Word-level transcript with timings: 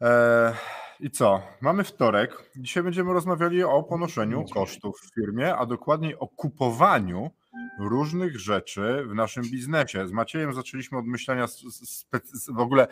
Eee, 0.00 0.52
I 1.00 1.10
co? 1.10 1.42
Mamy 1.60 1.84
wtorek. 1.84 2.50
Dzisiaj 2.56 2.82
będziemy 2.82 3.12
rozmawiali 3.12 3.64
o 3.64 3.82
ponoszeniu 3.82 4.44
kosztów 4.44 5.00
w 5.00 5.14
firmie, 5.14 5.56
a 5.56 5.66
dokładniej 5.66 6.18
o 6.18 6.28
kupowaniu 6.28 7.30
różnych 7.78 8.38
rzeczy 8.40 9.04
w 9.08 9.14
naszym 9.14 9.42
biznesie. 9.42 10.08
Z 10.08 10.12
Maciejem 10.12 10.54
zaczęliśmy 10.54 10.98
od 10.98 11.06
myślenia 11.06 11.46
w 12.54 12.58
ogóle 12.58 12.88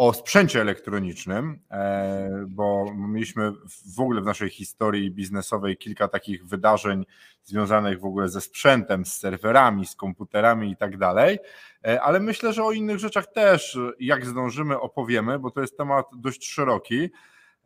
o 0.00 0.12
sprzęcie 0.12 0.60
elektronicznym, 0.60 1.58
e, 1.70 2.44
bo 2.48 2.94
mieliśmy 2.94 3.52
w 3.96 4.00
ogóle 4.00 4.20
w 4.20 4.24
naszej 4.24 4.50
historii 4.50 5.10
biznesowej 5.10 5.76
kilka 5.76 6.08
takich 6.08 6.46
wydarzeń 6.46 7.06
związanych 7.44 8.00
w 8.00 8.04
ogóle 8.04 8.28
ze 8.28 8.40
sprzętem, 8.40 9.04
z 9.04 9.14
serwerami, 9.14 9.86
z 9.86 9.96
komputerami 9.96 10.70
i 10.70 10.76
tak 10.76 10.96
dalej, 10.96 11.38
e, 11.86 12.02
ale 12.02 12.20
myślę, 12.20 12.52
że 12.52 12.64
o 12.64 12.72
innych 12.72 12.98
rzeczach 12.98 13.26
też, 13.26 13.78
jak 13.98 14.26
zdążymy, 14.26 14.80
opowiemy, 14.80 15.38
bo 15.38 15.50
to 15.50 15.60
jest 15.60 15.76
temat 15.76 16.06
dość 16.16 16.48
szeroki. 16.48 17.10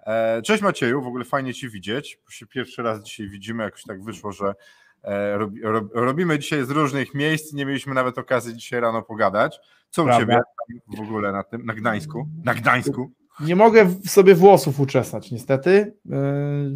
E, 0.06 0.42
cześć 0.42 0.62
Macieju, 0.62 1.02
w 1.02 1.06
ogóle 1.06 1.24
fajnie 1.24 1.54
Ci 1.54 1.68
widzieć, 1.68 2.18
się 2.30 2.46
pierwszy 2.46 2.82
raz 2.82 3.02
dzisiaj 3.02 3.28
widzimy, 3.28 3.64
jakoś 3.64 3.82
tak 3.82 4.04
wyszło, 4.04 4.32
że 4.32 4.54
robimy 5.94 6.38
dzisiaj 6.38 6.64
z 6.64 6.70
różnych 6.70 7.14
miejsc, 7.14 7.52
nie 7.52 7.66
mieliśmy 7.66 7.94
nawet 7.94 8.18
okazji 8.18 8.54
dzisiaj 8.54 8.80
rano 8.80 9.02
pogadać. 9.02 9.60
Co 9.90 10.02
u 10.02 10.06
Prawda. 10.06 10.26
Ciebie 10.26 10.40
w 10.96 11.00
ogóle 11.00 11.32
na 11.32 11.42
tym, 11.42 11.66
na 11.66 11.74
Gdańsku? 11.74 12.28
Na 12.44 12.54
Gdańsku? 12.54 13.10
Nie 13.40 13.56
mogę 13.56 13.94
sobie 14.06 14.34
włosów 14.34 14.80
uczesać 14.80 15.30
niestety. 15.30 15.96
Yy, 16.04 16.74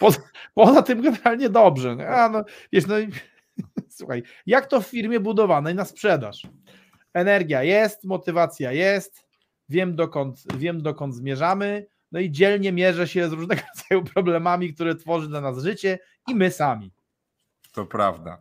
poza, 0.00 0.18
poza 0.54 0.82
tym 0.82 1.02
generalnie 1.02 1.48
dobrze. 1.50 2.08
A 2.08 2.28
no, 2.28 2.44
wiesz, 2.72 2.86
no, 2.86 2.94
słuchaj, 3.98 4.22
jak 4.46 4.66
to 4.66 4.80
w 4.80 4.86
firmie 4.86 5.20
budowanej 5.20 5.74
na 5.74 5.84
sprzedaż? 5.84 6.46
Energia 7.14 7.62
jest, 7.62 8.04
motywacja 8.04 8.72
jest, 8.72 9.26
wiem 9.68 9.96
dokąd, 9.96 10.42
wiem 10.56 10.82
dokąd 10.82 11.14
zmierzamy, 11.14 11.86
no 12.12 12.20
i 12.20 12.30
dzielnie 12.30 12.72
mierzę 12.72 13.08
się 13.08 13.28
z 13.28 13.32
różnego 13.32 13.62
rodzaju 13.76 14.04
problemami, 14.14 14.74
które 14.74 14.94
tworzy 14.94 15.28
dla 15.28 15.40
nas 15.40 15.62
życie 15.62 15.98
i 16.28 16.34
my 16.34 16.50
sami. 16.50 16.92
To 17.72 17.86
prawda. 17.86 18.38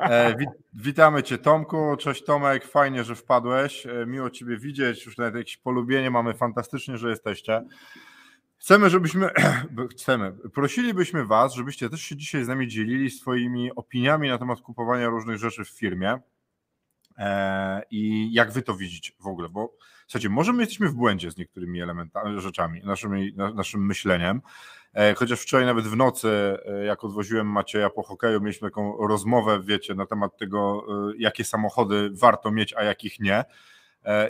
E, 0.00 0.36
wit 0.36 0.48
witamy 0.74 1.22
Cię 1.22 1.38
Tomku, 1.38 1.96
cześć 1.96 2.24
Tomek, 2.24 2.66
fajnie, 2.66 3.04
że 3.04 3.14
wpadłeś, 3.14 3.86
e, 3.86 4.06
miło 4.06 4.30
Ciebie 4.30 4.58
widzieć, 4.58 5.06
już 5.06 5.18
nawet 5.18 5.34
jakieś 5.34 5.56
polubienie 5.56 6.10
mamy, 6.10 6.34
fantastycznie, 6.34 6.98
że 6.98 7.10
jesteście. 7.10 7.64
Chcemy, 8.56 8.90
żebyśmy, 8.90 9.30
chcemy, 9.92 10.32
prosilibyśmy 10.54 11.26
Was, 11.26 11.54
żebyście 11.54 11.90
też 11.90 12.02
się 12.02 12.16
dzisiaj 12.16 12.44
z 12.44 12.48
nami 12.48 12.68
dzielili 12.68 13.10
swoimi 13.10 13.74
opiniami 13.74 14.28
na 14.28 14.38
temat 14.38 14.60
kupowania 14.60 15.08
różnych 15.08 15.38
rzeczy 15.38 15.64
w 15.64 15.68
firmie 15.68 16.18
i 17.90 18.32
jak 18.32 18.52
Wy 18.52 18.62
to 18.62 18.74
widzicie 18.74 19.12
w 19.20 19.26
ogóle, 19.26 19.48
bo 19.48 19.76
słuchajcie, 20.06 20.28
może 20.28 20.52
my 20.52 20.62
jesteśmy 20.62 20.88
w 20.88 20.94
błędzie 20.94 21.30
z 21.30 21.36
niektórymi 21.36 21.82
elementami, 21.82 22.40
rzeczami, 22.40 22.80
naszymi, 22.84 23.34
naszym 23.54 23.86
myśleniem, 23.86 24.40
E, 24.94 25.14
chociaż 25.14 25.40
wczoraj 25.40 25.66
nawet 25.66 25.86
w 25.86 25.96
nocy, 25.96 26.58
e, 26.66 26.84
jak 26.84 27.04
odwoziłem 27.04 27.46
Macieja 27.46 27.90
po 27.90 28.02
hokeju, 28.02 28.40
mieliśmy 28.40 28.68
taką 28.68 29.06
rozmowę, 29.06 29.60
wiecie, 29.62 29.94
na 29.94 30.06
temat 30.06 30.36
tego, 30.36 30.86
e, 30.88 31.12
jakie 31.18 31.44
samochody 31.44 32.10
warto 32.12 32.50
mieć, 32.50 32.74
a 32.74 32.82
jakich 32.82 33.20
nie. 33.20 33.44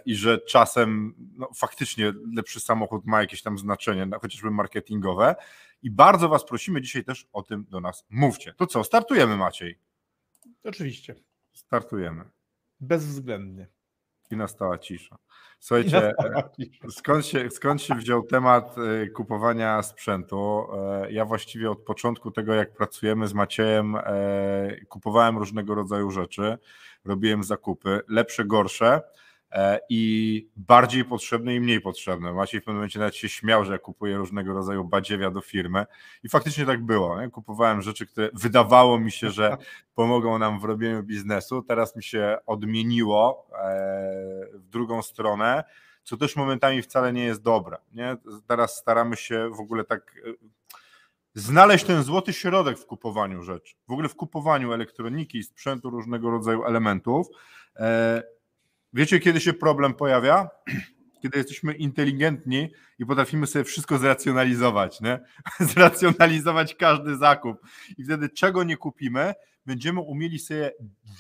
I 0.07 0.15
że 0.15 0.39
czasem 0.39 1.15
no, 1.37 1.51
faktycznie 1.55 2.13
lepszy 2.37 2.61
samochód 2.61 3.07
ma 3.07 3.21
jakieś 3.21 3.43
tam 3.43 3.59
znaczenie, 3.59 4.09
chociażby 4.21 4.51
marketingowe. 4.51 5.35
I 5.83 5.91
bardzo 5.91 6.29
Was 6.29 6.45
prosimy 6.45 6.81
dzisiaj 6.81 7.05
też 7.05 7.29
o 7.33 7.43
tym 7.43 7.67
do 7.71 7.81
nas 7.81 8.07
mówcie. 8.11 8.55
To 8.57 8.67
co, 8.67 8.85
startujemy 8.85 9.37
Maciej? 9.37 9.79
Oczywiście. 10.65 11.15
Startujemy. 11.53 12.25
Bezwzględnie. 12.81 13.69
I 14.31 14.37
nastała 14.37 14.79
cisza. 14.79 15.17
Słuchajcie, 15.61 16.13
skąd 16.91 17.27
się, 17.27 17.51
skąd 17.51 17.83
się 17.83 17.95
wziął 17.95 18.23
temat 18.23 18.77
y, 18.79 19.11
kupowania 19.11 19.83
sprzętu? 19.83 20.67
E, 20.73 21.13
ja 21.13 21.25
właściwie 21.25 21.71
od 21.71 21.83
początku 21.83 22.31
tego, 22.31 22.55
jak 22.55 22.73
pracujemy 22.73 23.29
z 23.29 23.35
Maciejem, 23.35 23.97
e, 23.97 24.01
kupowałem 24.89 25.39
różnego 25.39 25.75
rodzaju 25.75 26.11
rzeczy, 26.11 26.59
robiłem 27.05 27.45
zakupy, 27.45 28.01
lepsze, 28.09 28.45
gorsze 28.45 28.95
e, 28.95 29.24
i 29.89 30.49
bardziej 30.57 31.05
potrzebne 31.05 31.55
i 31.55 31.61
mniej 31.61 31.81
potrzebne. 31.81 32.33
Maciej 32.33 32.61
w 32.61 32.65
pewnym 32.65 32.77
momencie 32.77 32.99
nawet 32.99 33.17
się 33.17 33.29
śmiał, 33.29 33.65
że 33.65 33.73
ja 33.73 33.79
kupuję 33.79 34.17
różnego 34.17 34.55
rodzaju 34.55 34.85
badziewia 34.85 35.31
do 35.31 35.41
firmy 35.41 35.87
i 36.23 36.29
faktycznie 36.29 36.67
tak 36.67 36.85
było. 36.85 37.21
Nie? 37.21 37.31
Kupowałem 37.31 37.83
rzeczy, 37.83 38.07
które 38.07 38.31
wydawało 38.35 39.01
mi 39.01 39.13
się, 39.13 39.31
że 39.31 39.57
pomogą 39.95 40.39
nam 40.39 40.61
w 40.61 40.65
robieniu 40.65 41.03
biznesu. 41.03 41.63
Teraz 41.63 41.97
mi 41.97 42.03
się 42.03 42.39
odmieniło 42.47 43.49
w 44.55 44.69
drugą 44.69 45.03
stronę, 45.03 45.65
co 46.05 46.17
też 46.17 46.37
momentami 46.37 46.83
wcale 46.83 47.13
nie 47.13 47.25
jest 47.25 47.43
dobre. 47.43 47.77
Nie? 47.93 48.17
Teraz 48.47 48.77
staramy 48.77 49.17
się 49.17 49.51
w 49.57 49.61
ogóle 49.61 49.85
tak 49.85 50.15
e, 50.27 50.33
znaleźć 51.35 51.85
ten 51.85 52.03
złoty 52.03 52.33
środek 52.33 52.79
w 52.79 52.87
kupowaniu 52.87 53.43
rzeczy, 53.43 53.75
w 53.89 53.93
ogóle 53.93 54.09
w 54.09 54.17
kupowaniu 54.17 54.73
elektroniki, 54.73 55.43
sprzętu, 55.43 55.91
różnego 55.91 56.31
rodzaju 56.31 56.65
elementów. 56.65 57.27
Wiecie, 58.95 59.21
kiedy 59.21 59.41
się 59.41 59.53
problem 59.53 59.95
pojawia? 59.95 60.49
Kiedy 61.23 61.39
jesteśmy 61.39 61.75
inteligentni 61.75 62.69
i 62.99 63.07
potrafimy 63.07 63.47
sobie 63.47 63.65
wszystko 63.65 63.99
zracjonalizować, 63.99 65.01
nie? 65.01 65.21
zracjonalizować 65.75 66.75
każdy 66.75 67.17
zakup. 67.17 67.57
I 67.99 68.05
wtedy 68.05 68.29
czego 68.29 68.65
nie 68.65 68.77
kupimy, 68.77 69.35
będziemy 69.67 70.01
umieli 70.01 70.39
sobie 70.39 70.73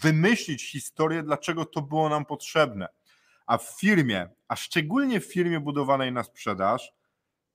wymyślić 0.03 0.71
historię, 0.71 1.23
dlaczego 1.23 1.65
to 1.65 1.83
było 1.83 2.09
nam 2.09 2.25
potrzebne. 2.25 2.89
A 3.47 3.59
w 3.59 3.81
firmie, 3.81 4.29
a 4.49 4.56
szczególnie 4.56 5.21
w 5.21 5.33
firmie 5.33 5.61
budowanej 5.61 6.12
na 6.12 6.23
sprzedaż, 6.23 6.93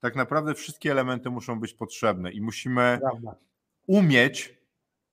tak 0.00 0.16
naprawdę 0.16 0.54
wszystkie 0.54 0.90
elementy 0.90 1.30
muszą 1.30 1.60
być 1.60 1.74
potrzebne 1.74 2.32
i 2.32 2.40
musimy 2.40 2.98
Prawda. 3.00 3.34
umieć 3.86 4.60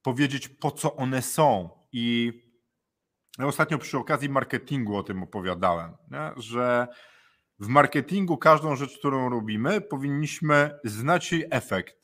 powiedzieć, 0.01 0.47
po 0.47 0.71
co 0.71 0.95
one 0.95 1.21
są. 1.21 1.69
I 1.91 2.33
ostatnio 3.45 3.77
przy 3.77 3.97
okazji 3.97 4.29
marketingu 4.29 4.97
o 4.97 5.03
tym 5.03 5.23
opowiadałem, 5.23 5.97
nie? 6.11 6.31
że 6.37 6.87
w 7.59 7.67
marketingu 7.67 8.37
każdą 8.37 8.75
rzecz, 8.75 8.97
którą 8.97 9.29
robimy, 9.29 9.81
powinniśmy 9.81 10.79
znać 10.83 11.31
jej 11.31 11.45
efekt, 11.51 11.95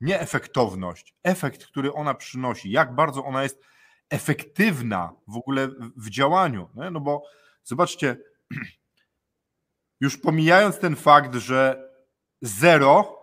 nie 0.00 0.20
efektowność, 0.20 1.14
efekt, 1.22 1.66
który 1.66 1.92
ona 1.92 2.14
przynosi, 2.14 2.70
jak 2.70 2.94
bardzo 2.94 3.24
ona 3.24 3.42
jest 3.42 3.62
efektywna 4.10 5.12
w 5.28 5.36
ogóle 5.36 5.68
w 5.96 6.10
działaniu. 6.10 6.68
Nie? 6.74 6.90
No 6.90 7.00
bo 7.00 7.22
Zobaczcie, 7.68 8.16
już 10.00 10.18
pomijając 10.18 10.78
ten 10.78 10.96
fakt, 10.96 11.34
że 11.34 11.90
0 12.42 13.17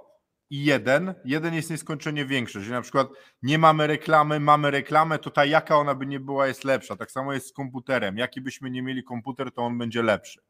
i 0.49 0.65
1, 0.65 1.13
1 1.25 1.53
jest 1.53 1.69
nieskończenie 1.69 2.25
większy, 2.25 2.61
że 2.61 2.71
na 2.71 2.81
przykład 2.81 3.07
nie 3.41 3.57
mamy 3.57 3.87
reklamy, 3.87 4.39
mamy 4.39 4.71
reklamę, 4.71 5.19
to 5.19 5.31
ta 5.31 5.45
jaka 5.45 5.77
ona 5.77 5.95
by 5.95 6.05
nie 6.05 6.19
była 6.19 6.47
jest 6.47 6.63
lepsza. 6.63 6.95
Tak 6.95 7.11
samo 7.11 7.33
jest 7.33 7.47
z 7.47 7.53
komputerem. 7.53 8.17
Jaki 8.17 8.41
byśmy 8.41 8.69
nie 8.69 8.81
mieli 8.81 9.03
komputer, 9.03 9.51
to 9.51 9.61
on 9.61 9.77
będzie 9.77 10.03
lepszy. 10.03 10.41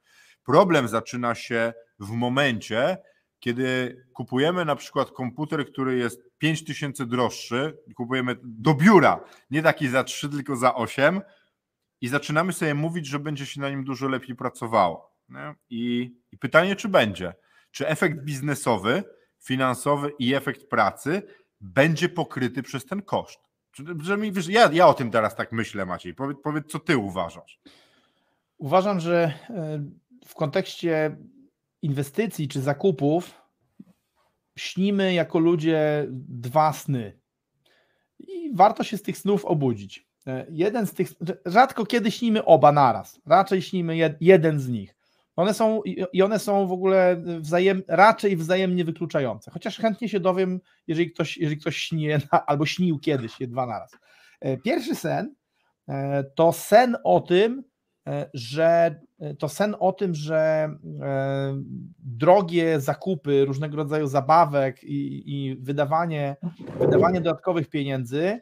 Problem 0.43 0.87
zaczyna 0.87 1.35
się 1.35 1.73
w 1.99 2.09
momencie, 2.09 2.97
kiedy 3.39 3.97
kupujemy 4.13 4.65
na 4.65 4.75
przykład 4.75 5.11
komputer, 5.11 5.71
który 5.71 5.97
jest 5.97 6.21
5000 6.37 7.05
droższy, 7.05 7.77
kupujemy 7.95 8.35
do 8.43 8.73
biura, 8.73 9.23
nie 9.51 9.61
taki 9.63 9.87
za 9.87 10.03
3, 10.03 10.29
tylko 10.29 10.55
za 10.55 10.75
8, 10.75 11.21
i 12.01 12.07
zaczynamy 12.07 12.53
sobie 12.53 12.73
mówić, 12.73 13.07
że 13.07 13.19
będzie 13.19 13.45
się 13.45 13.61
na 13.61 13.69
nim 13.69 13.83
dużo 13.83 14.07
lepiej 14.07 14.35
pracowało. 14.35 15.15
I, 15.69 16.11
I, 16.31 16.37
pytanie, 16.37 16.75
czy 16.75 16.89
będzie? 16.89 17.33
Czy 17.71 17.87
efekt 17.87 18.23
biznesowy, 18.23 19.03
finansowy 19.45 20.11
i 20.19 20.33
efekt 20.33 20.69
pracy 20.69 21.21
będzie 21.61 22.09
pokryty 22.09 22.63
przez 22.63 22.85
ten 22.85 23.01
koszt? 23.01 23.39
Że 24.01 24.17
mi, 24.17 24.31
wiesz, 24.31 24.47
ja, 24.47 24.69
ja 24.73 24.87
o 24.87 24.93
tym 24.93 25.11
teraz 25.11 25.35
tak 25.35 25.51
myślę, 25.51 25.85
Maciej. 25.85 26.13
Powiedz, 26.13 26.37
powiedz, 26.43 26.65
co 26.67 26.79
ty 26.79 26.97
uważasz. 26.97 27.59
Uważam, 28.57 28.99
że 28.99 29.33
e, 29.49 29.85
w 30.25 30.35
kontekście 30.35 31.17
inwestycji 31.81 32.47
czy 32.47 32.61
zakupów 32.61 33.41
śnimy 34.57 35.13
jako 35.13 35.39
ludzie 35.39 36.07
dwa 36.29 36.73
sny. 36.73 37.19
I 38.19 38.51
warto 38.53 38.83
się 38.83 38.97
z 38.97 39.01
tych 39.01 39.17
snów 39.17 39.45
obudzić. 39.45 40.07
E, 40.27 40.45
jeden 40.49 40.87
z 40.87 40.93
tych, 40.93 41.09
rzadko 41.45 41.85
kiedy 41.85 42.11
śnimy 42.11 42.45
oba 42.45 42.71
naraz, 42.71 43.21
raczej 43.25 43.61
śnimy 43.61 43.97
jed, 43.97 44.17
jeden 44.21 44.59
z 44.59 44.69
nich. 44.69 44.95
One 45.35 45.53
są 45.53 45.81
i 46.13 46.21
one 46.21 46.39
są 46.39 46.67
w 46.67 46.71
ogóle 46.71 47.23
wzajem, 47.39 47.83
raczej 47.87 48.37
wzajemnie 48.37 48.85
wykluczające. 48.85 49.51
Chociaż 49.51 49.77
chętnie 49.77 50.09
się 50.09 50.19
dowiem, 50.19 50.59
jeżeli 50.87 51.11
ktoś, 51.11 51.37
jeżeli 51.37 51.57
ktoś 51.57 51.77
śni 51.77 52.07
albo 52.47 52.65
śnił 52.65 52.99
kiedyś 52.99 53.39
je 53.39 53.47
dwa 53.47 53.65
na 53.65 53.79
raz. 53.79 53.91
E, 54.41 54.57
pierwszy 54.57 54.95
sen 54.95 55.35
e, 55.87 56.23
to 56.23 56.53
sen 56.53 56.97
o 57.03 57.19
tym, 57.19 57.63
e, 58.07 58.29
że 58.33 58.99
to 59.39 59.49
sen 59.49 59.75
o 59.79 59.91
tym, 59.91 60.15
że 60.15 60.69
drogie 61.99 62.79
zakupy 62.79 63.45
różnego 63.45 63.77
rodzaju 63.77 64.07
zabawek 64.07 64.83
i, 64.83 65.23
i 65.25 65.55
wydawanie, 65.55 66.35
wydawanie 66.79 67.21
dodatkowych 67.21 67.69
pieniędzy 67.69 68.39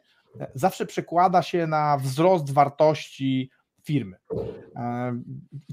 zawsze 0.54 0.86
przekłada 0.86 1.42
się 1.42 1.66
na 1.66 1.98
wzrost 1.98 2.52
wartości 2.52 3.50
firmy. 3.84 4.16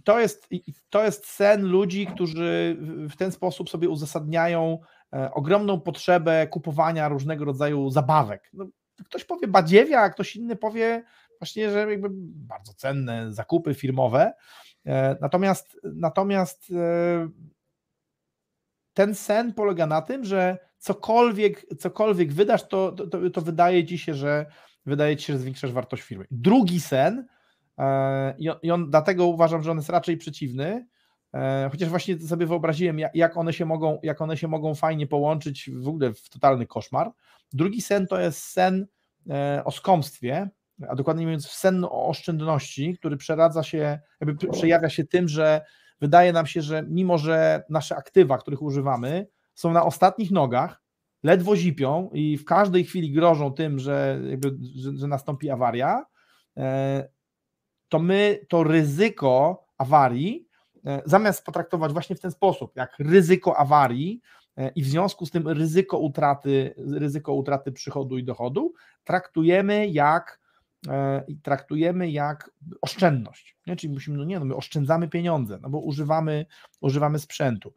To 0.04 0.20
jest, 0.20 0.50
to 0.90 1.04
jest 1.04 1.26
sen 1.26 1.66
ludzi, 1.66 2.08
którzy 2.08 2.78
w 3.10 3.16
ten 3.16 3.32
sposób 3.32 3.70
sobie 3.70 3.90
uzasadniają 3.90 4.80
e, 5.14 5.34
ogromną 5.34 5.82
potrzebę 5.82 6.48
kupowania 6.48 7.10
różnego 7.10 7.46
rodzaju 7.46 7.90
zabawek. 7.90 8.50
No, 8.54 8.66
ktoś 9.06 9.26
powie 9.26 9.48
badziewia, 9.48 10.00
a 10.02 10.10
ktoś 10.10 10.36
inny 10.36 10.56
powie 10.56 11.04
właśnie, 11.40 11.72
że 11.72 11.92
jakby 11.92 12.08
bardzo 12.48 12.74
cenne 12.74 13.34
zakupy 13.34 13.74
firmowe. 13.74 14.34
E, 14.86 15.18
natomiast, 15.22 15.80
natomiast 15.84 16.72
e, 16.72 17.30
ten 18.94 19.16
sen 19.16 19.54
polega 19.54 19.88
na 19.88 20.02
tym, 20.02 20.26
że 20.26 20.58
cokolwiek, 20.78 21.66
cokolwiek 21.80 22.34
wydasz, 22.34 22.68
to, 22.68 22.92
to, 22.92 23.30
to 23.30 23.42
wydaje 23.42 23.86
ci 23.86 23.98
się, 23.98 24.14
że 24.14 24.46
wydaje 24.86 25.18
ci 25.18 25.26
się, 25.26 25.34
że 25.34 25.40
zwiększasz 25.40 25.72
wartość 25.72 26.04
firmy. 26.04 26.26
Drugi 26.32 26.82
sen 26.82 27.28
E, 27.82 28.36
I 28.62 28.72
on, 28.72 28.90
dlatego 28.90 29.26
uważam, 29.26 29.64
że 29.64 29.72
on 29.72 29.78
jest 29.78 29.90
raczej 29.90 30.18
przeciwny, 30.18 30.88
e, 31.34 31.70
chociaż 31.72 31.90
właśnie 31.90 32.20
sobie 32.20 32.46
wyobraziłem, 32.46 33.00
jak 33.14 33.38
one 33.38 33.54
się 33.54 33.66
mogą, 33.66 34.00
jak 34.04 34.22
one 34.22 34.38
się 34.38 34.48
mogą 34.48 34.76
fajnie 34.76 35.08
połączyć 35.08 35.70
w 35.74 35.88
ogóle 35.88 36.14
w 36.14 36.30
totalny 36.30 36.68
koszmar. 36.68 37.12
Drugi 37.54 37.82
sen 37.82 38.08
to 38.08 38.20
jest 38.20 38.44
sen 38.44 38.88
e, 39.30 39.62
o 39.66 39.72
skąpstwie, 39.72 40.50
a 40.90 40.96
dokładnie 40.96 41.26
mówiąc 41.26 41.50
sen 41.50 41.84
o 41.84 42.08
oszczędności, 42.08 42.98
który 42.98 43.18
przeradza 43.18 43.64
się, 43.64 44.00
jakby 44.22 44.48
przejawia 44.48 44.90
się 44.90 45.04
tym, 45.04 45.28
że 45.28 45.62
wydaje 46.02 46.34
nam 46.34 46.48
się, 46.48 46.62
że 46.62 46.84
mimo, 46.88 47.18
że 47.18 47.64
nasze 47.70 47.96
aktywa, 47.96 48.38
których 48.38 48.62
używamy, 48.62 49.28
są 49.54 49.72
na 49.72 49.86
ostatnich 49.86 50.32
nogach, 50.32 50.82
ledwo 51.24 51.56
zipią 51.56 52.10
i 52.14 52.38
w 52.38 52.46
każdej 52.46 52.84
chwili 52.84 53.12
grożą 53.12 53.54
tym, 53.54 53.80
że, 53.80 54.22
jakby, 54.30 54.58
że, 54.76 54.98
że 54.98 55.08
nastąpi 55.08 55.50
awaria, 55.50 56.06
to 57.92 58.00
my 58.00 58.40
to 58.48 58.64
ryzyko 58.64 59.66
awarii, 59.78 60.48
e, 60.86 61.02
zamiast 61.06 61.46
potraktować 61.46 61.94
właśnie 61.94 62.16
w 62.16 62.20
ten 62.20 62.32
sposób, 62.32 62.76
jak 62.76 62.96
ryzyko 63.00 63.58
awarii 63.58 64.22
e, 64.58 64.70
i 64.70 64.84
w 64.84 64.88
związku 64.88 65.26
z 65.26 65.32
tym 65.32 65.48
ryzyko 65.48 65.98
utraty, 65.98 66.76
ryzyko 66.78 67.34
utraty 67.34 67.72
przychodu 67.72 68.18
i 68.18 68.24
dochodu, 68.24 68.74
traktujemy 69.04 69.88
jak 69.88 70.40
e, 70.88 71.24
traktujemy 71.44 72.12
jak 72.12 72.52
oszczędność. 72.82 73.58
Nie? 73.68 73.76
Czyli 73.76 73.94
musimy, 73.94 74.18
no 74.18 74.24
nie, 74.24 74.40
no 74.40 74.46
my 74.46 74.56
oszczędzamy 74.56 75.08
pieniądze, 75.08 75.60
no 75.62 75.70
bo 75.70 75.80
używamy, 75.80 76.46
używamy 76.82 77.20
sprzętu, 77.20 77.74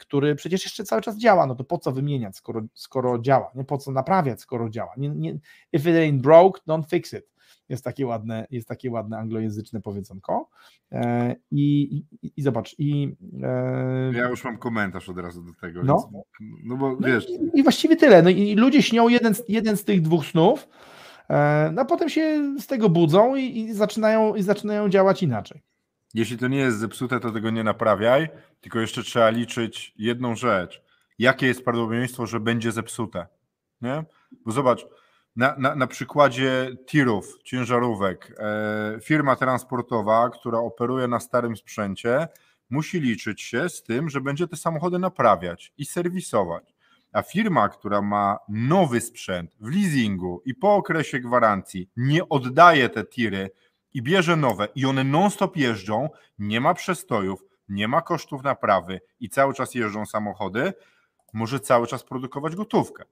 który 0.00 0.34
przecież 0.34 0.64
jeszcze 0.64 0.84
cały 0.84 1.02
czas 1.02 1.18
działa, 1.18 1.46
no 1.46 1.54
to 1.54 1.64
po 1.64 1.78
co 1.78 1.92
wymieniać, 1.92 2.36
skoro, 2.36 2.62
skoro 2.74 3.18
działa, 3.18 3.50
nie 3.54 3.64
po 3.64 3.78
co 3.78 3.92
naprawiać, 3.92 4.40
skoro 4.40 4.70
działa. 4.70 4.92
Nie, 4.96 5.08
nie, 5.08 5.38
if 5.72 5.90
it 5.90 5.96
ain't 5.96 6.20
broke, 6.20 6.60
don't 6.68 6.88
fix 6.88 7.12
it. 7.12 7.31
Jest 7.72 7.84
takie 7.84 8.06
ładne, 8.06 8.46
jest 8.50 8.68
takie 8.68 8.90
ładne 8.90 9.18
anglojęzyczne 9.18 9.80
powiedzonko. 9.80 10.48
E, 10.92 11.34
I, 11.50 11.82
i, 12.22 12.32
i 12.36 12.42
zobacz, 12.42 12.74
i. 12.78 13.16
E, 13.42 14.12
ja 14.14 14.28
już 14.28 14.44
mam 14.44 14.58
komentarz 14.58 15.08
od 15.08 15.18
razu 15.18 15.42
do 15.42 15.52
tego. 15.60 15.82
No, 15.82 16.10
więc, 16.40 16.52
no 16.64 16.76
bo 16.76 16.96
no 17.00 17.06
wiesz. 17.06 17.30
I, 17.30 17.58
I, 17.58 17.62
właściwie 17.62 17.96
tyle. 17.96 18.22
No 18.22 18.30
i 18.30 18.54
ludzie 18.54 18.82
śnią 18.82 19.08
jeden, 19.08 19.34
jeden 19.48 19.76
z 19.76 19.84
tych 19.84 20.00
dwóch 20.00 20.26
snów, 20.26 20.68
e, 21.30 21.70
no 21.74 21.82
a 21.82 21.84
potem 21.84 22.08
się 22.08 22.54
z 22.58 22.66
tego 22.66 22.88
budzą 22.88 23.36
i, 23.36 23.58
i, 23.58 23.74
zaczynają, 23.74 24.34
i 24.34 24.42
zaczynają 24.42 24.88
działać 24.88 25.22
inaczej. 25.22 25.62
Jeśli 26.14 26.38
to 26.38 26.48
nie 26.48 26.58
jest 26.58 26.78
zepsute, 26.78 27.20
to 27.20 27.30
tego 27.30 27.50
nie 27.50 27.64
naprawiaj, 27.64 28.28
tylko 28.60 28.80
jeszcze 28.80 29.02
trzeba 29.02 29.30
liczyć 29.30 29.94
jedną 29.98 30.36
rzecz. 30.36 30.82
Jakie 31.18 31.46
jest 31.46 31.64
prawdopodobieństwo, 31.64 32.26
że 32.26 32.40
będzie 32.40 32.72
zepsute? 32.72 33.26
Nie? 33.82 34.04
Bo 34.44 34.52
zobacz, 34.52 34.86
na, 35.36 35.54
na, 35.58 35.74
na 35.74 35.86
przykładzie 35.86 36.70
tirów, 36.86 37.38
ciężarówek, 37.44 38.34
e, 38.38 38.98
firma 39.02 39.36
transportowa, 39.36 40.30
która 40.30 40.58
operuje 40.58 41.08
na 41.08 41.20
starym 41.20 41.56
sprzęcie, 41.56 42.28
musi 42.70 43.00
liczyć 43.00 43.42
się 43.42 43.68
z 43.68 43.82
tym, 43.82 44.10
że 44.10 44.20
będzie 44.20 44.48
te 44.48 44.56
samochody 44.56 44.98
naprawiać 44.98 45.72
i 45.78 45.84
serwisować. 45.84 46.74
A 47.12 47.22
firma, 47.22 47.68
która 47.68 48.02
ma 48.02 48.38
nowy 48.48 49.00
sprzęt 49.00 49.56
w 49.60 49.74
leasingu 49.74 50.42
i 50.44 50.54
po 50.54 50.74
okresie 50.74 51.20
gwarancji 51.20 51.90
nie 51.96 52.28
oddaje 52.28 52.88
te 52.88 53.04
tiry 53.04 53.50
i 53.94 54.02
bierze 54.02 54.36
nowe 54.36 54.68
i 54.74 54.86
one 54.86 55.04
non-stop 55.04 55.56
jeżdżą, 55.56 56.08
nie 56.38 56.60
ma 56.60 56.74
przestojów, 56.74 57.44
nie 57.68 57.88
ma 57.88 58.02
kosztów 58.02 58.42
naprawy 58.42 59.00
i 59.20 59.28
cały 59.28 59.54
czas 59.54 59.74
jeżdżą 59.74 60.06
samochody, 60.06 60.72
może 61.32 61.60
cały 61.60 61.86
czas 61.86 62.04
produkować 62.04 62.56
gotówkę. 62.56 63.04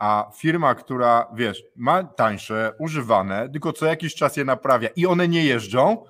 A 0.00 0.30
firma, 0.36 0.74
która, 0.74 1.26
wiesz, 1.34 1.62
ma 1.76 2.04
tańsze, 2.04 2.72
używane, 2.78 3.48
tylko 3.48 3.72
co 3.72 3.86
jakiś 3.86 4.14
czas 4.14 4.36
je 4.36 4.44
naprawia 4.44 4.88
i 4.96 5.06
one 5.06 5.28
nie 5.28 5.44
jeżdżą, 5.44 6.04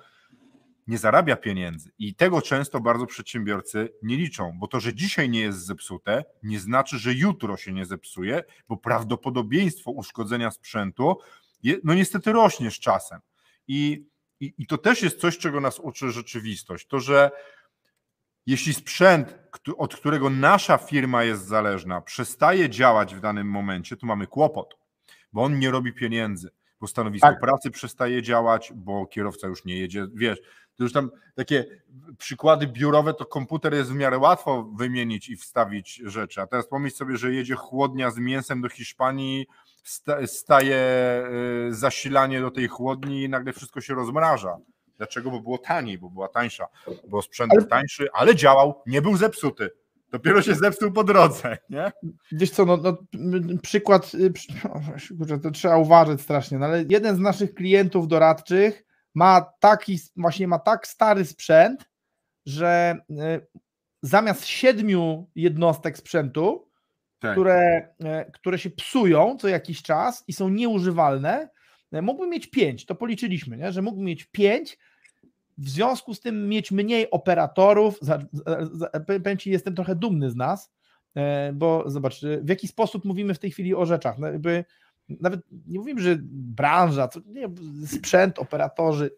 nie 0.87 0.97
zarabia 0.97 1.35
pieniędzy. 1.35 1.91
I 1.99 2.15
tego 2.15 2.41
często 2.41 2.79
bardzo 2.79 3.05
przedsiębiorcy 3.05 3.89
nie 4.03 4.17
liczą, 4.17 4.53
bo 4.59 4.67
to, 4.67 4.79
że 4.79 4.93
dzisiaj 4.93 5.29
nie 5.29 5.39
jest 5.39 5.65
zepsute, 5.65 6.25
nie 6.43 6.59
znaczy, 6.59 6.97
że 6.97 7.13
jutro 7.13 7.57
się 7.57 7.71
nie 7.73 7.85
zepsuje, 7.85 8.43
bo 8.67 8.77
prawdopodobieństwo 8.77 9.91
uszkodzenia 9.91 10.51
sprzętu, 10.51 11.17
je, 11.63 11.77
no 11.83 11.93
niestety 11.93 12.31
rośnie 12.31 12.71
z 12.71 12.79
czasem. 12.79 13.19
I, 13.67 14.05
i, 14.39 14.53
I 14.57 14.67
to 14.67 14.77
też 14.77 15.01
jest 15.01 15.19
coś, 15.19 15.37
czego 15.37 15.61
nas 15.61 15.79
uczy 15.79 16.11
rzeczywistość. 16.11 16.87
To, 16.87 16.99
że 16.99 17.31
jeśli 18.45 18.73
sprzęt, 18.73 19.35
od 19.77 19.95
którego 19.95 20.29
nasza 20.29 20.77
firma 20.77 21.23
jest 21.23 21.45
zależna, 21.45 22.01
przestaje 22.01 22.69
działać 22.69 23.15
w 23.15 23.19
danym 23.19 23.47
momencie, 23.47 23.97
to 23.97 24.07
mamy 24.07 24.27
kłopot, 24.27 24.77
bo 25.33 25.43
on 25.43 25.59
nie 25.59 25.71
robi 25.71 25.93
pieniędzy, 25.93 26.49
bo 26.79 26.87
stanowisko 26.87 27.27
tak. 27.27 27.39
pracy 27.39 27.71
przestaje 27.71 28.21
działać, 28.21 28.73
bo 28.75 29.05
kierowca 29.05 29.47
już 29.47 29.65
nie 29.65 29.77
jedzie. 29.77 30.07
Wiesz, 30.13 30.41
to 30.75 30.83
już 30.83 30.93
tam 30.93 31.11
takie 31.35 31.65
przykłady 32.17 32.67
biurowe, 32.67 33.13
to 33.13 33.25
komputer 33.25 33.73
jest 33.73 33.91
w 33.91 33.95
miarę 33.95 34.17
łatwo 34.17 34.63
wymienić 34.63 35.29
i 35.29 35.35
wstawić 35.35 36.01
rzeczy. 36.05 36.41
A 36.41 36.47
teraz 36.47 36.67
pomyśl 36.67 36.95
sobie, 36.95 37.17
że 37.17 37.33
jedzie 37.33 37.55
chłodnia 37.55 38.11
z 38.11 38.17
mięsem 38.17 38.61
do 38.61 38.69
Hiszpanii, 38.69 39.47
staje 40.25 40.77
y, 41.69 41.73
zasilanie 41.73 42.41
do 42.41 42.51
tej 42.51 42.67
chłodni 42.67 43.23
i 43.23 43.29
nagle 43.29 43.53
wszystko 43.53 43.81
się 43.81 43.93
rozmraża. 43.93 44.57
Dlaczego? 45.01 45.31
Bo 45.31 45.39
było 45.39 45.57
taniej, 45.57 45.97
bo 45.97 46.09
była 46.09 46.27
tańsza, 46.27 46.67
bo 47.07 47.21
sprzęt 47.21 47.51
ale... 47.53 47.63
tańszy, 47.63 48.07
ale 48.13 48.35
działał, 48.35 48.81
nie 48.85 49.01
był 49.01 49.17
zepsuty. 49.17 49.69
Dopiero 50.11 50.41
się 50.41 50.55
zepsuł 50.55 50.91
po 50.91 51.03
drodze, 51.03 51.57
nie? 51.69 51.91
Wiesz 52.31 52.51
co, 52.51 52.65
no, 52.65 52.77
no 53.13 53.57
przykład, 53.61 54.11
y, 54.13 55.39
to 55.43 55.51
trzeba 55.51 55.77
uważać 55.77 56.21
strasznie, 56.21 56.57
no 56.57 56.65
ale 56.65 56.85
jeden 56.89 57.15
z 57.15 57.19
naszych 57.19 57.53
klientów 57.53 58.07
doradczych 58.07 58.83
ma 59.13 59.53
taki, 59.59 59.99
właśnie 60.15 60.47
ma 60.47 60.59
tak 60.59 60.87
stary 60.87 61.25
sprzęt, 61.25 61.89
że 62.45 62.95
y, 63.09 63.47
zamiast 64.01 64.45
siedmiu 64.45 65.29
jednostek 65.35 65.97
sprzętu, 65.97 66.69
tak. 67.19 67.31
które, 67.31 67.87
y, 68.27 68.31
które 68.31 68.59
się 68.59 68.69
psują 68.69 69.37
co 69.39 69.47
jakiś 69.47 69.81
czas 69.81 70.23
i 70.27 70.33
są 70.33 70.49
nieużywalne, 70.49 71.49
mógłby 72.01 72.27
mieć 72.27 72.47
pięć, 72.47 72.85
to 72.85 72.95
policzyliśmy, 72.95 73.57
nie? 73.57 73.71
że 73.71 73.81
mógłby 73.81 74.03
mieć 74.03 74.23
pięć, 74.23 74.77
w 75.61 75.69
związku 75.69 76.13
z 76.13 76.19
tym 76.19 76.49
mieć 76.49 76.71
mniej 76.71 77.11
operatorów, 77.11 77.99
powiem 79.23 79.37
Ci, 79.37 79.51
jestem 79.51 79.75
trochę 79.75 79.95
dumny 79.95 80.31
z 80.31 80.35
nas, 80.35 80.71
e, 81.15 81.53
bo 81.53 81.83
zobacz, 81.85 82.21
w 82.41 82.49
jaki 82.49 82.67
sposób 82.67 83.05
mówimy 83.05 83.33
w 83.33 83.39
tej 83.39 83.51
chwili 83.51 83.75
o 83.75 83.85
rzeczach, 83.85 84.17
no 84.17 84.27
jakby 84.27 84.65
nawet 85.09 85.41
nie 85.67 85.79
mówimy, 85.79 86.01
że 86.01 86.17
branża, 86.21 87.07
co, 87.07 87.19
nie, 87.25 87.47
sprzęt, 87.87 88.39
operatorzy. 88.39 89.11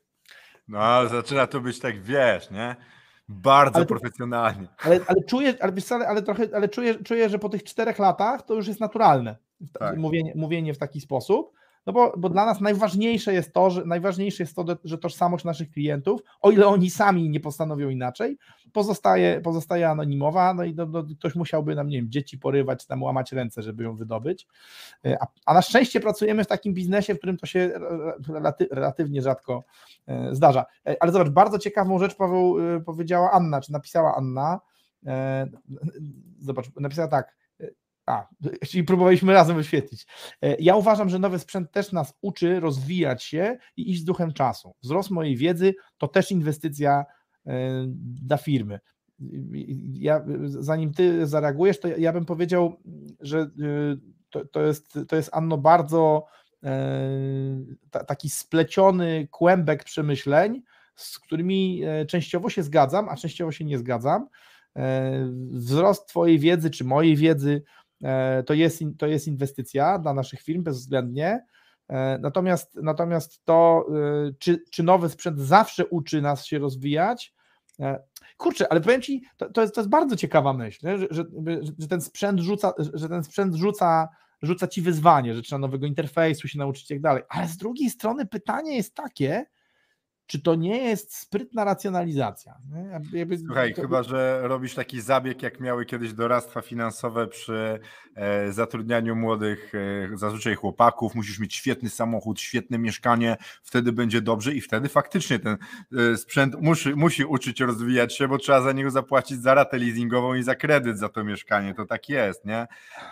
No, 0.67 1.07
zaczyna 1.07 1.47
to 1.47 1.61
być 1.61 1.79
tak, 1.79 2.03
wiesz, 2.03 2.51
nie? 2.51 2.75
Bardzo 3.29 3.75
ale 3.75 3.85
to, 3.85 3.89
profesjonalnie. 3.89 4.67
Ale, 4.77 4.99
ale 5.07 5.23
czuję, 5.27 5.53
ale, 5.59 5.71
wiesz, 5.71 5.91
ale, 5.91 6.07
ale 6.07 6.21
trochę, 6.21 6.47
ale 6.53 6.69
czuję, 6.69 7.03
czuję, 7.03 7.29
że 7.29 7.39
po 7.39 7.49
tych 7.49 7.63
czterech 7.63 7.99
latach 7.99 8.41
to 8.41 8.53
już 8.53 8.67
jest 8.67 8.79
naturalne 8.79 9.35
tak. 9.79 9.97
mówienie, 9.97 10.33
mówienie 10.35 10.73
w 10.73 10.77
taki 10.77 11.01
sposób, 11.01 11.53
no 11.85 11.93
bo, 11.93 12.13
bo 12.17 12.29
dla 12.29 12.45
nas 12.45 12.61
najważniejsze 12.61 13.33
jest 13.33 13.53
to, 13.53 13.69
że 13.69 13.85
najważniejsze 13.85 14.43
jest 14.43 14.55
to, 14.55 14.65
że 14.83 14.97
tożsamość 14.97 15.45
naszych 15.45 15.71
klientów, 15.71 16.21
o 16.41 16.51
ile 16.51 16.67
oni 16.67 16.89
sami 16.89 17.29
nie 17.29 17.39
postanowią 17.39 17.89
inaczej, 17.89 18.37
pozostaje, 18.73 19.41
pozostaje 19.41 19.89
anonimowa, 19.89 20.53
no 20.53 20.63
i 20.63 20.75
ktoś 21.19 21.35
musiałby 21.35 21.75
nam, 21.75 21.87
nie 21.87 21.97
wiem, 21.97 22.11
dzieci 22.11 22.37
porywać, 22.37 22.85
tam 22.85 23.03
łamać 23.03 23.31
ręce, 23.31 23.61
żeby 23.61 23.83
ją 23.83 23.95
wydobyć. 23.95 24.47
A, 25.19 25.27
a 25.45 25.53
na 25.53 25.61
szczęście 25.61 25.99
pracujemy 25.99 26.43
w 26.43 26.47
takim 26.47 26.73
biznesie, 26.73 27.15
w 27.15 27.17
którym 27.17 27.37
to 27.37 27.45
się 27.45 27.71
relaty, 28.29 28.67
relatywnie 28.71 29.21
rzadko 29.21 29.63
e, 30.07 30.35
zdarza. 30.35 30.65
E, 30.87 30.95
ale 30.99 31.11
zobacz, 31.11 31.29
bardzo 31.29 31.59
ciekawą 31.59 31.99
rzecz 31.99 32.15
Paweł 32.15 32.59
e, 32.59 32.81
powiedziała 32.81 33.31
Anna, 33.31 33.61
czy 33.61 33.71
napisała 33.71 34.15
Anna. 34.15 34.59
Zobacz, 36.39 36.65
napisała 36.75 37.07
tak. 37.07 37.35
A, 38.05 38.27
czyli 38.67 38.83
próbowaliśmy 38.83 39.33
razem 39.33 39.55
wyświetlić. 39.55 40.07
Ja 40.59 40.75
uważam, 40.75 41.09
że 41.09 41.19
nowy 41.19 41.39
sprzęt 41.39 41.71
też 41.71 41.91
nas 41.91 42.13
uczy 42.21 42.59
rozwijać 42.59 43.23
się 43.23 43.57
i 43.77 43.91
iść 43.91 44.01
z 44.01 44.05
duchem 44.05 44.33
czasu. 44.33 44.75
Wzrost 44.83 45.11
mojej 45.11 45.37
wiedzy 45.37 45.75
to 45.97 46.07
też 46.07 46.31
inwestycja 46.31 47.05
dla 47.95 48.37
firmy. 48.37 48.79
Ja, 49.93 50.25
zanim 50.45 50.93
ty 50.93 51.27
zareagujesz, 51.27 51.79
to 51.79 51.87
ja 51.87 52.13
bym 52.13 52.25
powiedział, 52.25 52.79
że 53.19 53.49
to, 54.29 54.45
to, 54.45 54.61
jest, 54.61 54.99
to 55.07 55.15
jest 55.15 55.29
Anno 55.33 55.57
bardzo 55.57 56.25
taki 58.07 58.29
spleciony 58.29 59.27
kłębek 59.31 59.83
przemyśleń, 59.83 60.61
z 60.95 61.19
którymi 61.19 61.81
e, 61.83 62.05
częściowo 62.05 62.49
się 62.49 62.63
zgadzam, 62.63 63.09
a 63.09 63.15
częściowo 63.15 63.51
się 63.51 63.65
nie 63.65 63.77
zgadzam. 63.77 64.27
E, 64.75 65.11
wzrost 65.51 66.07
Twojej 66.07 66.39
wiedzy 66.39 66.69
czy 66.69 66.83
mojej 66.83 67.15
wiedzy 67.15 67.63
e, 67.63 67.82
to 68.45 68.53
jest, 68.53 68.79
to 68.97 69.07
jest 69.07 69.27
inwestycja 69.27 69.99
dla 69.99 70.13
naszych 70.13 70.41
firm 70.41 70.63
bezwzględnie. 70.63 71.45
Natomiast, 72.19 72.75
natomiast 72.83 73.45
to, 73.45 73.85
czy, 74.39 74.63
czy 74.71 74.83
nowy 74.83 75.09
sprzęt 75.09 75.39
zawsze 75.39 75.85
uczy 75.85 76.21
nas 76.21 76.45
się 76.45 76.59
rozwijać, 76.59 77.33
kurczę, 78.37 78.71
ale 78.71 78.81
powiem 78.81 79.01
Ci, 79.01 79.23
to, 79.37 79.49
to, 79.49 79.61
jest, 79.61 79.75
to 79.75 79.81
jest 79.81 79.89
bardzo 79.89 80.15
ciekawa 80.15 80.53
myśl, 80.53 80.79
że, 80.83 81.07
że, 81.11 81.23
że, 81.79 81.87
ten 81.87 82.01
sprzęt 82.01 82.39
rzuca, 82.39 82.73
że 82.93 83.09
ten 83.09 83.23
sprzęt 83.23 83.55
rzuca, 83.55 84.09
rzuca 84.41 84.67
Ci 84.67 84.81
wyzwanie, 84.81 85.35
że 85.35 85.41
trzeba 85.41 85.59
nowego 85.59 85.85
interfejsu 85.85 86.47
się 86.47 86.59
nauczyć 86.59 86.85
i 86.85 86.93
tak 86.93 87.01
dalej, 87.01 87.23
ale 87.29 87.47
z 87.47 87.57
drugiej 87.57 87.89
strony 87.89 88.25
pytanie 88.25 88.75
jest 88.75 88.95
takie, 88.95 89.45
czy 90.27 90.41
to 90.41 90.55
nie 90.55 90.77
jest 90.77 91.15
sprytna 91.15 91.63
racjonalizacja? 91.63 92.57
Jakby, 93.13 93.37
Słuchaj, 93.37 93.73
to... 93.73 93.81
chyba, 93.81 94.03
że 94.03 94.41
robisz 94.43 94.75
taki 94.75 95.01
zabieg, 95.01 95.43
jak 95.43 95.59
miały 95.59 95.85
kiedyś 95.85 96.13
doradztwa 96.13 96.61
finansowe 96.61 97.27
przy 97.27 97.79
e, 98.15 98.51
zatrudnianiu 98.51 99.15
młodych, 99.15 99.71
e, 100.13 100.17
zazwyczaj 100.17 100.55
chłopaków, 100.55 101.15
musisz 101.15 101.39
mieć 101.39 101.55
świetny 101.55 101.89
samochód, 101.89 102.41
świetne 102.41 102.77
mieszkanie, 102.77 103.37
wtedy 103.63 103.91
będzie 103.91 104.21
dobrze 104.21 104.53
i 104.53 104.61
wtedy 104.61 104.89
faktycznie 104.89 105.39
ten 105.39 105.57
e, 105.97 106.17
sprzęt 106.17 106.55
musi, 106.61 106.95
musi 106.95 107.25
uczyć 107.25 107.59
rozwijać 107.61 108.17
się, 108.17 108.27
bo 108.27 108.37
trzeba 108.37 108.61
za 108.61 108.71
niego 108.71 108.91
zapłacić 108.91 109.41
za 109.41 109.53
ratę 109.53 109.77
leasingową 109.77 110.33
i 110.33 110.43
za 110.43 110.55
kredyt 110.55 110.99
za 110.99 111.09
to 111.09 111.23
mieszkanie, 111.23 111.73
to 111.73 111.85
tak 111.85 112.09
jest, 112.09 112.45
nie? 112.45 112.67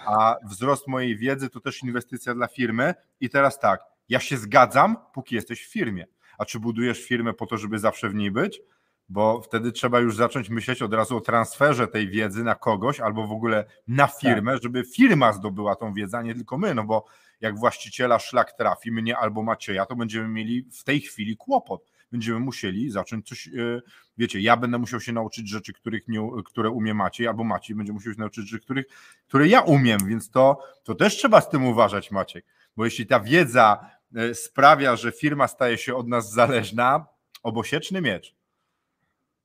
A 0.06 0.36
wzrost 0.50 0.88
mojej 0.88 1.18
wiedzy 1.18 1.50
to 1.50 1.60
też 1.60 1.84
inwestycja 1.84 2.34
dla 2.34 2.48
firmy. 2.48 2.94
I 3.20 3.30
teraz 3.30 3.60
tak, 3.60 3.82
ja 4.10 4.20
się 4.20 4.38
zgadzam, 4.38 4.98
póki 5.13 5.36
jesteś 5.36 5.65
w 5.65 5.72
firmie 5.72 6.06
a 6.41 6.45
czy 6.45 6.60
budujesz 6.60 7.05
firmę 7.05 7.33
po 7.33 7.45
to, 7.45 7.57
żeby 7.57 7.79
zawsze 7.79 8.10
w 8.10 8.15
niej 8.15 8.31
być? 8.31 8.62
Bo 9.10 9.41
wtedy 9.41 9.71
trzeba 9.71 10.00
już 10.00 10.15
zacząć 10.15 10.50
myśleć 10.50 10.81
od 10.81 10.93
razu 10.93 11.17
o 11.17 11.21
transferze 11.21 11.88
tej 11.88 12.10
wiedzy 12.10 12.43
na 12.43 12.55
kogoś 12.55 13.00
albo 13.00 13.27
w 13.27 13.31
ogóle 13.31 13.65
na 13.88 14.07
firmę, 14.07 14.53
tak. 14.53 14.63
żeby 14.63 14.83
firma 14.95 15.33
zdobyła 15.33 15.75
tą 15.75 15.93
wiedzę, 15.93 16.17
a 16.17 16.21
nie 16.21 16.36
tylko 16.36 16.57
my, 16.57 16.75
no 16.75 16.83
bo 16.83 17.05
jak 17.41 17.60
właściciela 17.60 18.19
szlak 18.19 18.51
trafi, 18.51 18.91
mnie 18.91 19.17
albo 19.17 19.43
Macieja, 19.43 19.86
to 19.86 19.95
będziemy 19.95 20.27
mieli 20.27 20.67
w 20.79 20.83
tej 20.83 21.01
chwili 21.01 21.38
kłopot. 21.38 21.91
Będziemy 22.12 22.39
musieli 22.39 22.91
zacząć 22.91 23.27
coś, 23.27 23.48
e, 23.48 23.81
wiecie, 24.17 24.39
ja 24.39 24.57
będę 24.57 24.77
musiał 24.77 25.00
się 25.00 25.13
nauczyć 25.13 25.50
rzeczy, 25.50 25.74
których 25.74 26.07
nie, 26.07 26.29
które 26.45 26.69
umie 26.69 26.93
Maciej, 26.93 27.27
albo 27.27 27.43
Maciej 27.43 27.75
będzie 27.75 27.93
musiał 27.93 28.13
się 28.13 28.19
nauczyć 28.19 28.50
rzeczy, 28.50 28.63
których, 28.63 28.86
które 29.27 29.48
ja 29.48 29.62
umiem, 29.62 30.00
więc 30.05 30.29
to, 30.29 30.63
to 30.83 30.95
też 30.95 31.17
trzeba 31.17 31.41
z 31.41 31.50
tym 31.50 31.65
uważać, 31.65 32.12
Maciek, 32.12 32.45
bo 32.77 32.86
jeśli 32.86 33.07
ta 33.07 33.19
wiedza 33.19 33.89
sprawia, 34.34 34.96
że 34.96 35.12
firma 35.12 35.48
staje 35.48 35.77
się 35.77 35.96
od 35.96 36.08
nas 36.08 36.32
zależna, 36.32 37.06
obosieczny 37.44 38.01
miecz. 38.01 38.36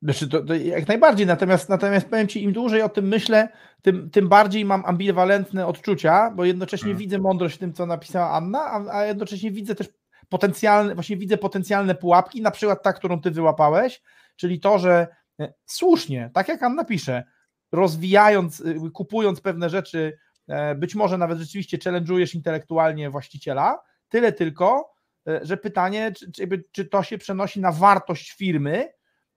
Znaczy 0.02 0.28
to, 0.28 0.42
to, 0.44 0.54
jak 0.54 0.88
najbardziej, 0.88 1.26
natomiast, 1.26 1.68
natomiast 1.68 2.08
powiem 2.08 2.28
Ci, 2.28 2.42
im 2.42 2.52
dłużej 2.52 2.82
o 2.82 2.88
tym 2.88 3.08
myślę, 3.08 3.49
tym, 3.82 4.11
tym 4.11 4.28
bardziej 4.28 4.64
mam 4.64 4.85
ambiwalentne 4.87 5.66
odczucia, 5.66 6.30
bo 6.30 6.44
jednocześnie 6.44 6.87
hmm. 6.87 6.99
widzę 6.99 7.18
mądrość 7.18 7.56
w 7.56 7.58
tym, 7.58 7.73
co 7.73 7.87
napisała 7.87 8.30
Anna, 8.30 8.61
a, 8.61 8.99
a, 8.99 9.04
jednocześnie 9.04 9.50
widzę 9.50 9.75
też 9.75 9.88
potencjalne, 10.28 10.94
właśnie 10.94 11.16
widzę 11.16 11.37
potencjalne 11.37 11.94
pułapki, 11.94 12.42
na 12.42 12.50
przykład 12.50 12.82
ta, 12.82 12.92
którą 12.92 13.20
Ty 13.20 13.30
wyłapałeś, 13.30 14.02
czyli 14.37 14.61
to, 14.61 14.78
że 14.78 15.06
e, 15.40 15.52
słusznie, 15.66 16.30
tak 16.35 16.49
jak 16.49 16.62
Anna 16.62 16.85
pisze, 16.85 17.25
rozwijając, 17.73 18.61
y, 18.61 18.76
kupując 18.94 19.40
pewne 19.40 19.70
rzeczy, 19.70 20.18
e, 20.49 20.75
być 20.75 20.94
może 20.94 21.18
nawet 21.18 21.38
rzeczywiście 21.38 21.78
challenge'ujesz 21.78 22.37
intelektualnie 22.37 23.11
właściciela, 23.11 23.78
Tyle 24.08 24.32
tylko, 24.32 24.94
e, 25.28 25.40
że 25.42 25.56
pytanie, 25.56 26.12
czy, 26.12 26.32
czy, 26.32 26.64
czy 26.72 26.84
to 26.84 27.02
się 27.02 27.18
przenosi 27.18 27.60
na 27.60 27.72
wartość 27.72 28.32
firmy, 28.32 28.88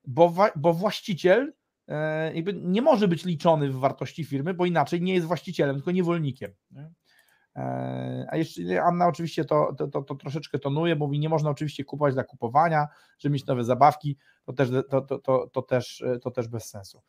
bo, 0.05 0.33
bo 0.55 0.73
właściciel 0.73 1.53
e, 1.87 2.33
nie 2.53 2.81
może 2.81 3.07
być 3.07 3.25
liczony 3.25 3.69
w 3.69 3.75
wartości 3.75 4.25
firmy, 4.25 4.53
bo 4.53 4.65
inaczej 4.65 5.01
nie 5.01 5.13
jest 5.13 5.27
właścicielem, 5.27 5.75
tylko 5.75 5.91
niewolnikiem. 5.91 6.51
Nie? 6.71 6.91
E, 7.55 8.27
a 8.29 8.37
jeszcze 8.37 8.83
Anna 8.83 9.07
oczywiście 9.07 9.45
to, 9.45 9.75
to, 9.77 9.87
to, 9.87 10.01
to, 10.01 10.15
troszeczkę 10.15 10.59
tonuje, 10.59 10.95
mówi, 10.95 11.19
nie 11.19 11.29
można 11.29 11.49
oczywiście 11.49 11.83
kupować 11.83 12.13
dla 12.13 12.23
kupowania, 12.23 12.87
żeby 13.19 13.33
mieć 13.33 13.45
nowe 13.45 13.63
zabawki, 13.63 14.17
to 14.45 14.53
też, 14.53 14.69
to, 14.89 15.01
to, 15.01 15.47
to, 15.47 15.61
też, 15.61 16.03
to 16.21 16.31
też 16.31 16.47
bez 16.47 16.69
sensu. 16.69 17.01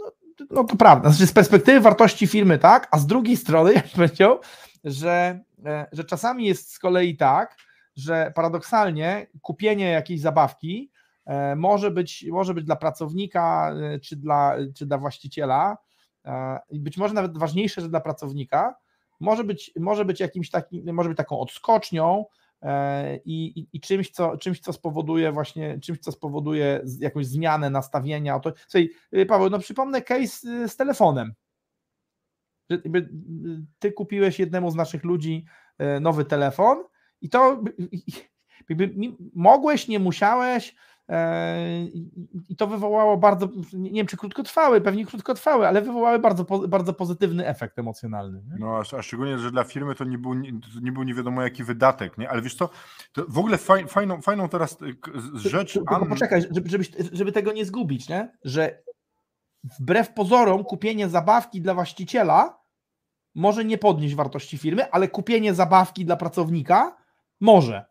No, 0.00 0.12
no 0.50 0.64
to 0.64 0.76
prawda, 0.76 1.10
znaczy 1.10 1.26
z 1.26 1.32
perspektywy 1.32 1.80
wartości 1.80 2.26
firmy 2.26 2.58
tak, 2.58 2.88
a 2.90 2.98
z 2.98 3.06
drugiej 3.06 3.36
strony, 3.36 3.72
jak 3.74 3.88
powiedział, 3.88 4.40
że, 4.84 5.40
że 5.92 6.04
czasami 6.04 6.46
jest 6.46 6.72
z 6.72 6.78
kolei 6.78 7.16
tak, 7.16 7.56
że 7.96 8.32
paradoksalnie 8.34 9.26
kupienie 9.42 9.90
jakiejś 9.90 10.20
zabawki 10.20 10.90
e, 11.26 11.56
może 11.56 11.90
być, 11.90 12.26
może 12.30 12.54
być 12.54 12.64
dla 12.64 12.76
pracownika 12.76 13.74
e, 13.74 14.00
czy 14.00 14.16
dla, 14.16 14.56
czy 14.74 14.86
dla 14.86 14.98
właściciela, 14.98 15.78
być 16.72 16.96
może 16.96 17.14
nawet 17.14 17.38
ważniejsze, 17.38 17.80
że 17.80 17.88
dla 17.88 18.00
pracownika, 18.00 18.76
może 19.20 19.44
być, 19.44 19.72
może 19.80 20.04
być 20.04 20.20
jakimś 20.20 20.50
takim, 20.50 20.94
może 20.94 21.08
być 21.08 21.18
taką 21.18 21.40
odskocznią 21.40 22.24
i, 23.24 23.46
i, 23.60 23.68
i, 23.72 23.80
czymś, 23.80 24.10
co, 24.10 24.36
czymś, 24.38 24.60
co 24.60 24.72
spowoduje 24.72 25.32
właśnie, 25.32 25.80
czymś, 25.80 25.98
co 25.98 26.12
spowoduje 26.12 26.80
jakąś 27.00 27.26
zmianę 27.26 27.70
nastawienia. 27.70 28.40
To, 28.40 28.52
słuchaj, 28.68 28.90
Paweł, 29.28 29.50
no 29.50 29.58
przypomnę 29.58 30.02
case 30.02 30.68
z 30.68 30.76
telefonem 30.76 31.34
że 32.70 32.78
ty 33.78 33.92
kupiłeś 33.92 34.38
jednemu 34.38 34.70
z 34.70 34.74
naszych 34.74 35.04
ludzi 35.04 35.44
e, 35.78 36.00
nowy 36.00 36.24
telefon 36.24 36.84
i 37.20 37.28
to 37.28 37.62
jakby 38.68 38.94
mogłeś, 39.34 39.88
nie 39.88 39.98
musiałeś 39.98 40.74
e, 41.08 41.84
i 42.48 42.56
to 42.56 42.66
wywołało 42.66 43.16
bardzo, 43.16 43.48
nie 43.72 43.90
wiem 43.90 44.06
czy 44.06 44.16
krótkotrwały, 44.16 44.80
pewnie 44.80 45.06
krótkotrwały, 45.06 45.68
ale 45.68 45.82
wywołały 45.82 46.18
bardzo, 46.18 46.44
bardzo 46.44 46.92
pozytywny 46.92 47.46
efekt 47.46 47.78
emocjonalny. 47.78 48.42
Nie? 48.50 48.56
No, 48.58 48.82
a 48.98 49.02
szczególnie, 49.02 49.38
że 49.38 49.50
dla 49.50 49.64
firmy 49.64 49.94
to 49.94 50.04
nie 50.04 50.18
był, 50.18 50.34
nie 50.82 50.92
był 50.92 51.02
nie 51.02 51.14
wiadomo 51.14 51.42
jaki 51.42 51.64
wydatek, 51.64 52.18
nie? 52.18 52.30
ale 52.30 52.42
wiesz 52.42 52.54
co, 52.54 52.70
to 53.12 53.24
w 53.28 53.38
ogóle 53.38 53.58
faj, 53.58 53.88
fajną, 53.88 54.22
fajną 54.22 54.48
teraz 54.48 54.78
rzecz... 55.34 55.72
Tylko 55.72 56.06
poczekaj, 56.06 56.42
żeby, 56.50 56.68
żeby, 56.68 56.84
żeby 57.12 57.32
tego 57.32 57.52
nie 57.52 57.64
zgubić, 57.64 58.08
nie? 58.08 58.32
że 58.44 58.82
wbrew 59.80 60.14
pozorom 60.14 60.64
kupienie 60.64 61.08
zabawki 61.08 61.60
dla 61.60 61.74
właściciela 61.74 62.58
może 63.34 63.64
nie 63.64 63.78
podnieść 63.78 64.14
wartości 64.14 64.58
firmy, 64.58 64.90
ale 64.90 65.08
kupienie 65.08 65.54
zabawki 65.54 66.04
dla 66.04 66.16
pracownika 66.16 66.96
może. 67.40 67.84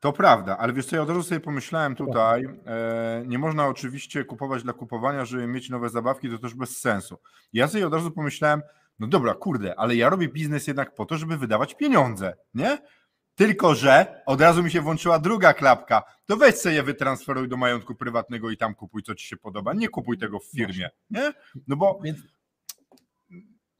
To 0.00 0.12
prawda, 0.12 0.58
ale 0.58 0.72
wiesz 0.72 0.86
co, 0.86 0.96
ja 0.96 1.02
od 1.02 1.08
razu 1.08 1.22
sobie 1.22 1.40
pomyślałem 1.40 1.94
tutaj, 1.94 2.44
e, 2.66 3.22
nie 3.26 3.38
można 3.38 3.66
oczywiście 3.66 4.24
kupować 4.24 4.62
dla 4.62 4.72
kupowania, 4.72 5.24
żeby 5.24 5.46
mieć 5.46 5.70
nowe 5.70 5.88
zabawki, 5.88 6.30
to 6.30 6.38
też 6.38 6.54
bez 6.54 6.78
sensu. 6.78 7.18
Ja 7.52 7.68
sobie 7.68 7.86
od 7.86 7.94
razu 7.94 8.10
pomyślałem, 8.10 8.62
no 8.98 9.06
dobra, 9.06 9.34
kurde, 9.34 9.78
ale 9.78 9.96
ja 9.96 10.08
robię 10.08 10.28
biznes 10.28 10.66
jednak 10.66 10.94
po 10.94 11.06
to, 11.06 11.16
żeby 11.16 11.36
wydawać 11.36 11.74
pieniądze, 11.74 12.36
nie? 12.54 12.78
Tylko, 13.40 13.74
że 13.74 14.22
od 14.26 14.40
razu 14.40 14.62
mi 14.62 14.70
się 14.70 14.80
włączyła 14.80 15.18
druga 15.18 15.54
klapka. 15.54 16.02
To 16.26 16.36
weź 16.36 16.54
sobie 16.54 16.74
je 16.74 16.82
wytransferuj 16.82 17.48
do 17.48 17.56
majątku 17.56 17.94
prywatnego 17.94 18.50
i 18.50 18.56
tam 18.56 18.74
kupuj, 18.74 19.02
co 19.02 19.14
ci 19.14 19.26
się 19.26 19.36
podoba. 19.36 19.72
Nie 19.72 19.88
kupuj 19.88 20.18
tego 20.18 20.38
w 20.38 20.44
firmie, 20.44 20.90
nie? 21.10 21.32
No 21.68 21.76
bo 21.76 22.00
Więc... 22.04 22.18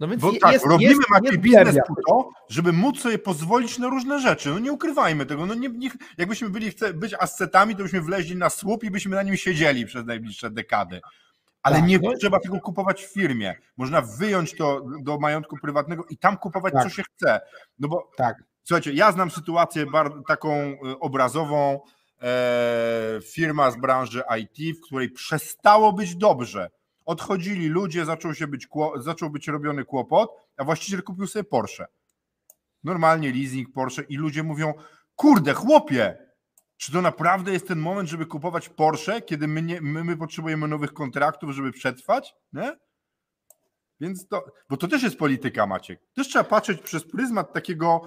No 0.00 0.08
więc 0.08 0.22
Bo 0.22 0.32
tak, 0.40 0.52
jest, 0.52 0.66
robimy 0.66 0.90
jest, 0.90 1.24
jest 1.24 1.38
biznes 1.38 1.76
po 1.88 1.94
to, 2.08 2.30
żeby 2.48 2.72
móc 2.72 3.00
sobie 3.00 3.18
pozwolić 3.18 3.78
na 3.78 3.88
różne 3.88 4.20
rzeczy. 4.20 4.50
No 4.50 4.58
nie 4.58 4.72
ukrywajmy 4.72 5.26
tego. 5.26 5.46
No 5.46 5.54
nie, 5.54 5.68
nie, 5.68 5.90
jakbyśmy 6.18 6.50
byli 6.50 6.70
chce, 6.70 6.94
być 6.94 7.14
ascetami, 7.14 7.76
to 7.76 7.82
byśmy 7.82 8.00
wleźli 8.00 8.36
na 8.36 8.50
słup 8.50 8.84
i 8.84 8.90
byśmy 8.90 9.16
na 9.16 9.22
nim 9.22 9.36
siedzieli 9.36 9.86
przez 9.86 10.06
najbliższe 10.06 10.50
dekady. 10.50 11.00
Ale 11.62 11.76
tak, 11.76 11.88
nie 11.88 11.98
no. 11.98 12.12
trzeba 12.20 12.40
tego 12.40 12.60
kupować 12.60 13.04
w 13.04 13.12
firmie. 13.12 13.54
Można 13.76 14.02
wyjąć 14.02 14.56
to 14.56 14.82
do 15.02 15.18
majątku 15.18 15.56
prywatnego 15.62 16.04
i 16.10 16.16
tam 16.18 16.36
kupować, 16.36 16.72
tak. 16.72 16.82
co 16.82 16.88
się 16.88 17.02
chce. 17.02 17.40
No 17.78 17.88
bo 17.88 18.10
tak. 18.16 18.49
Słuchajcie, 18.64 18.92
ja 18.92 19.12
znam 19.12 19.30
sytuację 19.30 19.86
taką 20.28 20.52
e, 20.52 20.76
obrazową, 21.00 21.80
e, 22.22 23.20
firma 23.32 23.70
z 23.70 23.80
branży 23.80 24.22
IT, 24.40 24.78
w 24.78 24.80
której 24.80 25.10
przestało 25.10 25.92
być 25.92 26.16
dobrze. 26.16 26.70
Odchodzili 27.04 27.68
ludzie, 27.68 28.04
zaczął, 28.04 28.34
się 28.34 28.46
być, 28.46 28.68
zaczął 28.96 29.30
być 29.30 29.48
robiony 29.48 29.84
kłopot, 29.84 30.30
a 30.56 30.64
właściciel 30.64 31.02
kupił 31.02 31.26
sobie 31.26 31.44
Porsche. 31.44 31.86
Normalnie 32.84 33.32
leasing 33.32 33.72
Porsche 33.72 34.02
i 34.02 34.16
ludzie 34.16 34.42
mówią, 34.42 34.74
kurde, 35.16 35.54
chłopie, 35.54 36.18
czy 36.76 36.92
to 36.92 37.02
naprawdę 37.02 37.52
jest 37.52 37.68
ten 37.68 37.78
moment, 37.78 38.08
żeby 38.08 38.26
kupować 38.26 38.68
Porsche, 38.68 39.22
kiedy 39.22 39.48
my, 39.48 39.62
nie, 39.62 39.80
my, 39.80 40.04
my 40.04 40.16
potrzebujemy 40.16 40.68
nowych 40.68 40.92
kontraktów, 40.92 41.50
żeby 41.50 41.72
przetrwać? 41.72 42.34
Nie? 42.52 42.76
Więc 44.00 44.28
to, 44.28 44.44
bo 44.68 44.76
to 44.76 44.88
też 44.88 45.02
jest 45.02 45.18
polityka, 45.18 45.66
Maciek. 45.66 46.00
Też 46.14 46.28
trzeba 46.28 46.44
patrzeć 46.44 46.82
przez 46.82 47.04
pryzmat 47.04 47.52
takiego, 47.52 48.00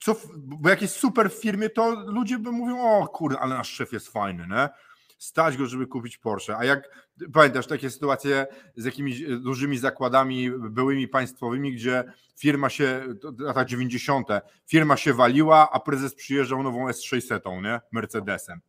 co, 0.00 0.16
bo 0.36 0.68
jak 0.68 0.82
jest 0.82 0.96
super 0.96 1.30
firmie, 1.32 1.70
to 1.70 1.90
ludzie 1.90 2.38
by 2.38 2.52
mówią, 2.52 2.80
o 2.80 3.08
kurde, 3.08 3.38
ale 3.38 3.54
nasz 3.54 3.70
szef 3.70 3.92
jest 3.92 4.08
fajny, 4.08 4.46
nie? 4.46 4.68
stać 5.18 5.56
go, 5.56 5.66
żeby 5.66 5.86
kupić 5.86 6.18
Porsche. 6.18 6.56
A 6.56 6.64
jak 6.64 7.06
pamiętasz 7.32 7.66
takie 7.66 7.90
sytuacje 7.90 8.46
z 8.76 8.84
jakimiś 8.84 9.22
e, 9.22 9.26
dużymi 9.26 9.78
zakładami 9.78 10.50
byłymi 10.50 11.08
państwowymi, 11.08 11.72
gdzie 11.74 12.04
firma 12.38 12.68
się, 12.68 13.02
lata 13.38 13.64
90., 13.64 14.28
firma 14.66 14.96
się 14.96 15.14
waliła, 15.14 15.70
a 15.72 15.80
prezes 15.80 16.14
przyjeżdżał 16.14 16.62
nową 16.62 16.88
S600, 16.88 17.62
nie? 17.62 17.80
Mercedesem. 17.92 18.60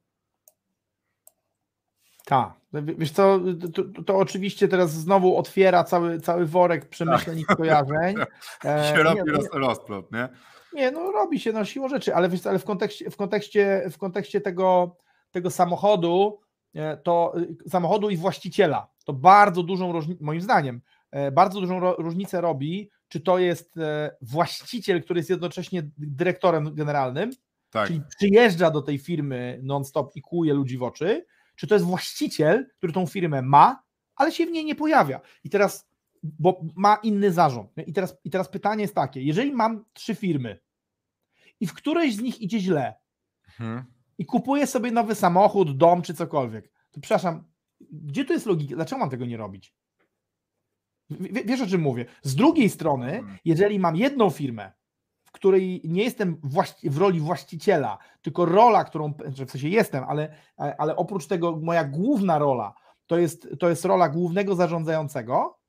Tak. 2.26 2.54
Wiesz 2.74 3.12
co, 3.12 3.40
to, 3.74 4.04
to, 4.06 4.18
oczywiście 4.18 4.68
teraz 4.68 4.92
znowu 4.92 5.38
otwiera 5.38 5.84
cały, 5.84 6.20
cały 6.20 6.46
worek 6.46 6.90
przemyśleń 6.90 7.40
i 7.40 7.44
skojarzeń. 7.44 8.16
E, 8.66 8.94
się 8.96 9.04
robi 9.04 9.32
roz, 9.32 9.46
rozplot, 9.54 10.12
nie? 10.12 10.30
Nie, 10.74 10.92
no 10.92 11.12
robi 11.12 11.40
się 11.40 11.52
no 11.52 11.66
siłą 11.66 11.90
rzeczy, 11.90 12.16
ale 12.16 12.30
wiesz, 12.30 12.48
ale 12.48 12.60
w 12.60 12.66
kontekście, 12.66 13.10
w 13.10 13.18
kontekście, 13.18 13.90
w 13.92 13.98
kontekście 13.98 14.42
tego, 14.42 14.98
tego 15.32 15.52
samochodu, 15.52 16.40
e, 16.74 16.98
to 16.98 17.34
y, 17.66 17.70
samochodu 17.70 18.10
i 18.10 18.18
właściciela, 18.18 18.88
to 19.06 19.14
bardzo 19.14 19.64
dużą 19.64 19.92
różnicę, 19.92 20.24
moim 20.24 20.42
zdaniem, 20.42 20.82
e, 21.12 21.32
bardzo 21.32 21.62
dużą 21.62 21.80
różnicę 21.94 22.42
robi, 22.42 22.90
czy 23.08 23.20
to 23.20 23.40
jest 23.40 23.78
e, 23.78 24.16
właściciel, 24.22 25.04
który 25.04 25.20
jest 25.20 25.30
jednocześnie 25.30 25.90
dyrektorem 25.98 26.76
generalnym, 26.76 27.32
tak. 27.70 27.88
czyli 27.88 28.02
przyjeżdża 28.18 28.72
do 28.72 28.82
tej 28.82 28.98
firmy 28.98 29.60
non-stop 29.64 30.16
i 30.16 30.22
kłuje 30.22 30.54
ludzi 30.54 30.78
w 30.78 30.84
oczy, 30.84 31.26
czy 31.56 31.68
to 31.68 31.76
jest 31.76 31.86
właściciel, 31.86 32.70
który 32.78 32.94
tą 32.94 33.06
firmę 33.06 33.42
ma, 33.42 33.84
ale 34.16 34.32
się 34.32 34.46
w 34.46 34.52
niej 34.52 34.66
nie 34.66 34.76
pojawia. 34.76 35.22
I 35.44 35.50
teraz, 35.50 35.90
bo 36.24 36.62
ma 36.76 36.96
inny 36.96 37.32
zarząd. 37.32 37.72
I 37.88 37.94
teraz, 37.94 38.18
I 38.24 38.30
teraz 38.30 38.50
pytanie 38.50 38.82
jest 38.82 38.96
takie: 38.96 39.22
jeżeli 39.22 39.52
mam 39.52 39.86
trzy 39.94 40.16
firmy 40.16 40.60
i 41.60 41.68
w 41.68 41.74
którejś 41.74 42.16
z 42.16 42.22
nich 42.22 42.42
idzie 42.42 42.60
źle 42.60 42.96
hmm. 43.46 43.84
i 44.18 44.26
kupuję 44.26 44.68
sobie 44.68 44.92
nowy 44.92 45.16
samochód, 45.16 45.78
dom 45.78 46.02
czy 46.02 46.14
cokolwiek, 46.14 46.72
to 46.92 47.02
przepraszam, 47.02 47.44
gdzie 47.92 48.26
tu 48.26 48.34
jest 48.34 48.46
logika? 48.46 48.76
Dlaczego 48.76 49.00
mam 49.00 49.10
tego 49.10 49.26
nie 49.26 49.38
robić? 49.38 49.76
W, 51.10 51.48
wiesz 51.48 51.62
o 51.62 51.68
czym 51.68 51.82
mówię? 51.82 52.06
Z 52.24 52.36
drugiej 52.36 52.70
strony, 52.70 53.12
hmm. 53.12 53.38
jeżeli 53.46 53.80
mam 53.80 53.96
jedną 53.96 54.30
firmę, 54.30 54.72
której 55.36 55.82
nie 55.84 56.04
jestem 56.04 56.42
w 56.84 56.98
roli 56.98 57.20
właściciela, 57.20 57.98
tylko 58.22 58.46
rola, 58.46 58.84
którą, 58.84 59.14
w 59.14 59.52
sensie 59.52 59.70
jestem, 59.70 60.04
ale, 60.08 60.36
ale 60.58 60.96
oprócz 60.96 61.28
tego 61.28 61.60
moja 61.62 61.84
główna 61.84 62.40
rola 62.40 62.74
to 63.08 63.18
jest, 63.18 63.48
to 63.60 63.70
jest 63.70 63.86
rola 63.86 64.10
głównego 64.10 64.56
zarządzającego, 64.56 65.60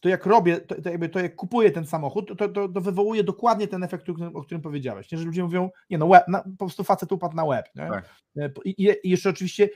to 0.00 0.08
jak 0.08 0.26
robię, 0.26 0.60
to, 0.60 0.82
to, 0.82 0.90
jakby, 0.90 1.08
to 1.08 1.20
jak 1.20 1.36
kupuję 1.36 1.70
ten 1.70 1.86
samochód, 1.86 2.38
to, 2.38 2.48
to, 2.48 2.68
to 2.68 2.80
wywołuje 2.80 3.24
dokładnie 3.24 3.68
ten 3.68 3.84
efekt, 3.84 4.08
o 4.08 4.12
którym, 4.12 4.36
o 4.36 4.42
którym 4.42 4.62
powiedziałeś. 4.62 5.12
Nie? 5.12 5.18
Że 5.18 5.24
ludzie 5.24 5.42
mówią, 5.42 5.70
nie 5.90 5.98
no, 5.98 6.08
web, 6.08 6.28
na, 6.28 6.42
po 6.42 6.56
prostu 6.56 6.84
facet 6.84 7.12
upadł 7.12 7.36
na 7.36 7.44
łeb. 7.44 7.68
Tak. 7.76 8.14
I, 8.64 8.74
I, 9.04 9.10
jeszcze 9.10 9.30
oczywiście 9.30 9.68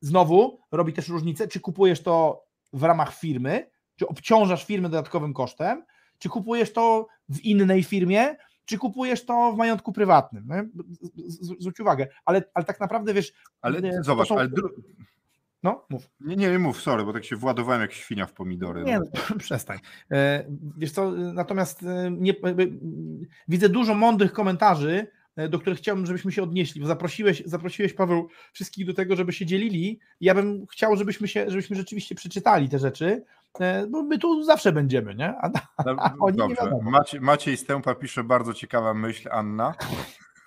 znowu 0.00 0.60
robi 0.72 0.92
też 0.92 1.08
różnicę, 1.08 1.48
czy 1.48 1.60
kupujesz 1.60 2.02
to 2.02 2.44
w 2.72 2.82
ramach 2.82 3.14
firmy, 3.14 3.70
czy 3.96 4.08
obciążasz 4.08 4.64
firmę 4.64 4.88
dodatkowym 4.88 5.34
kosztem, 5.34 5.84
czy 6.18 6.28
kupujesz 6.28 6.72
to 6.72 7.06
w 7.28 7.40
innej 7.40 7.82
firmie, 7.82 8.36
czy 8.64 8.78
kupujesz 8.78 9.24
to 9.24 9.52
w 9.52 9.56
majątku 9.56 9.92
prywatnym. 9.92 10.72
Zwróć 11.58 11.80
uwagę, 11.80 12.06
ale, 12.24 12.42
ale 12.54 12.64
tak 12.64 12.80
naprawdę 12.80 13.14
wiesz. 13.14 13.32
Ale 13.60 13.80
zobacz, 14.02 14.28
są... 14.28 14.38
ale. 14.38 14.48
No, 15.62 15.86
mów. 15.90 16.10
Nie, 16.20 16.36
nie, 16.36 16.58
mów, 16.58 16.82
sorry, 16.82 17.04
bo 17.04 17.12
tak 17.12 17.24
się 17.24 17.36
władowałem 17.36 17.80
jak 17.80 17.92
świnia 17.92 18.26
w 18.26 18.32
pomidory. 18.32 18.84
Nie, 18.84 18.98
no. 18.98 19.36
przestań. 19.38 19.78
E, 20.10 20.44
wiesz 20.76 20.92
co, 20.92 21.10
natomiast 21.10 21.82
e, 21.82 22.10
nie, 22.10 22.34
widzę 23.48 23.68
dużo 23.68 23.94
mądrych 23.94 24.32
komentarzy, 24.32 25.06
e, 25.36 25.48
do 25.48 25.58
których 25.58 25.78
chciałbym, 25.78 26.06
żebyśmy 26.06 26.32
się 26.32 26.42
odnieśli. 26.42 26.86
Zaprosiłeś, 26.86 27.42
zaprosiłeś 27.46 27.92
Paweł 27.92 28.28
wszystkich 28.52 28.86
do 28.86 28.94
tego, 28.94 29.16
żeby 29.16 29.32
się 29.32 29.46
dzielili. 29.46 30.00
Ja 30.20 30.34
bym 30.34 30.66
chciał, 30.66 30.96
żebyśmy 30.96 31.28
się, 31.28 31.50
żebyśmy 31.50 31.76
rzeczywiście 31.76 32.14
przeczytali 32.14 32.68
te 32.68 32.78
rzeczy, 32.78 33.24
E, 33.41 33.41
bo 33.90 34.02
my 34.02 34.18
tu 34.18 34.44
zawsze 34.44 34.72
będziemy, 34.72 35.14
nie? 35.14 35.34
A, 35.40 35.50
a 35.98 36.14
oni 36.20 36.36
Dobrze. 36.36 36.70
Nie 36.84 36.90
Maciej, 36.90 37.20
Maciej 37.20 37.56
Stępa 37.56 37.94
pisze 37.94 38.24
bardzo 38.24 38.54
ciekawa 38.54 38.94
myśl, 38.94 39.28
Anna. 39.32 39.74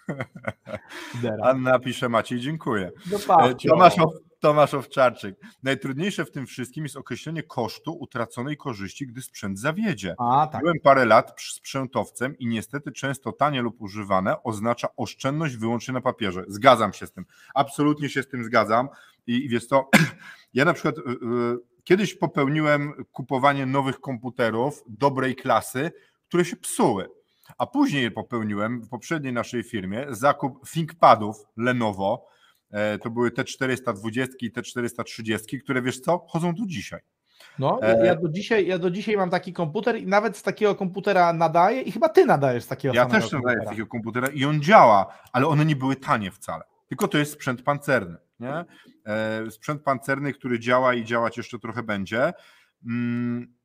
Anna 1.43 1.79
pisze 1.79 2.09
Maciej, 2.09 2.39
dziękuję. 2.39 2.91
No 3.11 3.43
e, 3.43 3.55
Tomasz, 3.69 3.95
Tomasz 4.39 4.73
Owczarczyk. 4.73 5.35
Najtrudniejsze 5.63 6.25
w 6.25 6.31
tym 6.31 6.45
wszystkim 6.45 6.83
jest 6.83 6.95
określenie 6.95 7.43
kosztu 7.43 7.97
utraconej 7.99 8.57
korzyści, 8.57 9.07
gdy 9.07 9.21
sprzęt 9.21 9.59
zawiedzie. 9.59 10.15
A, 10.19 10.47
tak. 10.51 10.61
Byłem 10.61 10.79
parę 10.83 11.05
lat 11.05 11.41
sprzętowcem 11.41 12.37
i 12.37 12.47
niestety 12.47 12.91
często 12.91 13.31
tanie 13.31 13.61
lub 13.61 13.81
używane 13.81 14.43
oznacza 14.43 14.87
oszczędność 14.97 15.57
wyłącznie 15.57 15.93
na 15.93 16.01
papierze. 16.01 16.43
Zgadzam 16.47 16.93
się 16.93 17.07
z 17.07 17.11
tym. 17.11 17.25
Absolutnie 17.55 18.09
się 18.09 18.23
z 18.23 18.27
tym 18.27 18.43
zgadzam. 18.43 18.89
I, 19.27 19.45
i 19.45 19.49
wiesz 19.49 19.65
co, 19.65 19.89
ja 20.53 20.65
na 20.65 20.73
przykład... 20.73 20.95
Yy, 20.97 21.74
Kiedyś 21.85 22.15
popełniłem 22.15 22.93
kupowanie 23.11 23.65
nowych 23.65 23.99
komputerów 23.99 24.83
dobrej 24.87 25.35
klasy, 25.35 25.91
które 26.27 26.45
się 26.45 26.55
psuły. 26.55 27.09
A 27.57 27.67
później 27.67 28.11
popełniłem 28.11 28.81
w 28.81 28.89
poprzedniej 28.89 29.33
naszej 29.33 29.63
firmie 29.63 30.05
zakup 30.09 30.69
ThinkPadów 30.69 31.45
Lenovo. 31.57 32.27
E, 32.71 32.97
to 32.97 33.09
były 33.09 33.29
T420 33.29 34.27
i 34.41 34.51
T430, 34.51 35.59
które 35.63 35.81
wiesz 35.81 35.99
co, 35.99 36.25
chodzą 36.29 36.53
do 36.53 36.65
dzisiaj. 36.65 36.99
No, 37.59 37.79
e, 37.81 38.05
ja 38.05 38.15
do, 38.15 38.29
dzisiaj, 38.29 38.67
ja 38.67 38.77
do 38.77 38.91
dzisiaj 38.91 39.17
mam 39.17 39.29
taki 39.29 39.53
komputer 39.53 39.97
i 39.97 40.07
nawet 40.07 40.37
z 40.37 40.43
takiego 40.43 40.75
komputera 40.75 41.33
nadaję 41.33 41.81
i 41.81 41.91
chyba 41.91 42.09
ty 42.09 42.25
nadajesz 42.25 42.63
z 42.63 42.67
takiego 42.67 42.95
Ja 42.95 43.05
też 43.05 43.31
nadaję 43.31 43.59
z 43.61 43.65
takiego 43.65 43.87
komputera 43.87 44.27
i 44.27 44.45
on 44.45 44.61
działa, 44.61 45.19
ale 45.33 45.47
one 45.47 45.65
nie 45.65 45.75
były 45.75 45.95
tanie 45.95 46.31
wcale. 46.31 46.63
Tylko 46.87 47.07
to 47.07 47.17
jest 47.17 47.31
sprzęt 47.31 47.61
pancerny. 47.61 48.17
Nie? 48.39 48.65
E, 49.05 49.51
sprzęt 49.51 49.83
pancerny, 49.83 50.33
który 50.33 50.59
działa 50.59 50.93
i 50.93 51.05
działać 51.05 51.37
jeszcze 51.37 51.59
trochę 51.59 51.83
będzie, 51.83 52.33
mm, 52.85 53.55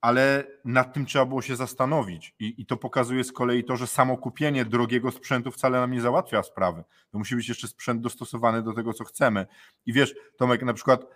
ale 0.00 0.44
nad 0.64 0.94
tym 0.94 1.06
trzeba 1.06 1.26
było 1.26 1.42
się 1.42 1.56
zastanowić. 1.56 2.34
I, 2.38 2.54
I, 2.58 2.66
to 2.66 2.76
pokazuje 2.76 3.24
z 3.24 3.32
kolei 3.32 3.64
to, 3.64 3.76
że 3.76 3.86
samo 3.86 4.16
kupienie 4.16 4.64
drogiego 4.64 5.10
sprzętu 5.10 5.50
wcale 5.50 5.80
nam 5.80 5.92
nie 5.92 6.00
załatwia 6.00 6.42
sprawy. 6.42 6.84
To 7.10 7.18
musi 7.18 7.36
być 7.36 7.48
jeszcze 7.48 7.68
sprzęt 7.68 8.00
dostosowany 8.00 8.62
do 8.62 8.72
tego, 8.72 8.92
co 8.92 9.04
chcemy. 9.04 9.46
I 9.86 9.92
wiesz, 9.92 10.14
Tomek, 10.36 10.62
na 10.62 10.74
przykład 10.74 11.02
e, 11.02 11.06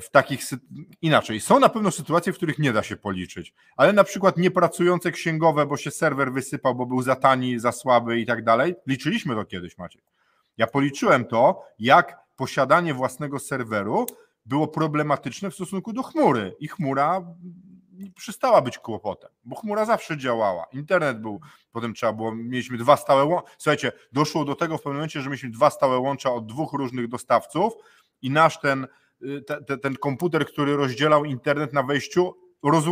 w 0.00 0.10
takich 0.10 0.40
inaczej. 1.02 1.40
Są 1.40 1.60
na 1.60 1.68
pewno 1.68 1.90
sytuacje, 1.90 2.32
w 2.32 2.36
których 2.36 2.58
nie 2.58 2.72
da 2.72 2.82
się 2.82 2.96
policzyć, 2.96 3.54
ale 3.76 3.92
na 3.92 4.04
przykład 4.04 4.36
niepracujące 4.36 5.12
księgowe, 5.12 5.66
bo 5.66 5.76
się 5.76 5.90
serwer 5.90 6.32
wysypał, 6.32 6.74
bo 6.74 6.86
był 6.86 7.02
za 7.02 7.16
tani, 7.16 7.58
za 7.58 7.72
słaby 7.72 8.20
i 8.20 8.26
tak 8.26 8.44
dalej. 8.44 8.74
Liczyliśmy 8.86 9.34
to 9.34 9.44
kiedyś, 9.44 9.78
Maciek. 9.78 10.02
Ja 10.56 10.66
policzyłem 10.66 11.24
to, 11.24 11.62
jak 11.78 12.18
posiadanie 12.36 12.94
własnego 12.94 13.38
serweru 13.38 14.06
było 14.46 14.68
problematyczne 14.68 15.50
w 15.50 15.54
stosunku 15.54 15.92
do 15.92 16.02
chmury 16.02 16.56
i 16.60 16.68
chmura 16.68 17.22
przestała 18.16 18.60
być 18.60 18.78
kłopotem, 18.78 19.30
bo 19.44 19.56
chmura 19.56 19.84
zawsze 19.84 20.16
działała. 20.16 20.66
Internet 20.72 21.20
był, 21.20 21.40
potem 21.72 21.94
trzeba 21.94 22.12
było, 22.12 22.34
mieliśmy 22.34 22.78
dwa 22.78 22.96
stałe 22.96 23.24
łącza. 23.24 23.50
Słuchajcie, 23.58 23.92
doszło 24.12 24.44
do 24.44 24.54
tego 24.54 24.78
w 24.78 24.82
pewnym 24.82 24.96
momencie, 24.96 25.20
że 25.20 25.28
mieliśmy 25.28 25.50
dwa 25.50 25.70
stałe 25.70 25.98
łącza 25.98 26.32
od 26.32 26.46
dwóch 26.46 26.72
różnych 26.72 27.08
dostawców 27.08 27.72
i 28.22 28.30
nasz 28.30 28.60
ten, 28.60 28.86
y, 29.22 29.42
te, 29.42 29.78
ten 29.78 29.96
komputer, 29.96 30.46
który 30.46 30.76
rozdzielał 30.76 31.24
internet 31.24 31.72
na 31.72 31.82
wejściu, 31.82 32.34
roz, 32.62 32.84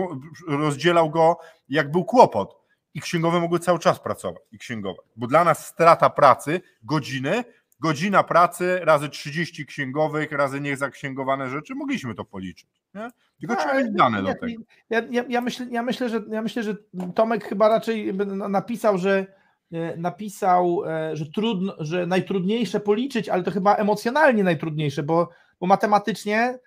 rozdzielał 0.48 1.11
go 1.11 1.37
jak 1.68 1.90
był 1.90 2.05
kłopot 2.05 2.63
i 2.94 3.00
księgowe 3.00 3.40
mogły 3.40 3.59
cały 3.59 3.78
czas 3.78 4.00
pracować 4.00 4.42
i. 4.59 5.02
Bo 5.16 5.26
dla 5.26 5.44
nas 5.44 5.66
strata 5.66 6.11
pracy, 6.11 6.61
godziny, 6.83 7.44
godzina 7.80 8.22
pracy 8.22 8.80
razy 8.83 9.09
30 9.09 9.66
księgowych, 9.66 10.33
razy 10.33 10.61
niezaksięgowane 10.61 11.50
rzeczy, 11.50 11.74
mogliśmy 11.74 12.14
to 12.14 12.24
policzyć. 12.24 12.68
Nie? 12.94 13.11
Tylko 13.40 13.57
trzeba 13.57 13.74
mieć 13.74 13.92
dane 13.92 14.22
do 14.22 14.35
tego. 14.35 14.62
Ja, 14.90 15.02
ja, 15.11 15.24
ja, 15.28 15.40
myślę, 15.40 15.66
ja, 15.70 15.83
myślę, 15.83 16.09
że, 16.09 16.22
ja 16.30 16.42
myślę, 16.42 16.62
że 16.62 16.76
Tomek 17.14 17.44
chyba 17.44 17.68
raczej 17.68 18.14
napisał, 18.48 18.98
że 18.98 19.26
e, 19.72 19.96
napisał, 19.96 20.83
e, 20.87 21.16
że 21.16 21.26
trudno, 21.26 21.74
że 21.78 22.07
najtrudniejsze 22.07 22.80
policzyć, 22.80 23.28
ale 23.28 23.42
to 23.42 23.50
chyba 23.50 23.74
emocjonalnie 23.74 24.44
najtrudniejsze, 24.44 25.02
bo, 25.02 25.28
bo 25.61 25.66
matematycznie 25.66 26.59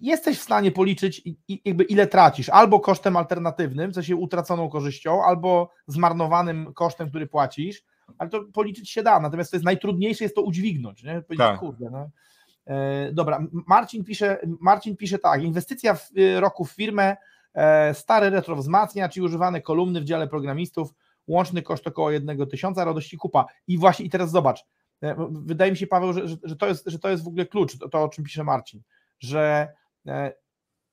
jesteś 0.00 0.38
w 0.38 0.42
stanie 0.42 0.72
policzyć 0.72 1.22
jakby 1.64 1.84
ile 1.84 2.06
tracisz, 2.06 2.48
albo 2.48 2.80
kosztem 2.80 3.16
alternatywnym, 3.16 3.90
w 3.90 3.94
sensie 3.94 4.16
utraconą 4.16 4.68
korzyścią, 4.68 5.24
albo 5.24 5.70
zmarnowanym 5.86 6.74
kosztem, 6.74 7.08
który 7.08 7.26
płacisz, 7.26 7.82
ale 8.18 8.30
to 8.30 8.44
policzyć 8.52 8.90
się 8.90 9.02
da, 9.02 9.20
natomiast 9.20 9.50
to 9.50 9.56
jest 9.56 9.64
najtrudniejsze 9.64 10.24
jest 10.24 10.34
to 10.34 10.42
udźwignąć, 10.42 11.02
nie? 11.02 11.12
Powiedzieć, 11.22 11.38
tak. 11.38 11.60
kurde, 11.60 11.90
no. 11.90 12.10
E, 12.66 13.12
dobra, 13.12 13.46
Marcin 13.52 14.04
pisze, 14.04 14.38
Marcin 14.60 14.96
pisze 14.96 15.18
tak, 15.18 15.42
inwestycja 15.42 15.94
w 15.94 16.10
e, 16.16 16.40
roku 16.40 16.64
w 16.64 16.70
firmę, 16.70 17.16
e, 17.54 17.94
stary 17.94 18.30
retro 18.30 18.56
wzmacniacz 18.56 19.16
i 19.16 19.22
używane 19.22 19.60
kolumny 19.60 20.00
w 20.00 20.04
dziale 20.04 20.28
programistów, 20.28 20.94
łączny 21.26 21.62
koszt 21.62 21.86
około 21.86 22.10
1 22.10 22.46
tysiąca, 22.46 22.84
radości 22.84 23.16
kupa. 23.16 23.46
I 23.66 23.78
właśnie, 23.78 24.04
i 24.04 24.10
teraz 24.10 24.30
zobacz, 24.30 24.64
wydaje 25.30 25.70
mi 25.70 25.76
się 25.76 25.86
Paweł, 25.86 26.12
że, 26.12 26.28
że, 26.42 26.56
to, 26.56 26.66
jest, 26.66 26.84
że 26.86 26.98
to 26.98 27.08
jest 27.08 27.24
w 27.24 27.28
ogóle 27.28 27.46
klucz, 27.46 27.78
to, 27.78 27.88
to 27.88 28.02
o 28.02 28.08
czym 28.08 28.24
pisze 28.24 28.44
Marcin, 28.44 28.80
że 29.24 29.68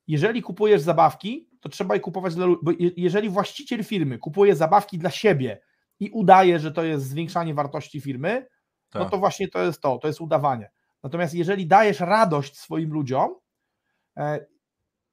jeżeli 0.06 0.42
kupujesz 0.42 0.80
zabawki, 0.80 1.48
to 1.60 1.68
trzeba 1.68 1.94
je 1.94 2.00
kupować 2.00 2.34
dla 2.34 2.46
bo 2.62 2.72
jeżeli 2.96 3.28
właściciel 3.28 3.84
firmy 3.84 4.18
kupuje 4.18 4.56
zabawki 4.56 4.98
dla 4.98 5.10
siebie 5.10 5.60
i 6.00 6.10
udaje, 6.10 6.58
że 6.58 6.72
to 6.72 6.84
jest 6.84 7.08
zwiększanie 7.08 7.54
wartości 7.54 8.00
firmy, 8.00 8.46
no 8.94 9.00
tak. 9.00 9.02
no 9.02 9.10
to 9.10 9.18
właśnie 9.18 9.48
to 9.48 9.62
jest 9.62 9.80
to, 9.80 9.98
to 9.98 10.08
jest 10.08 10.20
udawanie. 10.20 10.70
Natomiast 11.02 11.34
jeżeli 11.34 11.66
dajesz 11.66 12.00
radość 12.00 12.58
swoim 12.58 12.92
ludziom 12.92 13.34
e, 14.16 14.46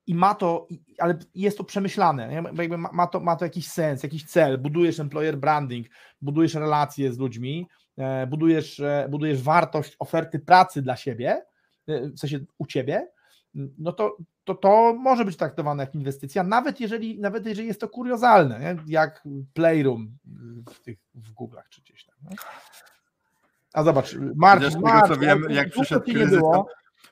i 0.08 0.15
ma 0.15 0.36
to, 0.36 0.67
ale 0.99 1.19
jest 1.36 1.58
to 1.58 1.63
przemyślane, 1.63 2.34
jakby 2.34 2.77
ma 2.77 3.08
to, 3.08 3.19
ma 3.19 3.36
to 3.36 3.45
jakiś 3.45 3.67
sens, 3.67 4.03
jakiś 4.03 4.25
cel, 4.25 4.58
budujesz 4.58 4.99
employer 4.99 5.38
branding, 5.38 5.88
budujesz 6.21 6.53
relacje 6.53 7.13
z 7.13 7.17
ludźmi, 7.17 7.67
e, 7.97 8.27
budujesz, 8.27 8.79
e, 8.79 9.08
budujesz 9.10 9.41
wartość 9.41 9.95
oferty 9.99 10.39
pracy 10.39 10.82
dla 10.82 10.95
siebie, 10.95 11.41
w 12.15 12.19
sensie 12.19 12.39
u 12.58 12.65
ciebie, 12.65 13.08
no 13.78 13.91
to, 13.91 14.17
to 14.43 14.56
to 14.56 14.93
może 14.93 15.25
być 15.25 15.38
traktowane 15.38 15.84
jak 15.84 15.95
inwestycja, 15.95 16.43
nawet 16.43 16.80
jeżeli, 16.80 17.19
nawet 17.19 17.45
jeżeli 17.45 17.67
jest 17.67 17.82
to 17.82 17.89
kuriozalne, 17.89 18.60
nie? 18.60 18.78
jak 18.88 19.23
Playroom 19.54 20.17
w 20.69 20.80
tych 20.80 20.97
w 21.15 21.34
Google'ach 21.34 21.69
czy 21.69 21.82
gdzieś 21.82 22.06
tam. 22.06 22.15
Nie? 22.30 22.36
A 23.73 23.84
zobacz, 23.84 24.15
Marcin, 24.36 24.82
wiem, 25.19 25.43
jak 25.49 25.69
przyszedł 25.69 26.06
kryzys, 26.06 26.39
to, 26.39 26.65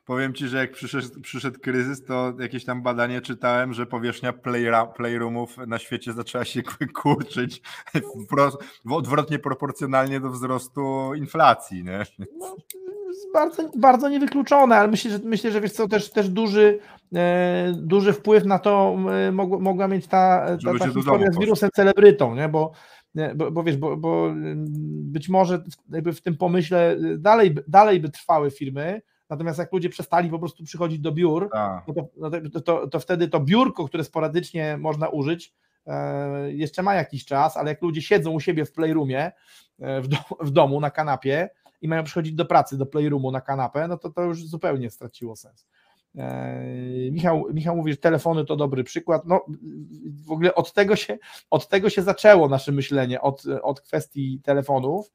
powiem 0.08 0.34
Ci, 0.34 0.48
że 0.48 0.58
jak 0.58 0.72
przyszedł, 0.72 1.22
przyszedł 1.22 1.60
kryzys, 1.60 2.06
to 2.06 2.34
jakieś 2.39 2.65
tam 2.65 2.82
badanie 2.82 3.22
czytałem, 3.22 3.74
że 3.74 3.86
powierzchnia 3.86 4.34
playroomów 4.96 5.58
na 5.67 5.80
świecie 5.80 6.13
zaczęła 6.13 6.46
się 6.46 6.62
kurczyć 7.04 7.62
w, 8.86 8.93
odwrotnie 8.93 9.39
proporcjonalnie 9.39 10.20
do 10.20 10.30
wzrostu 10.30 11.13
inflacji. 11.13 11.84
Nie? 11.84 12.04
No, 12.39 12.56
bardzo, 13.34 13.70
bardzo 13.78 14.10
niewykluczone, 14.10 14.76
ale 14.76 14.88
myślę, 14.88 15.12
że 15.12 15.20
myślę, 15.24 15.52
że 15.52 15.62
wiesz 15.62 15.72
co, 15.72 15.88
też, 15.88 16.12
też 16.12 16.30
duży, 16.30 16.80
e, 17.15 17.74
duży 17.78 18.13
wpływ 18.13 18.46
na 18.46 18.60
to 18.60 18.98
e, 19.28 19.32
mogła, 19.32 19.60
mogła 19.60 19.88
mieć 19.88 20.08
ta, 20.08 20.46
ta, 20.65 20.80
ta 20.80 20.89
historia 20.89 21.32
z 21.32 21.39
wirusem 21.39 21.70
celebrytą, 21.76 22.36
nie? 22.36 22.50
Bo, 22.50 22.72
bo, 23.36 23.52
bo 23.52 23.63
wiesz, 23.63 23.78
bo, 23.78 23.98
bo 23.98 24.34
być 25.04 25.30
może 25.30 25.63
jakby 25.89 26.13
w 26.13 26.22
tym 26.22 26.38
pomyśle 26.38 26.98
dalej, 27.17 27.56
dalej 27.67 28.00
by 28.00 28.10
trwały 28.10 28.52
firmy, 28.52 29.02
Natomiast 29.30 29.60
jak 29.60 29.74
ludzie 29.74 29.90
przestali 29.90 30.30
po 30.30 30.40
prostu 30.40 30.63
przychodzić 30.63 31.00
do 31.00 31.12
biur, 31.12 31.50
no 31.88 31.94
to, 31.94 32.08
no 32.18 32.62
to, 32.62 32.88
to, 32.88 33.00
wtedy 33.00 33.28
to 33.28 33.40
biurko, 33.40 33.86
które 33.86 34.04
sporadycznie 34.04 34.78
można 34.78 35.08
użyć, 35.08 35.54
e, 35.88 36.54
jeszcze 36.54 36.84
ma 36.84 36.96
jakiś 36.96 37.26
czas, 37.26 37.58
ale 37.58 37.70
jak 37.70 37.82
ludzie 37.82 38.02
siedzą 38.02 38.32
u 38.32 38.40
siebie 38.40 38.66
w 38.66 38.72
playroomie, 38.72 39.32
e, 39.80 40.02
w, 40.02 40.08
do, 40.08 40.18
w 40.40 40.52
domu 40.52 40.80
na 40.80 40.92
kanapie 40.92 41.50
i 41.82 41.88
mają 41.88 42.04
przychodzić 42.04 42.34
do 42.34 42.46
pracy, 42.46 42.78
do 42.78 42.86
playroomu 42.86 43.32
na 43.32 43.42
kanapę, 43.42 43.88
no 43.88 43.98
to 43.98 44.10
to 44.10 44.22
już 44.22 44.46
zupełnie 44.46 44.90
straciło 44.90 45.36
sens. 45.36 45.68
E, 46.18 46.63
Michał, 47.12 47.46
Michał 47.54 47.76
mówi, 47.76 47.92
że 47.92 47.98
telefony 47.98 48.46
to 48.46 48.56
dobry 48.56 48.84
przykład. 48.84 49.26
No, 49.26 49.46
w 50.26 50.32
ogóle 50.32 50.56
od 50.56 50.74
tego 50.74 50.96
się, 50.96 51.18
od 51.50 51.68
tego 51.68 51.90
się 51.90 52.02
zaczęło 52.02 52.50
nasze 52.50 52.72
myślenie, 52.72 53.22
od, 53.22 53.44
od 53.62 53.82
kwestii 53.82 54.42
telefonów, 54.44 55.12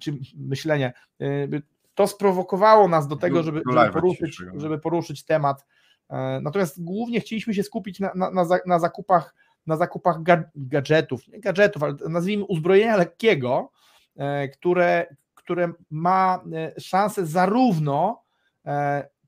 czy 0.00 0.18
myślenie 0.36 0.92
to 1.94 2.06
sprowokowało 2.06 2.88
nas 2.88 3.08
do 3.08 3.16
tego, 3.16 3.42
żeby, 3.42 3.62
żeby, 3.70 3.92
poruszyć, 3.92 4.42
żeby 4.56 4.78
poruszyć 4.78 5.24
temat. 5.24 5.66
E, 6.10 6.40
natomiast 6.42 6.84
głównie 6.84 7.20
chcieliśmy 7.20 7.54
się 7.54 7.62
skupić 7.62 8.00
na, 8.00 8.14
na, 8.14 8.30
na 8.66 8.78
zakupach, 8.78 9.34
na 9.66 9.76
zakupach 9.76 10.16
gadżetów, 10.54 11.28
nie 11.28 11.40
gadżetów, 11.40 11.82
ale 11.82 11.94
nazwijmy 12.08 12.44
uzbrojenia 12.44 12.96
lekkiego, 12.96 13.70
e, 14.16 14.48
które, 14.48 15.16
które 15.34 15.72
ma 15.90 16.44
e, 16.52 16.80
szansę 16.80 17.26
zarówno 17.26 18.24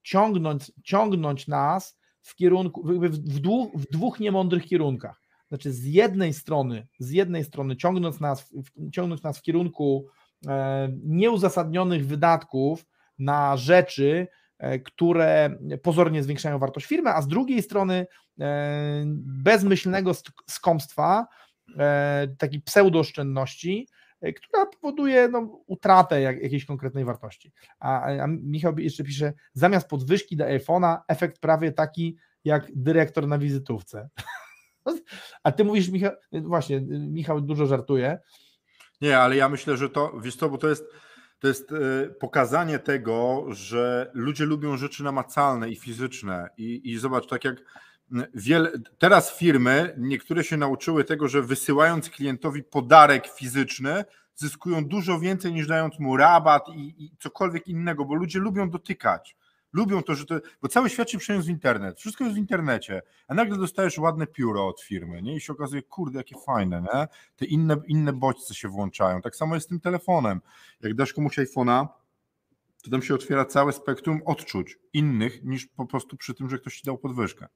ciągnąć, 0.02 0.72
ciągnąć 0.83 1.48
nas 1.48 1.98
w 2.22 2.35
kierunku, 2.35 2.83
w, 2.83 3.18
dwóch, 3.18 3.72
w 3.74 3.90
dwóch 3.90 4.20
niemądrych 4.20 4.64
kierunkach. 4.64 5.20
Znaczy 5.48 5.72
z 5.72 5.85
jednej 5.85 6.33
strony, 6.33 6.87
z 6.98 7.11
jednej 7.11 7.44
strony 7.44 7.76
ciągnąc 7.76 8.20
nas, 8.20 8.55
ciągnąć 8.92 9.22
nas 9.22 9.38
w 9.38 9.42
kierunku 9.42 10.07
nieuzasadnionych 11.03 12.07
wydatków 12.07 12.87
na 13.18 13.57
rzeczy, 13.57 14.29
e, 14.59 14.79
które 14.79 15.59
pozornie 15.83 16.22
zwiększają 16.22 16.59
wartość 16.59 16.87
firmy, 16.87 17.11
a 17.11 17.22
z 17.22 17.29
drugiej 17.29 17.62
strony 17.62 18.07
e, 18.40 19.05
bezmyślnego 19.16 20.12
skąpstwa, 20.51 21.27
takiej 22.38 22.61
pseudooszczędności, 22.61 23.88
która 24.37 24.66
powoduje 24.66 25.29
no, 25.29 25.62
utratę 25.66 26.20
jak, 26.20 26.42
jakiejś 26.42 26.64
konkretnej 26.64 27.05
wartości. 27.05 27.53
A, 27.79 28.03
a 28.03 28.27
Michał 28.27 28.79
jeszcze 28.79 29.05
pisze, 29.05 29.33
zamiast 29.53 29.88
podwyżki 29.88 30.37
do 30.37 30.44
iPhone'a, 30.44 30.99
efekt 31.09 31.38
prawie 31.38 31.72
taki 31.72 32.16
jak 32.44 32.66
dyrektor 32.75 33.29
na 33.29 33.38
wizytówce. 33.38 34.09
A 35.42 35.53
ty 35.53 35.64
mówisz, 35.64 35.88
Michał, 35.88 36.12
właśnie, 36.33 36.81
Michał 36.90 37.40
dużo 37.40 37.66
żartuje, 37.66 38.18
nie, 39.00 39.18
ale 39.18 39.37
ja 39.37 39.48
myślę, 39.48 39.76
że 39.76 39.88
to, 39.88 40.20
wiesz 40.20 40.37
co, 40.37 40.48
bo 40.48 40.59
to 40.59 40.68
jest, 40.68 40.85
to 41.38 41.48
jest 41.48 41.72
e, 41.72 42.09
pokazanie 42.09 42.78
tego, 42.78 43.44
że 43.48 44.11
ludzie 44.14 44.44
lubią 44.44 44.76
rzeczy 44.76 45.04
namacalne 45.04 45.70
i 45.70 45.76
fizyczne. 45.76 46.48
I, 46.56 46.92
i 46.92 46.98
zobacz, 46.98 47.26
tak 47.26 47.44
jak 47.44 47.56
wiele, 48.35 48.72
teraz 48.98 49.37
firmy, 49.38 49.94
niektóre 49.98 50.44
się 50.44 50.56
nauczyły 50.56 51.04
tego, 51.04 51.28
że 51.28 51.42
wysyłając 51.42 52.11
klientowi 52.11 52.62
podarek 52.62 53.26
fizyczny, 53.26 54.04
zyskują 54.35 54.85
dużo 54.85 55.20
więcej 55.20 55.52
niż 55.52 55.66
dając 55.66 55.98
mu 55.98 56.16
rabat 56.16 56.68
i, 56.68 57.04
i 57.04 57.11
cokolwiek 57.18 57.68
innego, 57.68 58.04
bo 58.04 58.14
ludzie 58.14 58.38
lubią 58.38 58.70
dotykać. 58.70 59.37
Lubią 59.76 60.02
to, 60.02 60.14
że 60.14 60.26
to, 60.26 60.40
bo 60.62 60.68
cały 60.68 60.90
świat 60.90 61.10
się 61.10 61.18
przeniósł 61.18 61.46
w 61.46 61.50
internet, 61.50 61.98
wszystko 62.00 62.24
jest 62.24 62.36
w 62.36 62.38
internecie, 62.38 63.02
a 63.28 63.34
nagle 63.34 63.58
dostajesz 63.58 63.98
ładne 63.98 64.26
pióro 64.26 64.68
od 64.68 64.80
firmy, 64.80 65.22
nie? 65.22 65.36
I 65.36 65.40
się 65.40 65.52
okazuje, 65.52 65.82
kurde, 65.82 66.18
jakie 66.18 66.36
fajne, 66.46 66.82
nie? 66.82 67.08
Te 67.36 67.44
inne, 67.44 67.76
inne 67.86 68.12
bodźce 68.12 68.54
się 68.54 68.68
włączają. 68.68 69.22
Tak 69.22 69.36
samo 69.36 69.54
jest 69.54 69.66
z 69.66 69.68
tym 69.68 69.80
telefonem. 69.80 70.40
Jak 70.80 70.94
dasz 70.94 71.12
komuś 71.12 71.38
iPhone'a, 71.38 71.86
to 72.84 72.90
tam 72.90 73.02
się 73.02 73.14
otwiera 73.14 73.44
całe 73.44 73.72
spektrum 73.72 74.20
odczuć 74.24 74.78
innych 74.92 75.44
niż 75.44 75.66
po 75.66 75.86
prostu 75.86 76.16
przy 76.16 76.34
tym, 76.34 76.50
że 76.50 76.58
ktoś 76.58 76.76
ci 76.76 76.84
dał 76.84 76.98
podwyżkę. 76.98 77.46
E, 77.46 77.48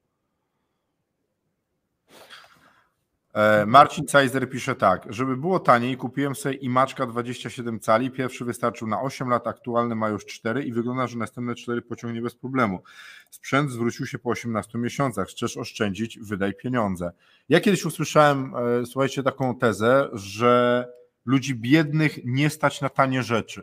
Marcin 3.67 4.07
Cajzer 4.07 4.51
pisze 4.51 4.75
tak, 4.75 5.07
żeby 5.09 5.37
było 5.37 5.61
taniej, 5.61 5.97
kupiłem 5.97 6.35
sobie 6.35 6.55
imaczka 6.55 7.07
27 7.07 7.81
cali, 7.81 8.11
pierwszy 8.11 8.45
wystarczył 8.45 8.89
na 8.89 9.01
8 9.01 9.29
lat, 9.29 9.47
aktualny 9.47 9.95
ma 9.95 10.09
już 10.09 10.27
4 10.27 10.65
i 10.65 10.73
wygląda, 10.73 11.07
że 11.07 11.19
następne 11.19 11.55
4 11.55 11.83
pociągnie 11.83 12.23
bez 12.23 12.35
problemu. 12.35 12.83
Sprzęt 13.31 13.71
zwrócił 13.71 14.07
się 14.07 14.19
po 14.19 14.31
18 14.31 14.79
miesiącach, 14.79 15.29
chcesz 15.29 15.57
oszczędzić, 15.57 16.19
wydaj 16.19 16.55
pieniądze. 16.55 17.13
Ja 17.49 17.61
kiedyś 17.61 17.85
usłyszałem, 17.85 18.55
e, 18.83 18.87
słuchajcie, 18.87 19.23
taką 19.23 19.59
tezę, 19.59 20.09
że 20.13 20.87
ludzi 21.25 21.55
biednych 21.55 22.19
nie 22.25 22.51
stać 22.51 22.81
na 22.81 22.89
tanie 22.89 23.23
rzeczy, 23.23 23.63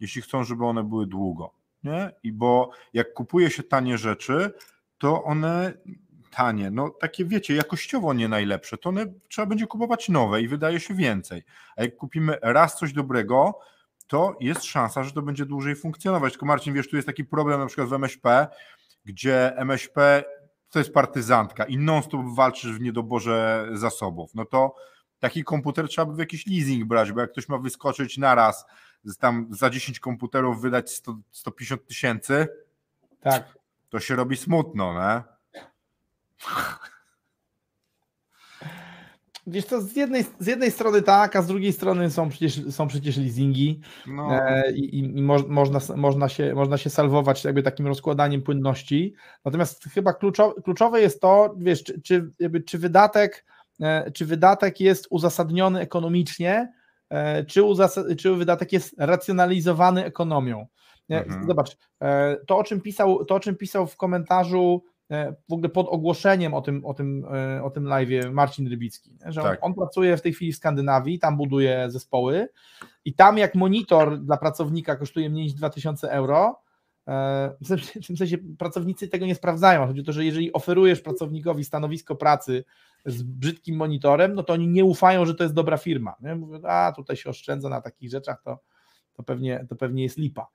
jeśli 0.00 0.22
chcą, 0.22 0.44
żeby 0.44 0.66
one 0.66 0.84
były 0.84 1.06
długo. 1.06 1.54
Nie? 1.84 2.12
I 2.22 2.32
bo 2.32 2.70
jak 2.92 3.12
kupuje 3.12 3.50
się 3.50 3.62
tanie 3.62 3.98
rzeczy, 3.98 4.52
to 4.98 5.24
one 5.24 5.72
tanie, 6.30 6.70
no 6.70 6.90
takie 6.90 7.24
wiecie, 7.24 7.54
jakościowo 7.54 8.14
nie 8.14 8.28
najlepsze, 8.28 8.78
to 8.78 8.88
one 8.88 9.06
trzeba 9.28 9.46
będzie 9.46 9.66
kupować 9.66 10.08
nowe 10.08 10.42
i 10.42 10.48
wydaje 10.48 10.80
się 10.80 10.94
więcej. 10.94 11.42
A 11.76 11.82
jak 11.82 11.96
kupimy 11.96 12.38
raz 12.42 12.78
coś 12.78 12.92
dobrego, 12.92 13.58
to 14.06 14.36
jest 14.40 14.64
szansa, 14.64 15.04
że 15.04 15.12
to 15.12 15.22
będzie 15.22 15.46
dłużej 15.46 15.76
funkcjonować. 15.76 16.32
Tylko 16.32 16.46
Marcin, 16.46 16.74
wiesz, 16.74 16.88
tu 16.88 16.96
jest 16.96 17.08
taki 17.08 17.24
problem 17.24 17.60
na 17.60 17.66
przykład 17.66 17.88
w 17.88 17.92
MŚP, 17.92 18.48
gdzie 19.04 19.56
MŚP 19.56 20.24
to 20.70 20.78
jest 20.78 20.92
partyzantka 20.92 21.64
i 21.64 21.78
non-stop 21.78 22.20
walczysz 22.34 22.72
w 22.72 22.80
niedoborze 22.80 23.68
zasobów. 23.72 24.34
No 24.34 24.44
to 24.44 24.74
taki 25.18 25.44
komputer 25.44 25.88
trzeba 25.88 26.06
by 26.06 26.14
w 26.14 26.18
jakiś 26.18 26.46
leasing 26.46 26.84
brać, 26.84 27.12
bo 27.12 27.20
jak 27.20 27.32
ktoś 27.32 27.48
ma 27.48 27.58
wyskoczyć 27.58 28.18
naraz, 28.18 28.66
tam 29.18 29.48
za 29.50 29.70
10 29.70 30.00
komputerów 30.00 30.60
wydać 30.60 30.90
100, 30.90 31.16
150 31.30 31.86
tysięcy, 31.86 32.48
tak. 33.20 33.58
to 33.88 34.00
się 34.00 34.16
robi 34.16 34.36
smutno, 34.36 34.92
nie? 34.94 35.39
Wiesz 39.46 39.64
co, 39.64 39.80
z 39.80 39.96
jednej, 39.96 40.24
z 40.38 40.46
jednej 40.46 40.70
strony 40.70 41.02
tak, 41.02 41.36
a 41.36 41.42
z 41.42 41.46
drugiej 41.46 41.72
strony 41.72 42.10
są 42.10 42.28
przecież, 42.28 42.72
są 42.72 42.88
przecież 42.88 43.16
leasingi 43.16 43.80
no. 44.06 44.34
e, 44.34 44.72
i, 44.72 44.98
i 44.98 45.22
mo, 45.22 45.38
można, 45.48 45.80
można, 45.96 46.28
się, 46.28 46.54
można 46.54 46.78
się 46.78 46.90
salwować 46.90 47.44
jakby 47.44 47.62
takim 47.62 47.86
rozkładaniem 47.86 48.42
płynności. 48.42 49.14
Natomiast 49.44 49.84
chyba 49.84 50.12
kluczowe, 50.12 50.62
kluczowe 50.62 51.00
jest 51.00 51.20
to, 51.20 51.54
wiesz, 51.58 51.84
czy, 51.84 52.00
czy, 52.00 52.30
jakby, 52.40 52.60
czy, 52.60 52.78
wydatek, 52.78 53.46
e, 53.80 54.10
czy 54.10 54.26
wydatek 54.26 54.80
jest 54.80 55.06
uzasadniony 55.10 55.80
ekonomicznie, 55.80 56.72
e, 57.10 57.44
czy, 57.44 57.62
uzas- 57.62 58.16
czy 58.16 58.34
wydatek 58.34 58.72
jest 58.72 58.94
racjonalizowany 58.98 60.04
ekonomią. 60.04 60.66
Mhm. 61.08 61.46
Zobacz, 61.46 61.76
e, 62.02 62.36
to 62.46 62.58
o, 62.58 62.64
czym 62.64 62.80
pisał, 62.80 63.24
to 63.24 63.34
o 63.34 63.40
czym 63.40 63.56
pisał 63.56 63.86
w 63.86 63.96
komentarzu 63.96 64.82
E, 64.82 64.99
w 65.48 65.52
ogóle 65.52 65.68
pod 65.68 65.88
ogłoszeniem 65.88 66.54
o 66.54 66.60
tym, 66.62 66.86
o 66.86 66.94
tym, 66.94 67.24
e, 67.34 67.62
o 67.62 67.70
tym 67.70 67.84
live 67.84 68.30
Marcin 68.30 68.68
Rybicki, 68.68 69.18
że 69.26 69.42
tak. 69.42 69.58
on, 69.62 69.70
on, 69.70 69.74
pracuje 69.74 70.16
w 70.16 70.22
tej 70.22 70.32
chwili 70.32 70.52
w 70.52 70.56
Skandynawii, 70.56 71.18
tam 71.18 71.36
buduje 71.36 71.90
zespoły 71.90 72.48
i 73.04 73.14
tam 73.14 73.38
jak 73.38 73.54
monitor 73.54 74.18
dla 74.18 74.36
pracownika 74.36 74.96
kosztuje 74.96 75.30
mniej 75.30 75.44
niż 75.44 75.54
2000 75.54 76.10
euro, 76.10 76.60
e, 77.08 77.50
w 77.60 78.14
w 78.14 78.18
sensie 78.18 78.38
pracownicy 78.58 79.08
tego 79.08 79.26
nie 79.26 79.34
sprawdzają. 79.34 79.86
Chodzi 79.86 80.00
o 80.00 80.04
to, 80.04 80.12
że 80.12 80.24
jeżeli 80.24 80.52
oferujesz 80.52 81.00
pracownikowi 81.00 81.64
stanowisko 81.64 82.16
pracy 82.16 82.64
z 83.06 83.22
brzydkim 83.22 83.76
monitorem, 83.76 84.34
no 84.34 84.42
to 84.42 84.52
oni 84.52 84.68
nie 84.68 84.84
ufają, 84.84 85.26
że 85.26 85.34
to 85.34 85.44
jest 85.44 85.54
dobra 85.54 85.76
firma. 85.76 86.14
Nie? 86.20 86.34
Mówią, 86.34 86.60
a 86.64 86.92
tutaj 86.96 87.16
się 87.16 87.30
oszczędza 87.30 87.68
na 87.68 87.80
takich 87.80 88.10
rzeczach, 88.10 88.42
to, 88.42 88.58
to, 89.12 89.22
pewnie, 89.22 89.66
to 89.68 89.76
pewnie 89.76 90.02
jest 90.02 90.18
lipa. 90.18 90.46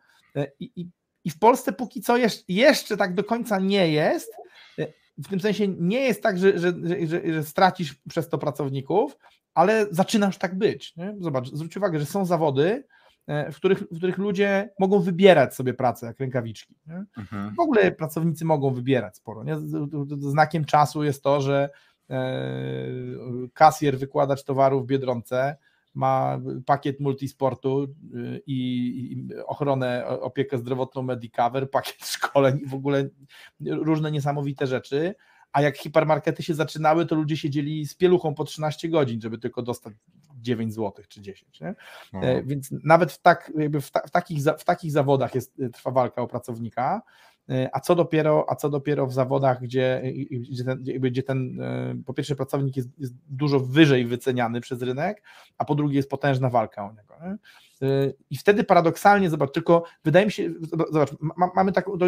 I, 0.59 0.71
i, 0.75 0.89
i 1.23 1.29
w 1.29 1.39
Polsce 1.39 1.73
póki 1.73 2.01
co 2.01 2.17
jeszcze, 2.17 2.43
jeszcze 2.47 2.97
tak 2.97 3.13
do 3.13 3.23
końca 3.23 3.59
nie 3.59 3.91
jest, 3.91 4.31
w 5.17 5.27
tym 5.29 5.39
sensie 5.39 5.67
nie 5.67 5.99
jest 5.99 6.23
tak, 6.23 6.37
że, 6.37 6.59
że, 6.59 6.73
że, 7.07 7.33
że 7.33 7.43
stracisz 7.43 7.95
przez 8.09 8.29
to 8.29 8.37
pracowników, 8.37 9.17
ale 9.53 9.85
zaczynasz 9.91 10.37
tak 10.37 10.57
być. 10.57 10.95
Nie? 10.95 11.15
Zobacz, 11.19 11.51
zwróć 11.51 11.77
uwagę, 11.77 11.99
że 11.99 12.05
są 12.05 12.25
zawody, 12.25 12.83
e, 13.27 13.51
w 13.51 13.55
których, 13.55 13.79
w 13.79 13.97
których 13.97 14.17
ludzie 14.17 14.69
mogą 14.79 14.99
wybierać 14.99 15.55
sobie 15.55 15.73
pracę 15.73 16.05
jak 16.05 16.19
rękawiczki. 16.19 16.75
Mhm. 17.17 17.55
W 17.55 17.59
ogóle 17.59 17.91
pracownicy 17.91 18.45
mogą 18.45 18.73
wybierać 18.73 19.17
sporo. 19.17 19.43
Nie? 19.43 19.55
Znakiem 20.17 20.65
czasu 20.65 21.03
jest 21.03 21.23
to, 21.23 21.41
że 21.41 21.69
e, 22.09 22.35
kasjer 23.53 23.97
wykładacz 23.97 24.43
towaru 24.43 24.81
w 24.81 24.85
Biedronce 24.85 25.57
ma 25.95 26.39
pakiet 26.65 26.99
multisportu 26.99 27.83
y, 27.83 28.41
i 28.47 29.27
ochronę, 29.45 30.07
opiekę 30.07 30.57
zdrowotną 30.57 31.01
Medicover, 31.01 31.69
pakiet 31.71 32.05
szkoleń 32.05 32.59
i 32.63 32.65
w 32.65 32.73
ogóle 32.73 33.09
różne 33.59 34.11
niesamowite 34.11 34.67
rzeczy. 34.67 35.15
A 35.51 35.61
jak 35.61 35.77
hipermarkety 35.77 36.43
się 36.43 36.53
zaczynały, 36.53 37.05
to 37.05 37.15
ludzie 37.15 37.37
siedzieli 37.37 37.85
z 37.85 37.95
pieluchą 37.95 38.35
po 38.35 38.43
13 38.43 38.89
godzin, 38.89 39.21
żeby 39.21 39.37
tylko 39.37 39.61
dostać 39.61 39.93
9 40.35 40.73
zł 40.73 41.05
czy 41.07 41.21
10. 41.21 41.61
Nie? 41.61 41.75
No. 42.13 42.21
E, 42.21 42.43
więc 42.43 42.69
nawet 42.83 43.11
w, 43.11 43.21
tak, 43.21 43.51
w, 43.81 43.91
ta, 43.91 43.99
w, 43.99 44.11
takich, 44.11 44.43
w 44.43 44.63
takich 44.63 44.91
zawodach 44.91 45.35
jest, 45.35 45.61
trwa 45.73 45.91
walka 45.91 46.21
o 46.21 46.27
pracownika. 46.27 47.01
E, 47.49 47.69
a 47.73 47.79
co 47.79 47.95
dopiero, 47.95 48.45
a 48.49 48.55
co 48.55 48.69
dopiero 48.69 49.07
w 49.07 49.13
zawodach, 49.13 49.61
gdzie, 49.61 50.01
gdzie, 50.31 50.63
ten, 50.63 50.83
gdzie 50.83 51.23
ten 51.23 51.61
e, 51.61 51.95
po 52.05 52.13
pierwsze 52.13 52.35
pracownik 52.35 52.77
jest, 52.77 52.89
jest, 52.99 53.13
dużo 53.29 53.59
wyżej 53.59 54.05
wyceniany 54.05 54.61
przez 54.61 54.81
rynek, 54.81 55.23
a 55.57 55.65
po 55.65 55.75
drugie 55.75 55.95
jest 55.95 56.09
potężna 56.09 56.49
walka 56.49 56.83
o 56.83 56.91
niego. 56.91 57.13
Nie? 57.21 57.37
E, 57.87 58.13
I 58.29 58.37
wtedy 58.37 58.63
paradoksalnie, 58.63 59.29
zobacz, 59.29 59.51
tylko 59.51 59.83
wydaje 60.03 60.25
mi 60.25 60.31
się, 60.31 60.53
zobacz, 60.91 61.09
ma, 61.19 61.51
mamy 61.55 61.71
taką, 61.71 61.97
to 61.97 62.05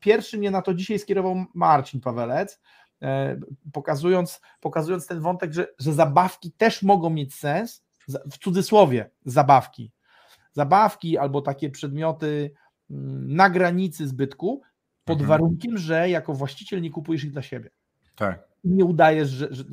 pierwszy 0.00 0.38
mnie 0.38 0.50
na 0.50 0.62
to 0.62 0.74
dzisiaj 0.74 0.98
skierował 0.98 1.44
Marcin 1.54 2.00
Pawelec, 2.00 2.60
pokazując, 3.72 4.40
pokazując 4.60 5.06
ten 5.06 5.20
wątek, 5.20 5.52
że, 5.52 5.66
że 5.78 5.92
zabawki 5.92 6.52
też 6.52 6.82
mogą 6.82 7.10
mieć 7.10 7.34
sens, 7.34 7.84
w 8.08 8.38
cudzysłowie 8.38 9.10
zabawki. 9.24 9.92
Zabawki 10.52 11.18
albo 11.18 11.42
takie 11.42 11.70
przedmioty, 11.70 12.52
mm, 12.90 13.34
na 13.34 13.50
granicy 13.50 14.08
zbytku, 14.08 14.62
pod 15.08 15.20
mhm. 15.20 15.28
warunkiem, 15.28 15.78
że 15.78 16.10
jako 16.10 16.34
właściciel 16.34 16.82
nie 16.82 16.90
kupujesz 16.90 17.24
ich 17.24 17.32
dla 17.32 17.42
siebie. 17.42 17.70
Tak. 18.16 18.48
Nie 18.64 18.84
udajesz, 18.84 19.28
że, 19.28 19.48
że, 19.50 19.64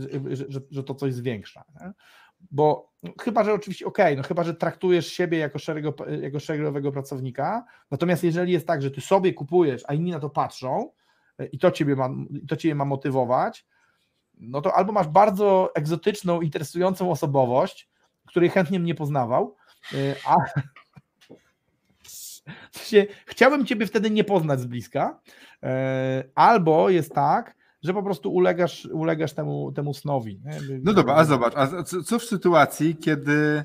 że, 0.47 0.59
że 0.71 0.83
to 0.83 0.95
coś 0.95 1.13
zwiększa. 1.13 1.63
Nie? 1.81 1.91
Bo 2.51 2.91
no, 3.03 3.11
chyba, 3.21 3.43
że 3.43 3.53
oczywiście 3.53 3.85
okej, 3.85 4.05
okay, 4.05 4.15
no 4.15 4.23
chyba, 4.23 4.43
że 4.43 4.53
traktujesz 4.53 5.07
siebie 5.07 5.37
jako, 5.37 5.59
szerego, 5.59 5.93
jako 6.21 6.39
szeregowego 6.39 6.91
pracownika, 6.91 7.65
natomiast 7.91 8.23
jeżeli 8.23 8.51
jest 8.51 8.67
tak, 8.67 8.81
że 8.81 8.91
ty 8.91 9.01
sobie 9.01 9.33
kupujesz, 9.33 9.83
a 9.87 9.93
inni 9.93 10.11
na 10.11 10.19
to 10.19 10.29
patrzą 10.29 10.91
e, 11.39 11.45
i 11.45 11.59
to 11.59 11.71
ciebie 11.71 11.95
ma, 11.95 12.09
to 12.47 12.55
ciebie 12.55 12.75
ma 12.75 12.85
motywować, 12.85 13.65
no 14.37 14.61
to 14.61 14.73
albo 14.73 14.91
masz 14.91 15.07
bardzo 15.07 15.71
egzotyczną, 15.75 16.41
interesującą 16.41 17.11
osobowość, 17.11 17.89
której 18.25 18.49
chętnie 18.49 18.79
mnie 18.79 18.95
poznawał, 18.95 19.55
e, 19.93 20.15
a, 20.25 20.35
w 22.71 22.77
sensie, 22.77 23.05
chciałbym 23.25 23.65
Ciebie 23.65 23.85
wtedy 23.85 24.11
nie 24.11 24.23
poznać 24.23 24.59
z 24.59 24.65
bliska, 24.65 25.19
e, 25.63 26.23
albo 26.35 26.89
jest 26.89 27.13
tak, 27.13 27.55
że 27.83 27.93
po 27.93 28.03
prostu 28.03 28.33
ulegasz, 28.33 28.85
ulegasz 28.85 29.33
temu, 29.33 29.71
temu 29.71 29.93
snowi. 29.93 30.41
Nie? 30.45 30.79
No 30.83 30.93
dobra, 30.93 31.15
a 31.15 31.23
zobacz, 31.23 31.53
a 31.55 31.83
co 31.83 32.19
w 32.19 32.23
sytuacji, 32.23 32.95
kiedy 32.95 33.63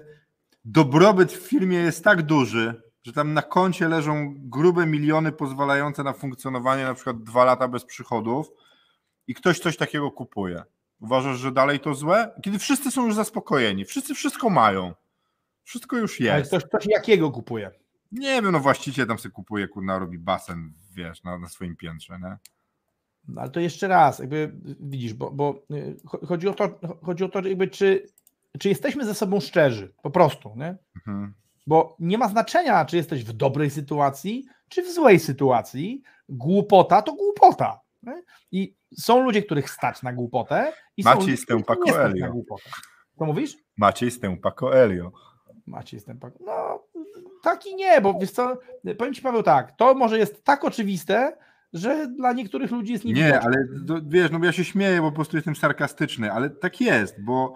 dobrobyt 0.64 1.32
w 1.32 1.48
firmie 1.48 1.78
jest 1.78 2.04
tak 2.04 2.22
duży, 2.22 2.82
że 3.02 3.12
tam 3.12 3.34
na 3.34 3.42
koncie 3.42 3.88
leżą 3.88 4.34
grube 4.38 4.86
miliony 4.86 5.32
pozwalające 5.32 6.02
na 6.02 6.12
funkcjonowanie 6.12 6.84
na 6.84 6.94
przykład 6.94 7.22
dwa 7.22 7.44
lata 7.44 7.68
bez 7.68 7.84
przychodów 7.84 8.50
i 9.26 9.34
ktoś 9.34 9.58
coś 9.58 9.76
takiego 9.76 10.10
kupuje. 10.10 10.62
Uważasz, 11.00 11.38
że 11.38 11.52
dalej 11.52 11.80
to 11.80 11.94
złe? 11.94 12.30
Kiedy 12.42 12.58
wszyscy 12.58 12.90
są 12.90 13.06
już 13.06 13.14
zaspokojeni, 13.14 13.84
wszyscy 13.84 14.14
wszystko 14.14 14.50
mają, 14.50 14.94
wszystko 15.62 15.96
już 15.96 16.20
jest. 16.20 16.32
Ale 16.52 16.60
ktoś, 16.60 16.64
ktoś 16.64 16.86
jakiego 16.86 17.30
kupuje? 17.30 17.70
Nie 18.12 18.42
wiem, 18.42 18.50
no 18.50 18.60
właściciel 18.60 19.06
tam 19.06 19.18
sobie 19.18 19.32
kupuje, 19.32 19.68
kurna, 19.68 19.98
robi 19.98 20.18
basen, 20.18 20.72
wiesz, 20.94 21.24
na, 21.24 21.38
na 21.38 21.48
swoim 21.48 21.76
piętrze, 21.76 22.18
nie? 22.22 22.36
No, 23.28 23.40
ale 23.40 23.50
to 23.50 23.60
jeszcze 23.60 23.88
raz, 23.88 24.18
jakby 24.18 24.52
widzisz, 24.80 25.14
bo, 25.14 25.30
bo 25.30 25.62
y, 25.70 25.96
chodzi 26.26 26.48
o 26.48 26.54
to, 26.54 26.78
chodzi 27.02 27.24
o 27.24 27.28
to 27.28 27.48
jakby 27.48 27.68
czy, 27.68 28.06
czy 28.58 28.68
jesteśmy 28.68 29.04
ze 29.04 29.14
sobą 29.14 29.40
szczerzy, 29.40 29.94
po 30.02 30.10
prostu, 30.10 30.52
nie? 30.56 30.76
Mhm. 30.96 31.34
Bo 31.66 31.96
nie 31.98 32.18
ma 32.18 32.28
znaczenia, 32.28 32.84
czy 32.84 32.96
jesteś 32.96 33.24
w 33.24 33.32
dobrej 33.32 33.70
sytuacji, 33.70 34.46
czy 34.68 34.82
w 34.82 34.94
złej 34.94 35.18
sytuacji. 35.18 36.02
Głupota 36.28 37.02
to 37.02 37.14
głupota. 37.14 37.80
Nie? 38.02 38.22
I 38.52 38.76
są 38.98 39.24
ludzie, 39.24 39.42
których 39.42 39.70
stać 39.70 40.02
na 40.02 40.12
głupotę 40.12 40.72
i 40.96 41.02
Maciej 41.02 41.20
są 41.20 41.26
ludzie, 41.26 41.36
Stępa 41.36 41.76
Coelho. 41.76 42.44
Co 43.18 43.24
mówisz? 43.24 43.56
Maciej 43.76 44.10
Stępa 44.10 44.50
Coelho. 44.50 45.12
Maciej 45.66 46.00
Stępa. 46.00 46.30
No, 46.40 46.82
tak 47.42 47.66
i 47.66 47.74
nie, 47.74 48.00
bo 48.00 48.18
wiesz 48.20 48.30
co, 48.30 48.58
powiem 48.98 49.14
Ci 49.14 49.22
Paweł 49.22 49.42
tak, 49.42 49.76
to 49.76 49.94
może 49.94 50.18
jest 50.18 50.44
tak 50.44 50.64
oczywiste, 50.64 51.36
że 51.72 52.06
dla 52.06 52.32
niektórych 52.32 52.70
ludzi 52.70 52.92
jest 52.92 53.04
niewidoczne. 53.04 53.32
Nie, 53.32 53.40
ale 53.40 53.56
to, 53.88 54.00
wiesz, 54.06 54.30
no 54.30 54.44
ja 54.44 54.52
się 54.52 54.64
śmieję, 54.64 55.00
bo 55.00 55.10
po 55.10 55.14
prostu 55.14 55.36
jestem 55.36 55.56
sarkastyczny, 55.56 56.32
ale 56.32 56.50
tak 56.50 56.80
jest, 56.80 57.24
bo 57.24 57.54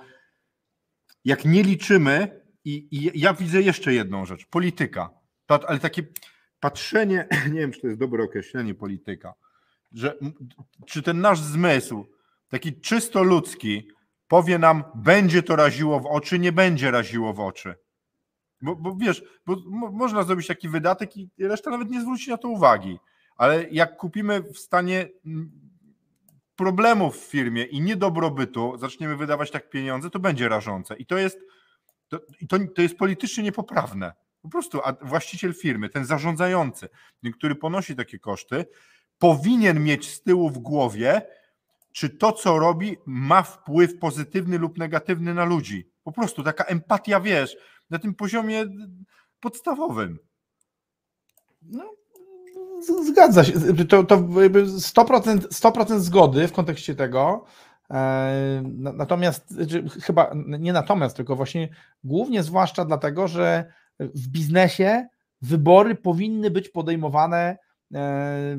jak 1.25 1.45
nie 1.45 1.63
liczymy 1.63 2.41
i, 2.65 2.89
i 2.91 3.21
ja 3.21 3.35
widzę 3.35 3.63
jeszcze 3.63 3.95
jedną 3.95 4.27
rzecz, 4.27 4.47
polityka, 4.47 5.11
ale 5.49 5.79
takie 5.79 6.03
patrzenie, 6.61 7.29
nie 7.53 7.61
wiem, 7.61 7.73
czy 7.73 7.81
to 7.81 7.87
jest 7.87 8.01
dobre 8.01 8.25
określenie 8.25 8.75
polityka, 8.75 9.35
że 9.93 10.19
czy 10.87 11.03
ten 11.03 11.21
nasz 11.21 11.41
zmysł, 11.41 12.07
taki 12.49 12.81
czysto 12.81 13.23
ludzki, 13.23 13.89
powie 14.29 14.59
nam, 14.59 14.85
będzie 14.95 15.43
to 15.43 15.57
raziło 15.57 16.01
w 16.01 16.07
oczy, 16.07 16.39
nie 16.39 16.53
będzie 16.53 16.91
raziło 16.91 17.33
w 17.33 17.41
oczy. 17.41 17.75
Bo, 18.65 18.77
bo 18.77 18.97
wiesz, 18.97 19.23
bo 19.47 19.57
można 19.93 20.23
zrobić 20.23 20.47
taki 20.47 20.69
wydatek 20.69 21.17
i 21.17 21.31
reszta 21.39 21.71
nawet 21.71 21.91
nie 21.91 22.01
zwróci 22.01 22.31
na 22.31 22.37
to 22.37 22.49
uwagi. 22.49 22.99
Ale 23.37 23.69
jak 23.71 23.97
kupimy 23.97 24.43
w 24.43 24.59
stanie 24.59 25.09
mm, 25.27 25.51
problemów 26.57 27.17
w 27.17 27.31
firmie 27.31 27.65
i 27.65 27.81
niedobrobytu, 27.81 28.79
zaczniemy 28.79 29.17
wydawać 29.17 29.51
tak 29.51 29.71
pieniądze, 29.71 30.11
to 30.11 30.19
będzie 30.19 30.49
rażące. 30.49 30.97
I 30.97 31.07
to 31.07 31.19
jest, 31.19 31.39
to, 32.09 32.21
to, 32.49 32.59
to 32.75 32.83
jest 32.83 32.97
politycznie 32.97 33.45
niepoprawne. 33.45 34.13
Po 34.43 34.49
prostu 34.49 34.81
a 34.85 34.93
właściciel 35.03 35.55
firmy, 35.55 35.89
ten 35.89 36.05
zarządzający, 36.05 36.89
który 37.35 37.55
ponosi 37.55 37.97
takie 37.97 38.19
koszty, 38.19 38.65
powinien 39.19 39.85
mieć 39.85 40.11
z 40.11 40.23
tyłu 40.23 40.51
w 40.51 40.59
głowie, 40.59 41.23
czy 41.93 42.11
to, 42.11 42.33
co 42.33 42.59
robi, 42.59 42.97
ma 43.07 43.43
wpływ 43.43 43.99
pozytywny 43.99 44.59
lub 44.59 44.79
negatywny 44.79 45.35
na 45.35 45.45
ludzi. 45.45 45.91
Po 46.05 46.13
prostu 46.13 46.43
taka 46.43 46.65
empatia, 46.65 47.21
wiesz, 47.21 47.57
na 47.91 47.99
tym 47.99 48.15
poziomie 48.15 48.65
podstawowym. 49.41 50.19
No, 51.63 51.91
zgadza 53.05 53.45
się. 53.45 53.53
To, 53.89 54.05
to 54.05 54.17
100%, 54.17 55.39
100% 55.39 55.99
zgody 55.99 56.49
w 56.49 56.53
kontekście 56.53 56.95
tego. 56.95 57.45
E, 57.91 58.63
natomiast, 58.77 59.55
chyba 60.03 60.33
nie 60.35 60.73
natomiast, 60.73 61.17
tylko 61.17 61.37
właśnie 61.37 61.69
głównie 62.05 62.43
zwłaszcza 62.43 62.85
dlatego, 62.85 63.29
że 63.29 63.73
w 64.01 64.29
biznesie 64.29 65.07
wybory 65.43 65.95
powinny 65.95 66.51
być 66.51 66.69
podejmowane 66.69 67.59
e, 67.95 68.59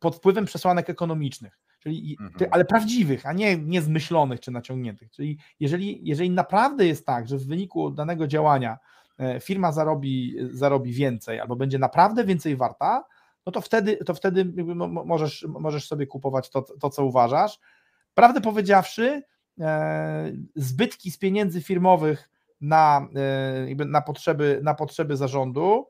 pod 0.00 0.16
wpływem 0.16 0.44
przesłanek 0.44 0.90
ekonomicznych, 0.90 1.58
czyli, 1.84 2.16
mhm. 2.20 2.50
ale 2.52 2.64
prawdziwych, 2.64 3.26
a 3.26 3.32
nie, 3.32 3.56
nie 3.56 3.82
zmyślonych 3.82 4.40
czy 4.40 4.50
naciągniętych. 4.50 5.10
Czyli 5.10 5.38
jeżeli, 5.60 6.00
jeżeli 6.02 6.30
naprawdę 6.30 6.86
jest 6.86 7.06
tak, 7.06 7.28
że 7.28 7.38
w 7.38 7.46
wyniku 7.46 7.90
danego 7.90 8.26
działania 8.26 8.78
e, 9.18 9.40
firma 9.40 9.72
zarobi, 9.72 10.36
zarobi 10.50 10.92
więcej 10.92 11.40
albo 11.40 11.56
będzie 11.56 11.78
naprawdę 11.78 12.24
więcej 12.24 12.56
warta, 12.56 13.04
no 13.46 13.52
to 13.52 13.60
wtedy, 13.60 13.96
to 13.96 14.14
wtedy 14.14 14.44
możesz, 15.04 15.46
możesz 15.48 15.88
sobie 15.88 16.06
kupować 16.06 16.50
to, 16.50 16.62
to, 16.62 16.90
co 16.90 17.04
uważasz. 17.04 17.58
Prawdę 18.14 18.40
powiedziawszy, 18.40 19.22
e, 19.60 20.32
zbytki 20.56 21.10
z 21.10 21.18
pieniędzy 21.18 21.62
firmowych 21.62 22.30
na, 22.60 23.08
e, 23.78 23.84
na, 23.84 24.00
potrzeby, 24.00 24.60
na 24.62 24.74
potrzeby 24.74 25.16
zarządu 25.16 25.86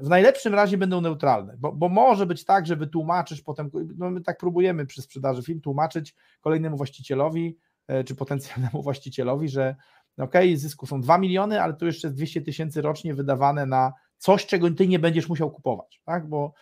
w 0.00 0.08
najlepszym 0.08 0.54
razie 0.54 0.78
będą 0.78 1.00
neutralne, 1.00 1.56
bo, 1.58 1.72
bo 1.72 1.88
może 1.88 2.26
być 2.26 2.44
tak, 2.44 2.66
że 2.66 2.76
wytłumaczysz 2.76 3.42
potem, 3.42 3.70
no 3.96 4.10
my 4.10 4.20
tak 4.20 4.38
próbujemy 4.38 4.86
przy 4.86 5.02
sprzedaży 5.02 5.42
film 5.42 5.60
tłumaczyć 5.60 6.14
kolejnemu 6.40 6.76
właścicielowi 6.76 7.58
e, 7.88 8.04
czy 8.04 8.14
potencjalnemu 8.14 8.82
właścicielowi, 8.88 9.48
że 9.48 9.76
ok, 10.18 10.34
zysku 10.54 10.86
są 10.86 11.00
2 11.00 11.18
miliony, 11.18 11.62
ale 11.62 11.74
to 11.74 11.86
jeszcze 11.86 12.08
jest 12.08 12.16
200 12.16 12.42
tysięcy 12.42 12.82
rocznie 12.82 13.14
wydawane 13.14 13.66
na 13.66 13.92
coś, 14.18 14.46
czego 14.46 14.70
ty 14.70 14.88
nie 14.88 14.98
będziesz 14.98 15.28
musiał 15.28 15.50
kupować, 15.50 16.02
tak, 16.04 16.28
bo 16.28 16.52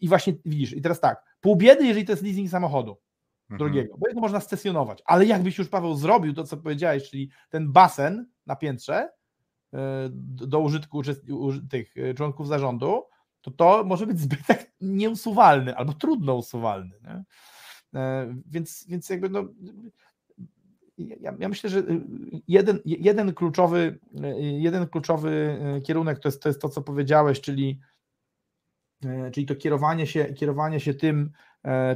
i 0.00 0.08
właśnie 0.08 0.34
widzisz, 0.44 0.72
i 0.72 0.82
teraz 0.82 1.00
tak, 1.00 1.24
pół 1.40 1.56
biedy, 1.56 1.86
jeżeli 1.86 2.06
to 2.06 2.12
jest 2.12 2.22
leasing 2.22 2.50
samochodu 2.50 2.96
mhm. 3.50 3.58
drugiego, 3.58 3.96
bo 3.98 4.08
jego 4.08 4.20
można 4.20 4.40
stacjonować, 4.40 5.02
ale 5.04 5.26
jakbyś 5.26 5.58
już 5.58 5.68
Paweł 5.68 5.94
zrobił 5.94 6.34
to, 6.34 6.44
co 6.44 6.56
powiedziałeś, 6.56 7.10
czyli 7.10 7.30
ten 7.48 7.72
basen 7.72 8.26
na 8.46 8.56
piętrze, 8.56 9.08
do 10.46 10.60
użytku 10.60 11.02
tych 11.70 11.96
e, 11.96 12.14
członków 12.14 12.48
zarządu, 12.48 13.02
to 13.40 13.50
to 13.50 13.84
może 13.84 14.06
być 14.06 14.20
zbytek 14.20 14.72
nieusuwalny 14.80 15.76
albo 15.76 15.92
trudno 15.92 16.34
usuwalny. 16.34 16.94
Nie? 17.02 17.24
E, 18.00 18.34
więc, 18.46 18.86
więc 18.88 19.10
jakby 19.10 19.28
no, 19.28 19.44
ja, 20.98 21.32
ja, 21.38 21.48
myślę, 21.48 21.70
że 21.70 21.82
jeden, 22.48 22.80
jeden, 22.84 23.34
kluczowy, 23.34 23.98
jeden 24.40 24.88
kluczowy 24.88 25.58
kierunek 25.86 26.18
to 26.18 26.28
jest, 26.28 26.42
to 26.42 26.48
jest 26.48 26.60
to, 26.60 26.68
co 26.68 26.82
powiedziałeś, 26.82 27.40
czyli, 27.40 27.80
e, 29.04 29.30
czyli 29.30 29.46
to 29.46 29.56
kierowanie 29.56 30.06
się, 30.06 30.24
kierowanie 30.24 30.80
się 30.80 30.94
tym, 30.94 31.30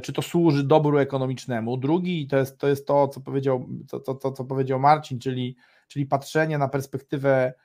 czy 0.01 0.13
to 0.13 0.21
służy 0.21 0.63
dobru 0.63 0.97
ekonomicznemu. 0.97 1.77
Drugi 1.77 2.27
to 2.27 2.37
jest 2.37 2.57
to, 2.57 2.67
jest 2.67 2.87
to 2.87 3.07
co, 3.07 3.21
powiedział, 3.21 3.67
to, 3.89 3.99
to, 3.99 4.31
co 4.31 4.45
powiedział 4.45 4.79
Marcin, 4.79 5.19
czyli, 5.19 5.55
czyli 5.87 6.05
patrzenie 6.05 6.57
na 6.57 6.67
perspektywę 6.67 7.53
E, 7.53 7.64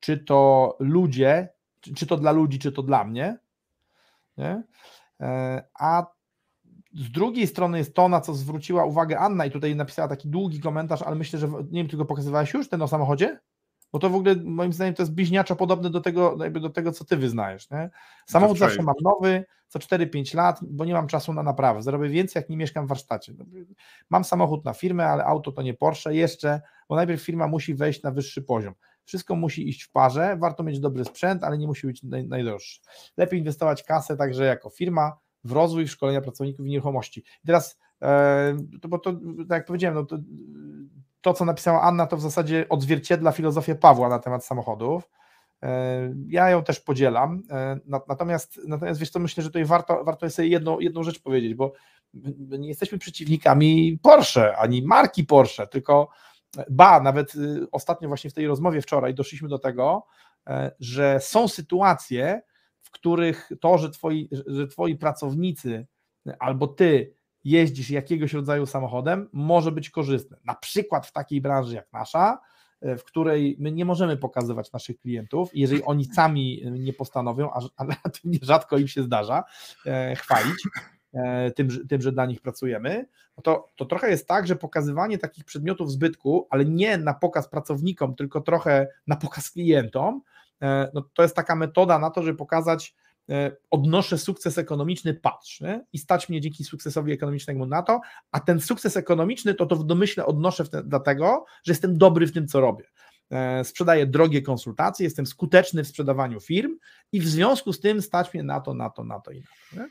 czy 0.00 0.18
to 0.18 0.76
ludzie, 0.80 1.48
czy 1.96 2.06
to 2.06 2.16
dla 2.16 2.32
ludzi, 2.32 2.58
czy 2.58 2.72
to 2.72 2.82
dla 2.82 3.04
mnie. 3.04 3.38
Nie? 4.36 4.62
E, 5.20 5.62
a 5.74 6.06
z 6.94 7.10
drugiej 7.10 7.46
strony 7.46 7.78
jest 7.78 7.94
to, 7.94 8.08
na 8.08 8.20
co 8.20 8.34
zwróciła 8.34 8.84
uwagę 8.84 9.18
Anna 9.18 9.46
i 9.46 9.50
tutaj 9.50 9.76
napisała 9.76 10.08
taki 10.08 10.28
długi 10.28 10.60
komentarz, 10.60 11.02
ale 11.02 11.16
myślę, 11.16 11.38
że 11.38 11.48
nie 11.48 11.80
wiem, 11.80 11.88
tylko 11.88 12.04
pokazywałeś 12.04 12.54
już 12.54 12.68
ten 12.68 12.82
o 12.82 12.88
samochodzie? 12.88 13.40
Bo 13.92 13.98
to 13.98 14.10
w 14.10 14.14
ogóle 14.14 14.34
moim 14.44 14.72
zdaniem 14.72 14.94
to 14.94 15.02
jest 15.02 15.14
bliźniaczo 15.14 15.56
podobne 15.56 15.90
do 15.90 16.00
tego, 16.00 16.36
jakby 16.40 16.60
do 16.60 16.70
tego 16.70 16.92
co 16.92 17.04
ty 17.04 17.16
wyznajesz. 17.16 17.70
Nie? 17.70 17.90
Samochód 18.26 18.58
zawsze 18.58 18.82
mam 18.82 18.94
nowy, 19.02 19.44
co 19.68 19.78
4-5 19.78 20.34
lat, 20.36 20.58
bo 20.62 20.84
nie 20.84 20.92
mam 20.92 21.06
czasu 21.06 21.32
na 21.32 21.42
naprawę. 21.42 21.82
Zarobię 21.82 22.08
więcej, 22.08 22.40
jak 22.40 22.50
nie 22.50 22.56
mieszkam 22.56 22.86
w 22.86 22.88
warsztacie. 22.88 23.32
Mam 24.10 24.24
samochód 24.24 24.64
na 24.64 24.72
firmę, 24.72 25.06
ale 25.06 25.24
auto 25.24 25.52
to 25.52 25.62
nie 25.62 25.74
Porsche 25.74 26.14
jeszcze, 26.14 26.60
bo 26.88 26.96
najpierw 26.96 27.22
firma 27.22 27.46
musi 27.48 27.74
wejść 27.74 28.02
na 28.02 28.10
wyższy 28.10 28.42
poziom. 28.42 28.74
Wszystko 29.04 29.36
musi 29.36 29.68
iść 29.68 29.82
w 29.82 29.92
parze, 29.92 30.36
warto 30.40 30.62
mieć 30.62 30.80
dobry 30.80 31.04
sprzęt, 31.04 31.44
ale 31.44 31.58
nie 31.58 31.66
musi 31.66 31.86
być 31.86 32.02
naj, 32.02 32.28
najdroższy. 32.28 32.80
Lepiej 33.16 33.38
inwestować 33.38 33.82
kasę 33.82 34.16
także 34.16 34.44
jako 34.44 34.70
firma 34.70 35.18
w 35.44 35.52
rozwój, 35.52 35.86
w 35.86 35.90
szkolenia 35.90 36.20
pracowników 36.20 36.66
w 36.66 36.68
nieruchomości. 36.68 37.20
I 37.20 37.46
teraz, 37.46 37.78
e, 38.02 38.56
to, 38.82 38.88
bo 38.88 38.98
to, 38.98 39.12
tak 39.48 39.50
jak 39.50 39.66
powiedziałem, 39.66 39.94
no 39.94 40.04
to, 40.04 40.18
to, 41.20 41.34
co 41.34 41.44
napisała 41.44 41.82
Anna, 41.82 42.06
to 42.06 42.16
w 42.16 42.20
zasadzie 42.20 42.66
odzwierciedla 42.68 43.32
filozofię 43.32 43.74
Pawła 43.74 44.08
na 44.08 44.18
temat 44.18 44.44
samochodów. 44.44 45.10
E, 45.62 46.14
ja 46.28 46.50
ją 46.50 46.64
też 46.64 46.80
podzielam. 46.80 47.42
E, 47.50 47.80
natomiast, 48.08 48.60
natomiast 48.66 49.00
wiesz, 49.00 49.10
to 49.10 49.18
myślę, 49.18 49.42
że 49.42 49.48
tutaj 49.48 49.64
warto, 49.64 50.04
warto 50.04 50.26
jest 50.26 50.36
sobie 50.36 50.48
jedną, 50.48 50.80
jedną 50.80 51.02
rzecz 51.02 51.22
powiedzieć, 51.22 51.54
bo 51.54 51.72
nie 52.58 52.68
jesteśmy 52.68 52.98
przeciwnikami 52.98 53.98
Porsche 54.02 54.56
ani 54.56 54.82
marki 54.82 55.24
Porsche, 55.24 55.66
tylko 55.66 56.08
Ba, 56.70 57.00
nawet 57.00 57.34
y, 57.34 57.66
ostatnio 57.72 58.08
właśnie 58.08 58.30
w 58.30 58.34
tej 58.34 58.46
rozmowie 58.46 58.82
wczoraj 58.82 59.14
doszliśmy 59.14 59.48
do 59.48 59.58
tego, 59.58 60.06
e, 60.46 60.72
że 60.80 61.20
są 61.20 61.48
sytuacje, 61.48 62.42
w 62.82 62.90
których 62.90 63.50
to, 63.60 63.78
że 63.78 63.90
twoi, 63.90 64.28
że 64.46 64.66
twoi 64.66 64.96
pracownicy 64.96 65.86
albo 66.38 66.66
ty 66.66 67.14
jeździsz 67.44 67.90
jakiegoś 67.90 68.32
rodzaju 68.32 68.66
samochodem, 68.66 69.28
może 69.32 69.72
być 69.72 69.90
korzystne. 69.90 70.36
Na 70.44 70.54
przykład 70.54 71.06
w 71.06 71.12
takiej 71.12 71.40
branży 71.40 71.74
jak 71.74 71.92
nasza, 71.92 72.40
e, 72.80 72.96
w 72.96 73.04
której 73.04 73.56
my 73.60 73.72
nie 73.72 73.84
możemy 73.84 74.16
pokazywać 74.16 74.72
naszych 74.72 74.98
klientów, 74.98 75.50
jeżeli 75.54 75.84
oni 75.84 76.04
sami 76.04 76.62
nie 76.70 76.92
postanowią, 76.92 77.50
a 77.76 77.84
relatywnie 77.84 78.38
rzadko 78.52 78.78
im 78.78 78.88
się 78.88 79.02
zdarza, 79.02 79.44
e, 79.86 80.16
chwalić, 80.16 80.68
tym, 81.56 81.86
tym, 81.88 82.02
że 82.02 82.12
dla 82.12 82.26
nich 82.26 82.40
pracujemy, 82.40 83.06
no 83.36 83.42
to, 83.42 83.68
to 83.76 83.84
trochę 83.84 84.10
jest 84.10 84.28
tak, 84.28 84.46
że 84.46 84.56
pokazywanie 84.56 85.18
takich 85.18 85.44
przedmiotów 85.44 85.92
zbytku, 85.92 86.46
ale 86.50 86.64
nie 86.64 86.98
na 86.98 87.14
pokaz 87.14 87.48
pracownikom, 87.48 88.14
tylko 88.14 88.40
trochę 88.40 88.88
na 89.06 89.16
pokaz 89.16 89.50
klientom, 89.50 90.22
e, 90.62 90.90
no 90.94 91.02
to 91.14 91.22
jest 91.22 91.36
taka 91.36 91.56
metoda 91.56 91.98
na 91.98 92.10
to, 92.10 92.22
żeby 92.22 92.38
pokazać, 92.38 92.94
e, 93.30 93.56
odnoszę 93.70 94.18
sukces 94.18 94.58
ekonomiczny, 94.58 95.14
patrz, 95.14 95.60
nie? 95.60 95.84
i 95.92 95.98
stać 95.98 96.28
mnie 96.28 96.40
dzięki 96.40 96.64
sukcesowi 96.64 97.12
ekonomicznemu 97.12 97.66
na 97.66 97.82
to, 97.82 98.00
a 98.32 98.40
ten 98.40 98.60
sukces 98.60 98.96
ekonomiczny 98.96 99.54
to 99.54 99.66
to 99.66 99.76
w 99.76 99.84
domyśle 99.84 100.26
odnoszę 100.26 100.64
w 100.64 100.70
te, 100.70 100.82
dlatego, 100.82 101.44
że 101.64 101.72
jestem 101.72 101.98
dobry 101.98 102.26
w 102.26 102.32
tym, 102.32 102.48
co 102.48 102.60
robię. 102.60 102.84
Sprzedaję 103.64 104.06
drogie 104.06 104.42
konsultacje, 104.42 105.04
jestem 105.04 105.26
skuteczny 105.26 105.84
w 105.84 105.88
sprzedawaniu 105.88 106.40
firm 106.40 106.78
i 107.12 107.20
w 107.20 107.28
związku 107.28 107.72
z 107.72 107.80
tym 107.80 108.02
stać 108.02 108.34
mnie 108.34 108.42
na 108.42 108.60
to, 108.60 108.74
na 108.74 108.90
to, 108.90 109.04
na 109.04 109.20
to 109.20 109.30
i 109.30 109.40
na 109.40 109.46
to. 109.46 109.76
Nie? 109.76 109.88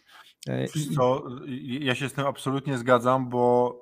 E, 0.50 0.68
co, 0.96 1.24
ja 1.68 1.96
się 1.96 2.10
z 2.10 2.14
tym 2.14 2.26
absolutnie 2.26 2.78
zgadzam, 2.78 3.30
bo 3.30 3.76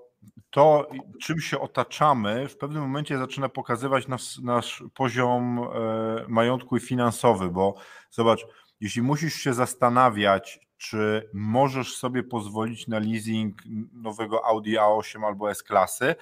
to, 0.49 0.89
czym 1.21 1.39
się 1.39 1.60
otaczamy, 1.60 2.47
w 2.47 2.58
pewnym 2.58 2.82
momencie 2.82 3.17
zaczyna 3.17 3.49
pokazywać 3.49 4.08
nasz, 4.08 4.39
nasz 4.39 4.84
poziom 4.93 5.60
e, 5.60 6.26
majątku 6.28 6.78
i 6.78 6.80
finansowy, 6.80 7.49
bo 7.49 7.76
zobacz, 8.12 8.45
jeśli 8.80 9.02
musisz 9.02 9.34
się 9.34 9.54
zastanawiać, 9.54 10.60
czy 10.78 11.30
możesz 11.34 11.97
sobie 11.97 12.23
pozwolić 12.23 12.88
na 12.88 12.99
leasing 12.99 13.62
nowego 13.93 14.45
Audi 14.45 14.78
A8 14.78 15.26
albo 15.26 15.52
S-klasy, 15.52 16.15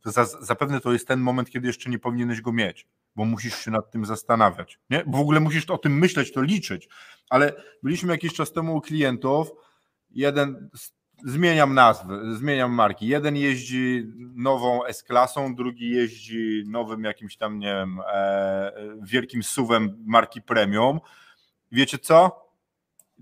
to 0.00 0.10
za, 0.10 0.24
zapewne 0.24 0.80
to 0.80 0.92
jest 0.92 1.08
ten 1.08 1.20
moment, 1.20 1.50
kiedy 1.50 1.66
jeszcze 1.66 1.90
nie 1.90 1.98
powinieneś 1.98 2.40
go 2.40 2.52
mieć, 2.52 2.86
bo 3.16 3.24
musisz 3.24 3.58
się 3.58 3.70
nad 3.70 3.90
tym 3.90 4.04
zastanawiać. 4.04 4.78
Nie? 4.90 5.04
Bo 5.06 5.18
w 5.18 5.20
ogóle 5.20 5.40
musisz 5.40 5.70
o 5.70 5.78
tym 5.78 5.98
myśleć, 5.98 6.32
to 6.32 6.42
liczyć. 6.42 6.88
Ale 7.30 7.52
byliśmy 7.82 8.12
jakiś 8.12 8.34
czas 8.34 8.52
temu 8.52 8.76
u 8.76 8.80
klientów, 8.80 9.50
jeden, 10.10 10.70
zmieniam 11.24 11.74
nazwy, 11.74 12.36
zmieniam 12.36 12.72
marki. 12.72 13.06
Jeden 13.06 13.36
jeździ 13.36 14.12
nową 14.34 14.84
S-klasą, 14.84 15.54
drugi 15.54 15.90
jeździ 15.90 16.62
nowym 16.66 17.04
jakimś 17.04 17.36
tam, 17.36 17.58
nie 17.58 17.74
wiem, 17.74 18.00
e, 18.12 18.72
wielkim 19.02 19.42
suwem 19.42 20.04
marki 20.06 20.42
premium. 20.42 21.00
Wiecie 21.72 21.98
co? 21.98 22.48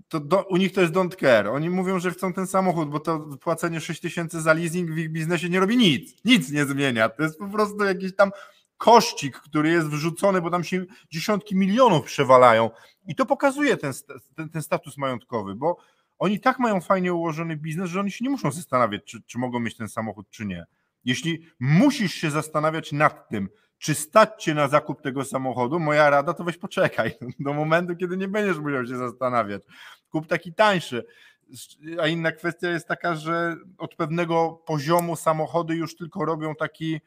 To 0.07 0.19
do, 0.19 0.43
u 0.43 0.57
nich 0.57 0.73
to 0.73 0.81
jest 0.81 0.93
don't 0.93 1.15
care. 1.15 1.47
Oni 1.47 1.69
mówią, 1.69 1.99
że 1.99 2.11
chcą 2.11 2.33
ten 2.33 2.47
samochód, 2.47 2.89
bo 2.89 2.99
to 2.99 3.19
płacenie 3.19 3.81
6 3.81 4.01
tysięcy 4.01 4.41
za 4.41 4.53
leasing 4.53 4.91
w 4.91 4.97
ich 4.97 5.11
biznesie 5.11 5.49
nie 5.49 5.59
robi 5.59 5.77
nic. 5.77 6.25
Nic 6.25 6.51
nie 6.51 6.65
zmienia. 6.65 7.09
To 7.09 7.23
jest 7.23 7.39
po 7.39 7.47
prostu 7.47 7.83
jakiś 7.83 8.15
tam 8.15 8.31
kościk, 8.77 9.37
który 9.39 9.69
jest 9.69 9.87
wrzucony, 9.87 10.41
bo 10.41 10.49
tam 10.49 10.63
się 10.63 10.85
dziesiątki 11.11 11.55
milionów 11.55 12.05
przewalają. 12.05 12.69
I 13.07 13.15
to 13.15 13.25
pokazuje 13.25 13.77
ten, 13.77 13.93
ten, 14.35 14.49
ten 14.49 14.61
status 14.61 14.97
majątkowy, 14.97 15.55
bo 15.55 15.77
oni 16.19 16.39
tak 16.39 16.59
mają 16.59 16.81
fajnie 16.81 17.13
ułożony 17.13 17.57
biznes, 17.57 17.89
że 17.89 17.99
oni 17.99 18.11
się 18.11 18.25
nie 18.25 18.29
muszą 18.29 18.51
zastanawiać, 18.51 19.03
czy, 19.03 19.21
czy 19.21 19.39
mogą 19.39 19.59
mieć 19.59 19.77
ten 19.77 19.89
samochód, 19.89 20.29
czy 20.29 20.45
nie. 20.45 20.65
Jeśli 21.05 21.45
musisz 21.59 22.13
się 22.13 22.31
zastanawiać 22.31 22.91
nad 22.91 23.29
tym, 23.29 23.49
czy 23.77 23.95
stać 23.95 24.43
cię 24.43 24.53
na 24.53 24.67
zakup 24.67 25.01
tego 25.01 25.25
samochodu, 25.25 25.79
moja 25.79 26.09
rada 26.09 26.33
to 26.33 26.43
weź 26.43 26.57
poczekaj 26.57 27.11
do 27.39 27.53
momentu, 27.53 27.95
kiedy 27.95 28.17
nie 28.17 28.27
będziesz 28.27 28.57
musiał 28.57 28.85
się 28.85 28.97
zastanawiać. 28.97 29.61
Kup 30.09 30.27
taki 30.27 30.53
tańszy. 30.53 31.05
A 32.01 32.07
inna 32.07 32.31
kwestia 32.31 32.69
jest 32.69 32.87
taka, 32.87 33.15
że 33.15 33.55
od 33.77 33.95
pewnego 33.95 34.63
poziomu 34.65 35.15
samochody 35.15 35.75
już 35.75 35.95
tylko 35.95 36.25
robią 36.25 36.55
taki 36.55 37.01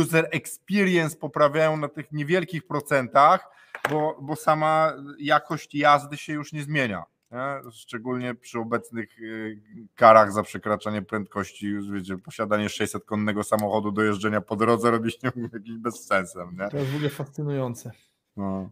user 0.00 0.28
experience, 0.30 1.16
poprawiają 1.16 1.76
na 1.76 1.88
tych 1.88 2.12
niewielkich 2.12 2.66
procentach, 2.66 3.50
bo, 3.90 4.18
bo 4.20 4.36
sama 4.36 4.92
jakość 5.18 5.74
jazdy 5.74 6.16
się 6.16 6.32
już 6.32 6.52
nie 6.52 6.62
zmienia. 6.62 7.04
Nie? 7.32 7.70
Szczególnie 7.70 8.34
przy 8.34 8.58
obecnych 8.58 9.18
y, 9.18 9.62
karach 9.94 10.32
za 10.32 10.42
przekraczanie 10.42 11.02
prędkości, 11.02 11.66
już 11.66 11.90
wiecie, 11.90 12.18
posiadanie 12.18 12.66
600-konnego 12.66 13.44
samochodu 13.44 13.92
do 13.92 14.02
jeżdżenia 14.02 14.40
po 14.40 14.56
drodze 14.56 14.90
robi 14.90 15.10
się 15.10 15.18
jakiś 15.52 15.78
bezsensem. 15.78 16.56
Nie? 16.60 16.68
To 16.68 16.76
jest 16.76 16.90
w 16.90 16.94
ogóle 16.94 17.10
fascynujące. 17.10 17.90
No. 18.36 18.70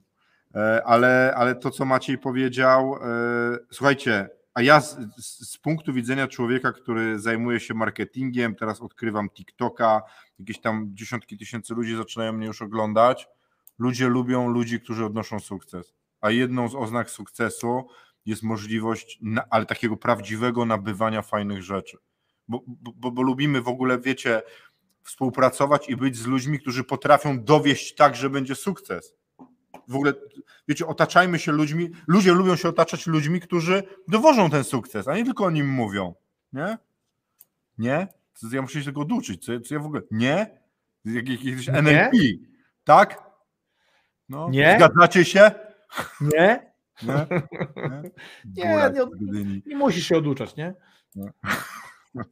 E, 0.54 0.82
ale, 0.84 1.34
ale 1.36 1.54
to, 1.54 1.70
co 1.70 1.84
Maciej 1.84 2.18
powiedział, 2.18 2.96
e, 2.96 3.58
słuchajcie, 3.70 4.28
a 4.54 4.62
ja 4.62 4.80
z, 4.80 4.96
z, 5.16 5.50
z, 5.50 5.58
punktu 5.58 5.92
widzenia 5.92 6.28
człowieka, 6.28 6.72
który 6.72 7.18
zajmuje 7.18 7.60
się 7.60 7.74
marketingiem, 7.74 8.54
teraz 8.54 8.80
odkrywam 8.80 9.30
TikToka, 9.30 10.02
jakieś 10.38 10.60
tam 10.60 10.90
dziesiątki 10.94 11.36
tysięcy 11.36 11.74
ludzi 11.74 11.96
zaczynają 11.96 12.32
mnie 12.32 12.46
już 12.46 12.62
oglądać. 12.62 13.28
Ludzie 13.78 14.08
lubią 14.08 14.48
ludzi, 14.48 14.80
którzy 14.80 15.04
odnoszą 15.04 15.40
sukces. 15.40 15.94
A 16.20 16.30
jedną 16.30 16.68
z 16.68 16.74
oznak 16.74 17.10
sukcesu 17.10 17.88
jest 18.26 18.42
możliwość, 18.42 19.18
na, 19.22 19.44
ale 19.50 19.66
takiego 19.66 19.96
prawdziwego 19.96 20.64
nabywania 20.64 21.22
fajnych 21.22 21.62
rzeczy. 21.62 21.98
Bo, 22.48 22.62
bo, 22.66 23.10
bo 23.10 23.22
lubimy 23.22 23.62
w 23.62 23.68
ogóle, 23.68 23.98
wiecie, 23.98 24.42
współpracować 25.02 25.88
i 25.88 25.96
być 25.96 26.16
z 26.16 26.26
ludźmi, 26.26 26.60
którzy 26.60 26.84
potrafią 26.84 27.44
dowieść 27.44 27.94
tak, 27.94 28.16
że 28.16 28.30
będzie 28.30 28.54
sukces. 28.54 29.14
W 29.88 29.94
ogóle, 29.94 30.12
wiecie, 30.68 30.86
otaczajmy 30.86 31.38
się 31.38 31.52
ludźmi, 31.52 31.90
ludzie 32.06 32.32
lubią 32.32 32.56
się 32.56 32.68
otaczać 32.68 33.06
ludźmi, 33.06 33.40
którzy 33.40 33.82
dowożą 34.08 34.50
ten 34.50 34.64
sukces, 34.64 35.08
a 35.08 35.16
nie 35.16 35.24
tylko 35.24 35.44
o 35.44 35.50
nim 35.50 35.68
mówią. 35.68 36.14
Nie? 36.52 36.78
Nie? 37.78 38.08
Ja 38.52 38.62
muszę 38.62 38.78
się 38.80 38.84
tego 38.84 39.00
oduczyć. 39.00 39.44
Co, 39.44 39.60
co 39.60 39.74
ja 39.74 39.80
w 39.80 39.86
ogóle. 39.86 40.02
Nie? 40.10 40.60
Jakiś 41.04 41.68
NLP. 41.68 42.10
Tak? 42.84 43.22
No. 44.28 44.50
Nie? 44.50 44.76
Zgadzacie 44.76 45.24
się? 45.24 45.50
Nie? 46.20 46.69
Nie? 47.02 47.26
Nie, 48.44 48.64
nie, 49.20 49.44
nie, 49.44 49.60
nie 49.66 49.76
musisz 49.76 50.06
się 50.06 50.16
oduczać, 50.16 50.56
nie? 50.56 50.74
nie. 51.14 51.32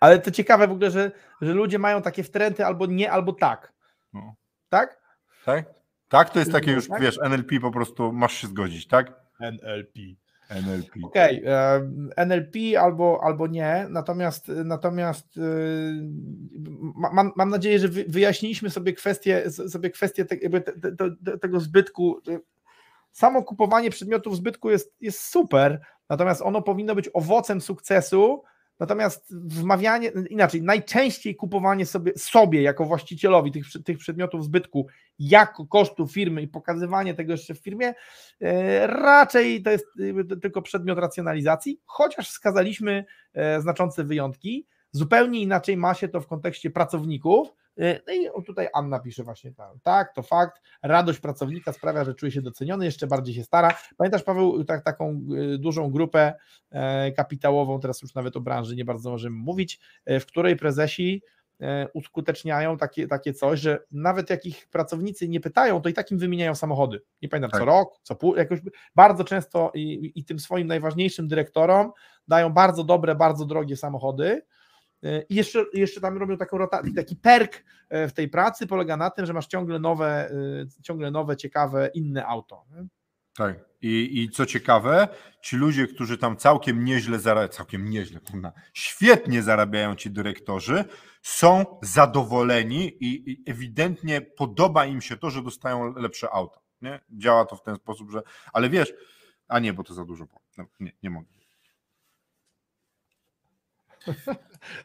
Ale 0.00 0.18
to 0.18 0.30
ciekawe 0.30 0.68
w 0.68 0.72
ogóle, 0.72 0.90
że, 0.90 1.10
że 1.40 1.52
ludzie 1.52 1.78
mają 1.78 2.02
takie 2.02 2.22
wtręty 2.22 2.66
albo 2.66 2.86
nie, 2.86 3.12
albo 3.12 3.32
tak. 3.32 3.72
No. 4.12 4.34
Tak? 4.68 5.00
Tak? 5.44 5.74
Tak, 6.08 6.30
to 6.30 6.38
jest 6.38 6.52
takie 6.52 6.72
już, 6.72 6.88
tak? 6.88 7.02
wiesz, 7.02 7.18
NLP 7.22 7.60
po 7.60 7.70
prostu 7.70 8.12
masz 8.12 8.32
się 8.32 8.46
zgodzić, 8.46 8.86
tak? 8.86 9.12
NLP. 9.40 10.00
NLP. 10.48 10.90
Okej, 11.02 11.40
okay. 11.40 11.90
NLP 12.16 12.56
albo, 12.80 13.20
albo 13.24 13.46
nie, 13.46 13.86
natomiast 13.90 14.48
natomiast 14.48 15.36
y, 15.36 15.40
mam, 17.12 17.32
mam 17.36 17.50
nadzieję, 17.50 17.78
że 17.78 17.88
wyjaśniliśmy 17.88 18.70
sobie 18.70 18.92
kwestię, 18.92 19.50
sobie 19.50 19.90
kwestię 19.90 20.24
te, 20.24 20.36
te, 20.36 20.72
te, 21.24 21.38
tego 21.38 21.60
zbytku. 21.60 22.20
Samo 23.16 23.42
kupowanie 23.42 23.90
przedmiotów 23.90 24.36
zbytku 24.36 24.70
jest, 24.70 24.94
jest 25.00 25.20
super, 25.20 25.80
natomiast 26.08 26.42
ono 26.42 26.62
powinno 26.62 26.94
być 26.94 27.10
owocem 27.14 27.60
sukcesu, 27.60 28.42
Natomiast 28.80 29.34
wmawianie, 29.34 30.12
inaczej, 30.30 30.62
najczęściej 30.62 31.36
kupowanie 31.36 31.86
sobie, 31.86 32.12
sobie 32.16 32.62
jako 32.62 32.84
właścicielowi 32.84 33.52
tych, 33.52 33.64
tych 33.84 33.98
przedmiotów 33.98 34.44
zbytku 34.44 34.86
jako 35.18 35.66
kosztu 35.66 36.06
firmy 36.08 36.42
i 36.42 36.48
pokazywanie 36.48 37.14
tego 37.14 37.32
jeszcze 37.32 37.54
w 37.54 37.58
firmie, 37.58 37.94
e, 38.40 38.86
raczej 38.86 39.62
to 39.62 39.70
jest 39.70 39.86
tylko 40.42 40.62
przedmiot 40.62 40.98
racjonalizacji, 40.98 41.80
chociaż 41.84 42.28
wskazaliśmy 42.28 43.04
e, 43.34 43.60
znaczące 43.60 44.04
wyjątki. 44.04 44.66
Zupełnie 44.92 45.40
inaczej 45.40 45.76
ma 45.76 45.94
się 45.94 46.08
to 46.08 46.20
w 46.20 46.26
kontekście 46.26 46.70
pracowników, 46.70 47.48
no 47.76 48.12
i 48.12 48.44
tutaj 48.46 48.68
Anna 48.74 48.98
pisze 48.98 49.24
właśnie 49.24 49.52
tam, 49.52 49.80
tak, 49.82 50.14
to 50.14 50.22
fakt, 50.22 50.62
radość 50.82 51.20
pracownika 51.20 51.72
sprawia, 51.72 52.04
że 52.04 52.14
czuje 52.14 52.32
się 52.32 52.42
doceniony, 52.42 52.84
jeszcze 52.84 53.06
bardziej 53.06 53.34
się 53.34 53.44
stara. 53.44 53.74
Pamiętasz 53.96 54.22
Paweł, 54.22 54.64
tak, 54.64 54.84
taką 54.84 55.20
e, 55.54 55.58
dużą 55.58 55.90
grupę 55.90 56.34
e, 56.70 57.12
kapitałową, 57.12 57.80
teraz 57.80 58.02
już 58.02 58.14
nawet 58.14 58.36
o 58.36 58.40
branży 58.40 58.76
nie 58.76 58.84
bardzo 58.84 59.10
możemy 59.10 59.36
mówić, 59.36 59.80
w 60.06 60.26
której 60.26 60.56
prezesi 60.56 61.22
uskuteczniają 61.94 62.76
takie, 62.76 63.06
takie 63.06 63.32
coś, 63.32 63.60
że 63.60 63.84
nawet 63.92 64.30
jak 64.30 64.46
ich 64.46 64.68
pracownicy 64.68 65.28
nie 65.28 65.40
pytają, 65.40 65.80
to 65.80 65.88
i 65.88 65.92
takim 65.92 66.18
wymieniają 66.18 66.54
samochody. 66.54 67.02
Nie 67.22 67.28
pamiętam, 67.28 67.50
tak. 67.50 67.60
co 67.60 67.64
rok, 67.64 67.98
co 68.02 68.16
pół, 68.16 68.36
jakoś 68.36 68.60
bardzo 68.94 69.24
często 69.24 69.70
i, 69.74 70.12
i 70.14 70.24
tym 70.24 70.38
swoim 70.38 70.66
najważniejszym 70.66 71.28
dyrektorom 71.28 71.92
dają 72.28 72.50
bardzo 72.50 72.84
dobre, 72.84 73.14
bardzo 73.14 73.44
drogie 73.44 73.76
samochody, 73.76 74.42
i 75.28 75.34
jeszcze, 75.34 75.64
jeszcze 75.72 76.00
tam 76.00 76.18
robią 76.18 76.36
taką 76.36 76.58
rotację, 76.58 76.92
taki 76.94 77.16
perk 77.16 77.64
e, 77.88 78.08
w 78.08 78.12
tej 78.12 78.28
pracy 78.28 78.66
polega 78.66 78.96
na 78.96 79.10
tym, 79.10 79.26
że 79.26 79.32
masz 79.32 79.46
ciągle 79.46 79.78
nowe, 79.78 80.30
e, 80.30 80.82
ciągle 80.82 81.10
nowe, 81.10 81.36
ciekawe, 81.36 81.90
inne 81.94 82.26
auto. 82.26 82.64
Tak. 83.36 83.64
I, 83.82 84.22
I 84.22 84.30
co 84.30 84.46
ciekawe, 84.46 85.08
ci 85.42 85.56
ludzie, 85.56 85.86
którzy 85.86 86.18
tam 86.18 86.36
całkiem 86.36 86.84
nieźle 86.84 87.18
zarabiają, 87.18 87.48
całkiem 87.48 87.90
nieźle, 87.90 88.20
kurna, 88.20 88.52
świetnie 88.74 89.42
zarabiają 89.42 89.96
ci 89.96 90.10
dyrektorzy, 90.10 90.84
są 91.22 91.64
zadowoleni 91.82 93.04
i, 93.04 93.30
i, 93.30 93.50
ewidentnie 93.50 94.20
podoba 94.20 94.86
im 94.86 95.00
się 95.00 95.16
to, 95.16 95.30
że 95.30 95.42
dostają 95.42 95.94
lepsze 95.94 96.30
auto. 96.30 96.60
Nie? 96.82 97.00
Działa 97.10 97.44
to 97.44 97.56
w 97.56 97.62
ten 97.62 97.76
sposób, 97.76 98.10
że. 98.10 98.22
Ale 98.52 98.70
wiesz, 98.70 98.92
a 99.48 99.58
nie, 99.58 99.72
bo 99.72 99.84
to 99.84 99.94
za 99.94 100.04
dużo. 100.04 100.26
No, 100.58 100.64
nie, 100.80 100.92
nie 101.02 101.10
mogę. 101.10 101.28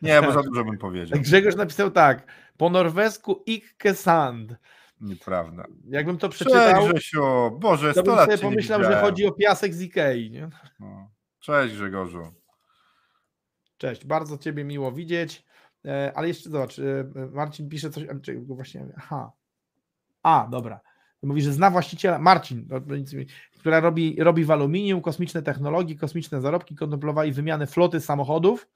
Nie, 0.02 0.22
bo 0.22 0.32
za 0.32 0.44
dużo 0.44 0.64
bym 0.64 0.78
powiedział. 0.78 1.20
Grzegorz 1.26 1.56
napisał 1.56 1.92
tak, 1.92 2.26
po 2.58 2.70
norwesku 2.70 3.44
ikke 3.46 3.96
sand. 3.96 4.56
Nieprawda. 5.02 5.66
Jakbym 5.90 6.18
to 6.18 6.30
przeczytał, 6.30 6.82
Cześć 6.82 6.92
Grzesiu, 6.92 7.52
Boże, 7.60 7.94
to 7.94 8.04
bym 8.04 8.18
sobie 8.18 8.38
pomyślał, 8.38 8.84
że 8.84 9.02
chodzi 9.02 9.26
o 9.26 9.32
piasek 9.32 9.74
z 9.74 9.82
Ikei. 9.82 10.32
Nie? 10.32 10.50
No. 10.80 11.10
Cześć 11.40 11.76
Grzegorzu. 11.76 12.32
Cześć, 13.78 14.06
bardzo 14.06 14.38
Ciebie 14.38 14.64
miło 14.64 14.92
widzieć, 14.92 15.46
e, 15.86 16.12
ale 16.16 16.28
jeszcze 16.28 16.50
zobacz, 16.50 16.80
e, 16.80 16.84
Marcin 17.32 17.70
pisze 17.70 17.90
coś, 17.90 18.04
właśnie, 18.48 18.86
aha, 18.98 19.32
a, 20.24 20.48
dobra, 20.52 20.80
mówi, 21.24 21.42
że 21.42 21.54
zna 21.54 21.72
właściciela, 21.72 22.20
Marcin, 22.20 22.68
która 23.60 23.80
robi, 23.80 24.16
robi 24.20 24.46
w 24.46 24.52
aluminium, 24.52 25.02
kosmiczne 25.02 25.42
technologie, 25.42 25.96
kosmiczne 25.96 26.42
zarobki, 26.42 26.76
kontemplowali 26.76 27.32
wymianę 27.32 27.68
floty 27.68 28.00
samochodów, 28.00 28.68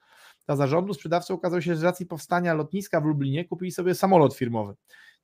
dla 0.46 0.56
zarządu 0.56 0.94
sprzedawca 0.94 1.34
okazał 1.34 1.62
się, 1.62 1.74
że 1.74 1.80
z 1.80 1.82
racji 1.82 2.06
powstania 2.06 2.54
lotniska 2.54 3.00
w 3.00 3.04
Lublinie 3.04 3.44
kupili 3.44 3.72
sobie 3.72 3.94
samolot 3.94 4.34
firmowy. 4.34 4.74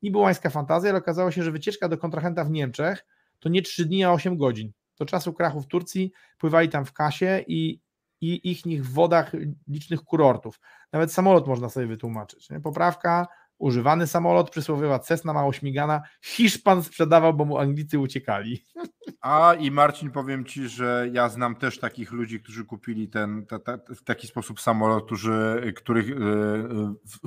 Niby 0.02 0.18
łańska 0.18 0.50
fantazja, 0.50 0.90
ale 0.90 0.98
okazało 0.98 1.30
się, 1.30 1.42
że 1.42 1.52
wycieczka 1.52 1.88
do 1.88 1.98
kontrahenta 1.98 2.44
w 2.44 2.50
Niemczech 2.50 3.06
to 3.38 3.48
nie 3.48 3.62
3 3.62 3.86
dni, 3.86 4.04
a 4.04 4.12
8 4.12 4.36
godzin. 4.36 4.72
Do 4.98 5.04
czasu 5.04 5.32
krachu 5.32 5.60
w 5.60 5.66
Turcji 5.66 6.12
pływali 6.38 6.68
tam 6.68 6.84
w 6.84 6.92
kasie 6.92 7.44
i, 7.46 7.80
i 8.20 8.50
ich 8.50 8.66
nich 8.66 8.86
w 8.86 8.92
wodach 8.92 9.32
licznych 9.68 10.00
kurortów. 10.00 10.60
Nawet 10.92 11.12
samolot 11.12 11.46
można 11.46 11.68
sobie 11.68 11.86
wytłumaczyć. 11.86 12.50
Nie? 12.50 12.60
Poprawka, 12.60 13.26
używany 13.62 14.06
samolot, 14.06 14.50
przysłowiowa 14.50 14.98
Cessna 14.98 15.32
mało 15.32 15.52
śmigana, 15.52 16.02
Hiszpan 16.22 16.82
sprzedawał, 16.82 17.34
bo 17.34 17.44
mu 17.44 17.58
Anglicy 17.58 17.98
uciekali. 17.98 18.64
A 19.20 19.54
i 19.54 19.70
Marcin, 19.70 20.10
powiem 20.10 20.44
Ci, 20.44 20.68
że 20.68 21.08
ja 21.12 21.28
znam 21.28 21.56
też 21.56 21.78
takich 21.78 22.12
ludzi, 22.12 22.40
którzy 22.40 22.64
kupili 22.64 23.08
ten 23.08 23.46
ta, 23.46 23.58
ta, 23.58 23.78
w 23.96 24.04
taki 24.04 24.26
sposób 24.26 24.60
samolot, 24.60 25.06
którzy, 25.06 25.72
których 25.76 26.10
y, 26.10 26.14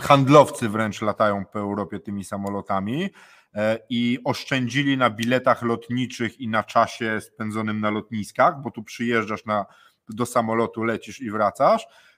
handlowcy 0.02 0.70
wręcz 0.70 1.02
latają 1.02 1.46
po 1.46 1.60
Europie 1.60 2.00
tymi 2.00 2.24
samolotami 2.24 3.10
e, 3.54 3.80
i 3.90 4.20
oszczędzili 4.24 4.98
na 4.98 5.10
biletach 5.10 5.62
lotniczych 5.62 6.40
i 6.40 6.48
na 6.48 6.64
czasie 6.64 7.22
spędzonym 7.22 7.82
na 7.82 7.90
lotniskach, 7.90 8.62
bo 8.62 8.72
tu 8.72 8.84
przyjeżdżasz 8.84 9.46
na, 9.46 9.66
do 10.10 10.26
samolotu, 10.26 10.84
lecisz 10.84 11.22
i 11.22 11.32
wracasz 11.32 11.88
E, 11.88 12.15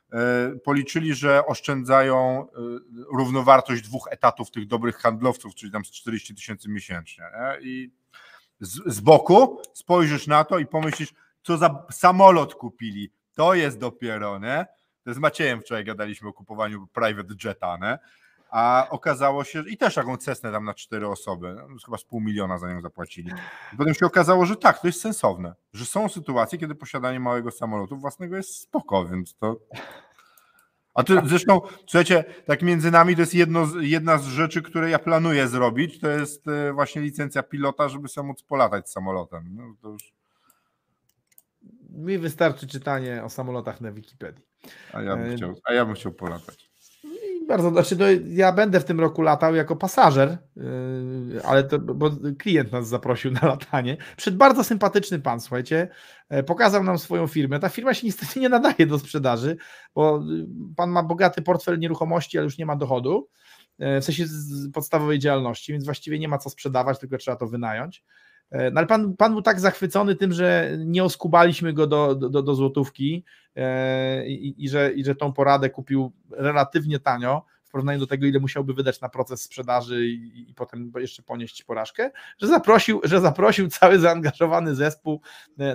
policzyli, 0.63 1.13
że 1.13 1.45
oszczędzają 1.45 2.47
e, 2.47 2.47
równowartość 3.17 3.81
dwóch 3.81 4.07
etatów 4.11 4.51
tych 4.51 4.67
dobrych 4.67 4.97
handlowców, 4.97 5.55
czyli 5.55 5.71
tam 5.71 5.83
40 5.83 6.35
tysięcy 6.35 6.69
miesięcznie. 6.69 7.23
Nie? 7.33 7.69
I 7.69 7.91
z, 8.59 8.93
z, 8.93 8.99
boku 8.99 9.61
spojrzysz 9.73 10.27
na 10.27 10.43
to 10.43 10.59
i 10.59 10.65
pomyślisz, 10.65 11.13
co 11.43 11.57
za 11.57 11.85
samolot 11.91 12.55
kupili. 12.55 13.11
To 13.35 13.53
jest 13.53 13.79
dopiero, 13.79 14.39
nie? 14.39 14.65
To 15.03 15.13
z 15.13 15.17
Maciejem 15.17 15.61
wczoraj 15.61 15.85
gadaliśmy 15.85 16.29
o 16.29 16.33
kupowaniu 16.33 16.87
private 16.87 17.33
jeta, 17.43 17.77
nie? 17.81 17.99
A 18.49 18.87
okazało 18.89 19.43
się, 19.43 19.63
i 19.69 19.77
też 19.77 19.95
taką 19.95 20.17
cesnę 20.17 20.51
tam 20.51 20.65
na 20.65 20.73
cztery 20.73 21.07
osoby, 21.07 21.55
no, 21.69 21.75
chyba 21.85 21.97
z 21.97 22.03
pół 22.03 22.21
miliona 22.21 22.57
za 22.57 22.73
nią 22.73 22.81
zapłacili. 22.81 23.31
Potem 23.77 23.93
się 23.93 24.05
okazało, 24.05 24.45
że 24.45 24.55
tak, 24.55 24.79
to 24.79 24.87
jest 24.87 25.01
sensowne, 25.01 25.55
że 25.73 25.85
są 25.85 26.09
sytuacje, 26.09 26.59
kiedy 26.59 26.75
posiadanie 26.75 27.19
małego 27.19 27.51
samolotu 27.51 27.97
własnego 27.97 28.35
jest 28.35 28.61
spoko, 28.61 29.05
więc 29.05 29.35
to... 29.35 29.59
A 30.93 31.03
to 31.03 31.13
zresztą, 31.25 31.61
słuchajcie, 31.79 32.23
tak 32.45 32.61
między 32.61 32.91
nami 32.91 33.15
to 33.15 33.21
jest 33.21 33.33
jedno, 33.33 33.67
jedna 33.79 34.17
z 34.17 34.25
rzeczy, 34.25 34.61
które 34.61 34.89
ja 34.89 34.99
planuję 34.99 35.47
zrobić, 35.47 35.99
to 35.99 36.09
jest 36.09 36.47
e, 36.47 36.73
właśnie 36.73 37.01
licencja 37.01 37.43
pilota, 37.43 37.89
żeby 37.89 38.07
sobie 38.07 38.27
móc 38.27 38.43
polatać 38.43 38.89
samolotem. 38.89 39.55
No, 39.55 39.63
to 39.81 39.89
już... 39.89 40.13
Mi 41.89 42.17
wystarczy 42.17 42.67
czytanie 42.67 43.23
o 43.23 43.29
samolotach 43.29 43.81
na 43.81 43.91
Wikipedii. 43.91 44.43
A 44.93 45.01
ja 45.01 45.15
bym 45.15 45.31
e, 45.31 45.35
chciał, 45.35 45.55
a 45.63 45.73
ja 45.73 45.85
bym 45.85 45.95
chciał 45.95 46.11
polatać. 46.11 46.66
Bardzo, 47.47 47.69
znaczy 47.69 47.95
no, 47.95 48.05
ja 48.27 48.51
będę 48.51 48.79
w 48.79 48.85
tym 48.85 48.99
roku 48.99 49.21
latał 49.21 49.55
jako 49.55 49.75
pasażer, 49.75 50.37
yy, 50.55 51.41
ale 51.43 51.63
to, 51.63 51.79
bo 51.79 52.11
klient 52.39 52.71
nas 52.71 52.87
zaprosił 52.87 53.31
na 53.31 53.47
latanie. 53.47 53.97
Przed 54.17 54.37
bardzo 54.37 54.63
sympatyczny 54.63 55.19
pan, 55.19 55.39
słuchajcie, 55.39 55.89
e, 56.29 56.43
pokazał 56.43 56.83
nam 56.83 56.99
swoją 56.99 57.27
firmę. 57.27 57.59
Ta 57.59 57.69
firma 57.69 57.93
się 57.93 58.07
niestety 58.07 58.39
nie 58.39 58.49
nadaje 58.49 58.87
do 58.87 58.99
sprzedaży, 58.99 59.57
bo 59.95 60.17
y, 60.17 60.47
pan 60.75 60.89
ma 60.89 61.03
bogaty 61.03 61.41
portfel 61.41 61.79
nieruchomości, 61.79 62.37
ale 62.37 62.45
już 62.45 62.57
nie 62.57 62.65
ma 62.65 62.75
dochodu, 62.75 63.29
e, 63.79 64.01
w 64.01 64.05
sensie 64.05 64.25
podstawowej 64.73 65.19
działalności, 65.19 65.71
więc 65.71 65.85
właściwie 65.85 66.19
nie 66.19 66.27
ma 66.27 66.37
co 66.37 66.49
sprzedawać, 66.49 66.99
tylko 66.99 67.17
trzeba 67.17 67.37
to 67.37 67.47
wynająć. 67.47 68.03
No 68.51 68.79
ale 68.79 68.87
pan, 68.87 69.15
pan 69.15 69.31
był 69.31 69.41
tak 69.41 69.59
zachwycony 69.59 70.15
tym, 70.15 70.33
że 70.33 70.77
nie 70.77 71.03
oskubaliśmy 71.03 71.73
go 71.73 71.87
do, 71.87 72.15
do, 72.15 72.41
do 72.43 72.55
złotówki 72.55 73.23
i, 74.27 74.55
i, 74.57 74.69
że, 74.69 74.93
i 74.93 75.05
że 75.05 75.15
tą 75.15 75.33
poradę 75.33 75.69
kupił 75.69 76.11
relatywnie 76.31 76.99
tanio, 76.99 77.45
w 77.67 77.71
porównaniu 77.71 77.99
do 77.99 78.07
tego, 78.07 78.25
ile 78.25 78.39
musiałby 78.39 78.73
wydać 78.73 79.01
na 79.01 79.09
proces 79.09 79.41
sprzedaży 79.41 80.07
i, 80.07 80.49
i 80.49 80.53
potem 80.53 80.91
jeszcze 80.97 81.23
ponieść 81.23 81.63
porażkę, 81.63 82.11
że 82.37 82.47
zaprosił, 82.47 83.01
że 83.03 83.21
zaprosił 83.21 83.67
cały 83.67 83.99
zaangażowany 83.99 84.75
zespół 84.75 85.21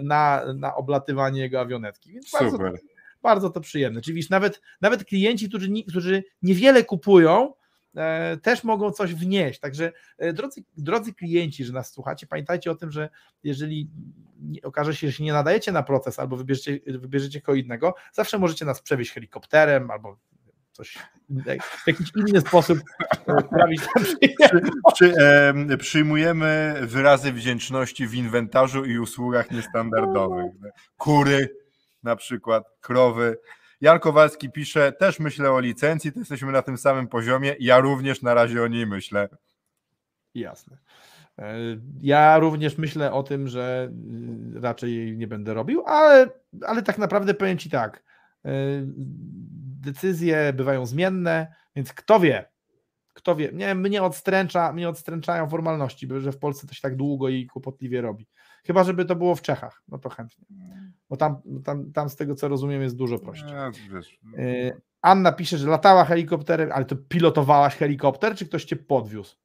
na, 0.03 0.43
na 0.55 0.75
oblatywanie 0.75 1.41
jego 1.41 1.61
awionetki. 1.61 2.13
Więc 2.13 2.29
Super. 2.29 2.59
Bardzo, 2.59 2.79
bardzo 3.23 3.51
to 3.51 3.61
przyjemne. 3.61 4.01
Czyli 4.01 4.17
wiesz, 4.17 4.31
nawet, 4.31 4.61
nawet 4.81 5.05
klienci, 5.05 5.49
którzy, 5.49 5.69
którzy 5.89 6.25
niewiele 6.43 6.85
kupują, 6.85 7.55
e, 7.55 7.55
też 8.43 8.65
mogą 8.65 8.91
coś 8.91 9.15
wnieść. 9.15 9.61
Także 9.61 9.93
e, 10.19 10.33
drodzy, 10.33 10.65
drodzy 10.77 11.15
klienci, 11.15 11.65
że 11.65 11.73
nas 11.73 11.93
słuchacie, 11.93 12.27
pamiętajcie 12.27 12.71
o 12.71 12.75
tym, 12.75 12.91
że 12.91 13.09
jeżeli 13.45 13.91
okaże 14.63 14.95
się, 14.95 15.07
że 15.07 15.13
się 15.13 15.25
nie 15.25 15.33
nadajecie 15.33 15.73
na 15.73 15.83
proces 15.83 16.19
albo 16.19 16.37
wybierzecie, 16.37 16.81
wybierzecie 16.87 17.41
kogo 17.41 17.57
innego, 17.57 17.95
zawsze 18.13 18.39
możecie 18.39 18.65
nas 18.65 18.83
przewieźć 18.83 19.13
helikopterem 19.13 19.91
albo 19.91 20.19
coś, 20.73 20.99
w 21.85 21.87
jakiś 21.87 22.09
inny 22.17 22.41
sposób 22.41 22.79
e, 23.29 23.41
sprawić 23.47 23.83
Przy, 24.95 25.15
e, 25.71 25.77
Przyjmujemy 25.77 26.75
wyrazy 26.83 27.33
wdzięczności 27.33 28.07
w 28.07 28.15
inwentarzu 28.15 28.85
i 28.85 28.99
usługach 28.99 29.51
niestandardowych. 29.51 30.53
Kury, 30.97 31.57
na 32.03 32.17
przykład 32.17 32.65
krowy. 32.81 33.39
Jan 33.83 34.01
Kowalski 34.01 34.51
pisze, 34.51 34.93
też 34.93 35.21
myślę 35.21 35.51
o 35.51 35.61
licencji, 35.61 36.13
to 36.13 36.19
jesteśmy 36.19 36.53
na 36.53 36.63
tym 36.63 36.79
samym 36.79 37.09
poziomie, 37.09 37.57
ja 37.61 37.79
również 37.79 38.23
na 38.23 38.35
razie 38.35 38.63
o 38.63 38.69
niej 38.69 38.87
myślę. 38.87 39.29
Jasne. 40.35 40.79
E, 41.39 41.55
ja 42.01 42.39
również 42.39 42.79
myślę 42.79 43.13
o 43.13 43.23
tym, 43.23 43.49
że 43.49 43.91
y, 44.57 44.61
raczej 44.61 45.17
nie 45.17 45.27
będę 45.27 45.55
robił, 45.55 45.83
ale, 45.87 46.31
ale 46.67 46.83
tak 46.83 46.99
naprawdę 46.99 47.35
powiem 47.35 47.59
Ci 47.59 47.71
tak, 47.71 48.03
e, 48.45 48.51
decyzje 49.81 50.53
bywają 50.53 50.87
zmienne, 50.87 51.55
więc 51.77 51.93
kto 51.93 52.21
wie, 52.21 52.49
kto 53.13 53.37
wie, 53.37 53.51
nie, 53.53 53.75
mnie 53.75 54.03
odstręcza, 54.03 54.73
mnie 54.73 54.89
odstręczają 54.89 55.49
formalności, 55.49 56.09
że 56.19 56.33
w 56.33 56.39
Polsce 56.39 56.67
to 56.67 56.75
się 56.75 56.81
tak 56.81 56.97
długo 56.97 57.29
i 57.29 57.47
kłopotliwie 57.47 58.01
robi. 58.01 58.27
Chyba, 58.67 58.85
żeby 58.85 59.05
to 59.05 59.17
było 59.17 59.35
w 59.35 59.43
Czechach, 59.43 59.83
no 59.89 59.99
to 59.99 60.09
chętnie. 60.09 60.45
Bo 61.13 61.17
tam, 61.17 61.37
tam, 61.65 61.93
tam 61.93 62.09
z 62.09 62.17
tego 62.17 62.35
co 62.35 62.49
rozumiem 62.49 62.83
jest 62.83 62.97
dużo 62.97 63.19
prościej. 63.19 63.49
Y, 64.39 64.81
Anna 65.03 65.33
pisze, 65.33 65.59
że 65.59 65.69
latała 65.69 66.05
helikopterem, 66.05 66.73
ale 66.73 66.85
to 66.85 66.97
pilotowałaś 66.97 67.77
helikopter, 67.77 68.37
czy 68.37 68.47
ktoś 68.47 68.65
cię 68.65 68.77
podwiózł? 68.77 69.37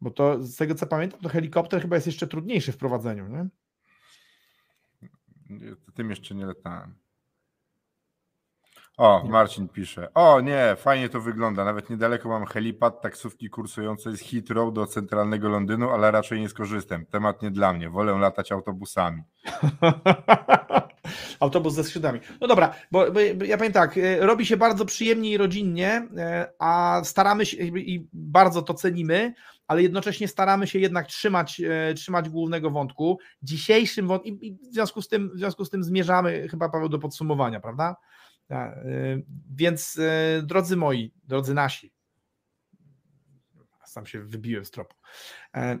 Bo 0.00 0.10
to 0.10 0.44
z 0.44 0.56
tego 0.56 0.74
co 0.74 0.86
pamiętam, 0.86 1.20
to 1.20 1.28
helikopter 1.28 1.82
chyba 1.82 1.96
jest 1.96 2.06
jeszcze 2.06 2.26
trudniejszy 2.26 2.72
w 2.72 2.76
prowadzeniu, 2.76 3.28
nie? 3.28 3.48
Tym 5.94 6.10
jeszcze 6.10 6.34
nie 6.34 6.46
latałem. 6.46 6.94
O, 8.98 9.24
Marcin 9.28 9.68
pisze. 9.68 10.08
O 10.14 10.40
nie, 10.40 10.76
fajnie 10.76 11.08
to 11.08 11.20
wygląda. 11.20 11.64
Nawet 11.64 11.90
niedaleko 11.90 12.28
mam 12.28 12.46
helipad, 12.46 13.02
taksówki 13.02 13.50
kursujące 13.50 14.16
z 14.16 14.20
Heathrow 14.20 14.74
do 14.74 14.86
centralnego 14.86 15.48
Londynu, 15.48 15.90
ale 15.90 16.10
raczej 16.10 16.40
nie 16.40 16.48
skorzystam. 16.48 17.06
Temat 17.06 17.42
nie 17.42 17.50
dla 17.50 17.72
mnie. 17.72 17.90
Wolę 17.90 18.18
latać 18.18 18.52
autobusami. 18.52 19.22
Autobus 21.40 21.74
ze 21.74 21.84
skrzydłami. 21.84 22.20
No 22.40 22.46
dobra, 22.46 22.74
bo, 22.92 23.12
bo, 23.12 23.44
ja 23.44 23.56
powiem 23.56 23.72
tak, 23.72 23.98
e, 23.98 24.26
robi 24.26 24.46
się 24.46 24.56
bardzo 24.56 24.84
przyjemnie 24.84 25.30
i 25.30 25.36
rodzinnie, 25.36 26.08
e, 26.16 26.52
a 26.58 27.00
staramy 27.04 27.46
się 27.46 27.56
i 27.56 28.08
bardzo 28.12 28.62
to 28.62 28.74
cenimy, 28.74 29.34
ale 29.66 29.82
jednocześnie 29.82 30.28
staramy 30.28 30.66
się 30.66 30.78
jednak 30.78 31.06
trzymać, 31.06 31.60
e, 31.60 31.94
trzymać 31.94 32.28
głównego 32.28 32.70
wątku. 32.70 33.18
Dzisiejszym 33.42 34.08
wątkiem, 34.08 34.40
i 34.40 34.52
w 34.52 34.74
związku 34.74 35.02
z 35.02 35.08
tym, 35.08 35.30
w 35.34 35.38
związku 35.38 35.64
z 35.64 35.70
tym 35.70 35.84
zmierzamy 35.84 36.48
chyba 36.48 36.68
Paweł 36.68 36.88
do 36.88 36.98
podsumowania, 36.98 37.60
prawda? 37.60 37.96
Y, 38.50 39.24
więc 39.50 39.96
y, 39.96 40.42
drodzy 40.42 40.76
moi, 40.76 41.12
drodzy 41.24 41.54
nasi, 41.54 41.92
sam 43.88 44.06
się 44.06 44.20
wybiłem 44.20 44.64
z 44.64 44.70
tropu. 44.70 44.94
E, 45.56 45.78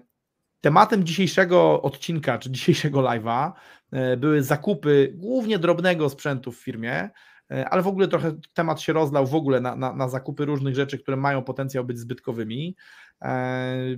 tematem 0.60 1.04
dzisiejszego 1.04 1.82
odcinka, 1.82 2.38
czy 2.38 2.50
dzisiejszego 2.50 3.00
live'a 3.00 3.52
e, 3.92 4.16
były 4.16 4.42
zakupy 4.42 5.12
głównie 5.14 5.58
drobnego 5.58 6.10
sprzętu 6.10 6.52
w 6.52 6.56
firmie, 6.56 7.10
e, 7.50 7.68
ale 7.68 7.82
w 7.82 7.86
ogóle 7.86 8.08
trochę 8.08 8.36
temat 8.54 8.80
się 8.80 8.92
rozlał 8.92 9.26
w 9.26 9.34
ogóle 9.34 9.60
na, 9.60 9.76
na, 9.76 9.92
na 9.92 10.08
zakupy 10.08 10.44
różnych 10.44 10.74
rzeczy, 10.74 10.98
które 10.98 11.16
mają 11.16 11.42
potencjał 11.44 11.84
być 11.84 11.98
zbytkowymi. 11.98 12.76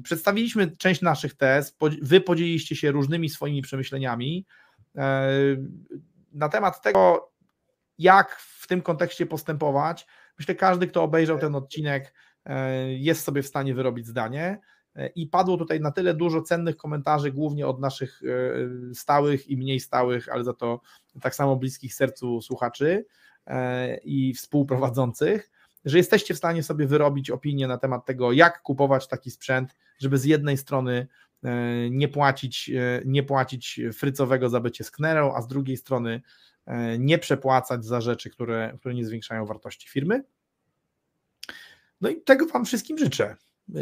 Przedstawiliśmy 0.02 0.76
część 0.76 1.02
naszych 1.02 1.34
tez, 1.34 1.76
wy 2.02 2.20
podzieliliście 2.20 2.76
się 2.76 2.90
różnymi 2.90 3.28
swoimi 3.28 3.62
przemyśleniami 3.62 4.46
na 6.32 6.48
temat 6.48 6.82
tego, 6.82 7.29
jak 8.00 8.36
w 8.40 8.66
tym 8.66 8.82
kontekście 8.82 9.26
postępować. 9.26 10.06
Myślę, 10.38 10.54
każdy, 10.54 10.86
kto 10.86 11.02
obejrzał 11.02 11.38
ten 11.38 11.54
odcinek, 11.54 12.14
e, 12.44 12.92
jest 12.92 13.24
sobie 13.24 13.42
w 13.42 13.46
stanie 13.46 13.74
wyrobić 13.74 14.06
zdanie. 14.06 14.58
E, 14.96 15.06
I 15.06 15.26
padło 15.26 15.56
tutaj 15.56 15.80
na 15.80 15.90
tyle 15.90 16.14
dużo 16.14 16.42
cennych 16.42 16.76
komentarzy, 16.76 17.32
głównie 17.32 17.66
od 17.66 17.80
naszych 17.80 18.22
e, 18.22 18.94
stałych 18.94 19.48
i 19.48 19.56
mniej 19.56 19.80
stałych, 19.80 20.28
ale 20.28 20.44
za 20.44 20.52
to 20.52 20.80
tak 21.20 21.34
samo 21.34 21.56
bliskich 21.56 21.94
sercu 21.94 22.42
słuchaczy 22.42 23.06
i 24.04 24.34
współprowadzących, 24.34 25.50
że 25.84 25.98
jesteście 25.98 26.34
w 26.34 26.38
stanie 26.38 26.62
sobie 26.62 26.86
wyrobić 26.86 27.30
opinię 27.30 27.68
na 27.68 27.78
temat 27.78 28.06
tego, 28.06 28.32
jak 28.32 28.62
kupować 28.62 29.08
taki 29.08 29.30
sprzęt, 29.30 29.76
żeby 29.98 30.18
z 30.18 30.24
jednej 30.24 30.56
strony 30.56 31.06
nie 31.90 32.08
płacić, 32.08 32.70
nie 33.04 33.22
płacić 33.22 33.80
frycowego 33.92 34.48
za 34.48 34.60
bycie 34.60 34.84
sknerą, 34.84 35.34
a 35.34 35.42
z 35.42 35.48
drugiej 35.48 35.76
strony 35.76 36.22
nie 36.98 37.18
przepłacać 37.18 37.84
za 37.84 38.00
rzeczy, 38.00 38.30
które, 38.30 38.76
które 38.80 38.94
nie 38.94 39.06
zwiększają 39.06 39.46
wartości 39.46 39.88
firmy. 39.88 40.24
No 42.00 42.08
i 42.08 42.20
tego 42.20 42.46
Wam 42.46 42.64
wszystkim 42.64 42.98
życzę. 42.98 43.36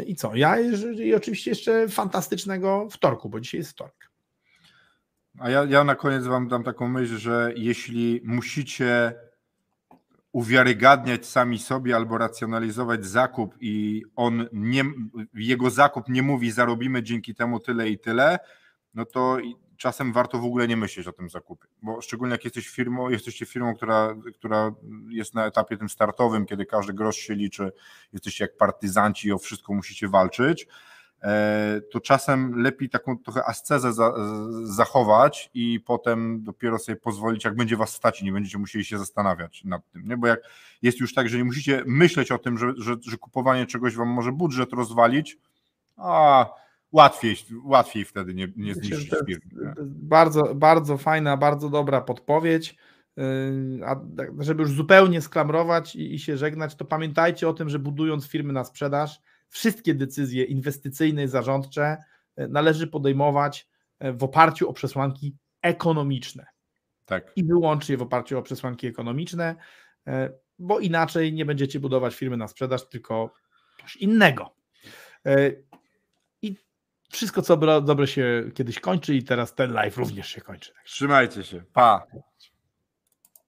I 0.05 0.15
co? 0.15 0.35
Ja 0.35 0.59
i 0.59 1.13
oczywiście 1.13 1.51
jeszcze 1.51 1.89
fantastycznego 1.89 2.87
wtorku, 2.91 3.29
bo 3.29 3.39
dzisiaj 3.39 3.59
jest 3.59 3.71
wtorek. 3.71 4.09
A 5.39 5.49
ja, 5.49 5.63
ja 5.63 5.83
na 5.83 5.95
koniec 5.95 6.25
Wam 6.25 6.47
dam 6.47 6.63
taką 6.63 6.87
myśl, 6.87 7.17
że 7.17 7.53
jeśli 7.55 8.21
musicie 8.23 9.13
uwiarygadniać 10.31 11.25
sami 11.25 11.59
sobie 11.59 11.95
albo 11.95 12.17
racjonalizować 12.17 13.05
zakup 13.05 13.55
i 13.59 14.03
on 14.15 14.47
nie, 14.53 14.83
jego 15.33 15.69
zakup 15.69 16.09
nie 16.09 16.21
mówi 16.21 16.51
zarobimy 16.51 17.03
dzięki 17.03 17.35
temu 17.35 17.59
tyle 17.59 17.89
i 17.89 17.99
tyle, 17.99 18.39
no 18.93 19.05
to 19.05 19.37
czasem 19.79 20.13
warto 20.13 20.39
w 20.39 20.45
ogóle 20.45 20.67
nie 20.67 20.77
myśleć 20.77 21.07
o 21.07 21.13
tym 21.13 21.29
zakupie, 21.29 21.67
bo 21.81 22.01
szczególnie 22.01 22.31
jak 22.31 22.43
jesteś 22.43 22.69
firmą, 22.69 23.09
jesteście 23.09 23.45
firmą, 23.45 23.75
która, 23.75 24.15
która 24.35 24.71
jest 25.09 25.33
na 25.33 25.45
etapie 25.45 25.77
tym 25.77 25.89
startowym, 25.89 26.45
kiedy 26.45 26.65
każdy 26.65 26.93
grosz 26.93 27.17
się 27.17 27.35
liczy, 27.35 27.71
jesteście 28.13 28.43
jak 28.43 28.57
partyzanci 28.57 29.27
i 29.27 29.31
o 29.31 29.37
wszystko 29.37 29.73
musicie 29.73 30.07
walczyć, 30.07 30.67
e, 31.23 31.81
to 31.91 31.99
czasem 31.99 32.61
lepiej 32.61 32.89
taką 32.89 33.17
trochę 33.17 33.45
ascezę 33.45 33.93
za, 33.93 34.13
zachować 34.63 35.49
i 35.53 35.79
potem 35.79 36.43
dopiero 36.43 36.79
sobie 36.79 36.95
pozwolić, 36.95 37.45
jak 37.45 37.55
będzie 37.55 37.77
was 37.77 37.89
stać 37.89 38.21
i 38.21 38.25
nie 38.25 38.31
będziecie 38.31 38.57
musieli 38.57 38.85
się 38.85 38.97
zastanawiać 38.97 39.63
nad 39.63 39.89
tym, 39.91 40.07
nie? 40.07 40.17
bo 40.17 40.27
jak 40.27 40.39
jest 40.81 40.99
już 40.99 41.13
tak, 41.13 41.29
że 41.29 41.37
nie 41.37 41.43
musicie 41.43 41.83
myśleć 41.85 42.31
o 42.31 42.37
tym, 42.37 42.57
że, 42.57 42.73
że, 42.77 42.95
że 43.01 43.17
kupowanie 43.17 43.65
czegoś 43.65 43.95
wam 43.95 44.07
może 44.07 44.31
budżet 44.31 44.73
rozwalić, 44.73 45.37
a 45.97 46.45
łatwiej, 46.91 47.35
łatwiej 47.63 48.05
wtedy 48.05 48.33
nie, 48.33 48.47
nie 48.55 48.73
zniszczyć 48.73 49.09
firmy. 49.25 49.73
Bardzo, 49.85 50.55
bardzo 50.55 50.97
fajna, 50.97 51.37
bardzo 51.37 51.69
dobra 51.69 52.01
podpowiedź. 52.01 52.75
Yy, 53.17 53.79
a 53.85 53.95
tak, 54.17 54.43
żeby 54.43 54.61
już 54.61 54.71
zupełnie 54.71 55.21
sklamrować 55.21 55.95
i, 55.95 56.13
i 56.13 56.19
się 56.19 56.37
żegnać, 56.37 56.75
to 56.75 56.85
pamiętajcie 56.85 57.49
o 57.49 57.53
tym, 57.53 57.69
że 57.69 57.79
budując 57.79 58.27
firmy 58.27 58.53
na 58.53 58.63
sprzedaż, 58.63 59.21
wszystkie 59.49 59.95
decyzje 59.95 60.43
inwestycyjne 60.43 61.23
i 61.23 61.27
zarządcze 61.27 61.97
yy, 62.37 62.47
należy 62.47 62.87
podejmować 62.87 63.69
w 64.13 64.23
oparciu 64.23 64.69
o 64.69 64.73
przesłanki 64.73 65.35
ekonomiczne. 65.61 66.45
Tak. 67.05 67.31
I 67.35 67.43
wyłącznie 67.43 67.97
w 67.97 68.01
oparciu 68.01 68.37
o 68.37 68.41
przesłanki 68.41 68.87
ekonomiczne, 68.87 69.55
bo 70.59 70.79
inaczej 70.79 71.33
nie 71.33 71.45
będziecie 71.45 71.79
budować 71.79 72.15
firmy 72.15 72.37
na 72.37 72.47
sprzedaż, 72.47 72.89
tylko 72.89 73.33
coś 73.81 73.95
innego. 73.95 74.55
Wszystko, 77.09 77.41
co 77.41 77.57
dobre 77.81 78.07
się 78.07 78.43
kiedyś 78.53 78.79
kończy 78.79 79.15
i 79.15 79.23
teraz 79.23 79.55
ten 79.55 79.73
live 79.73 79.97
również 79.97 80.27
się 80.27 80.41
kończy. 80.41 80.73
Trzymajcie 80.85 81.43
się. 81.43 81.63
Pa. 81.73 82.05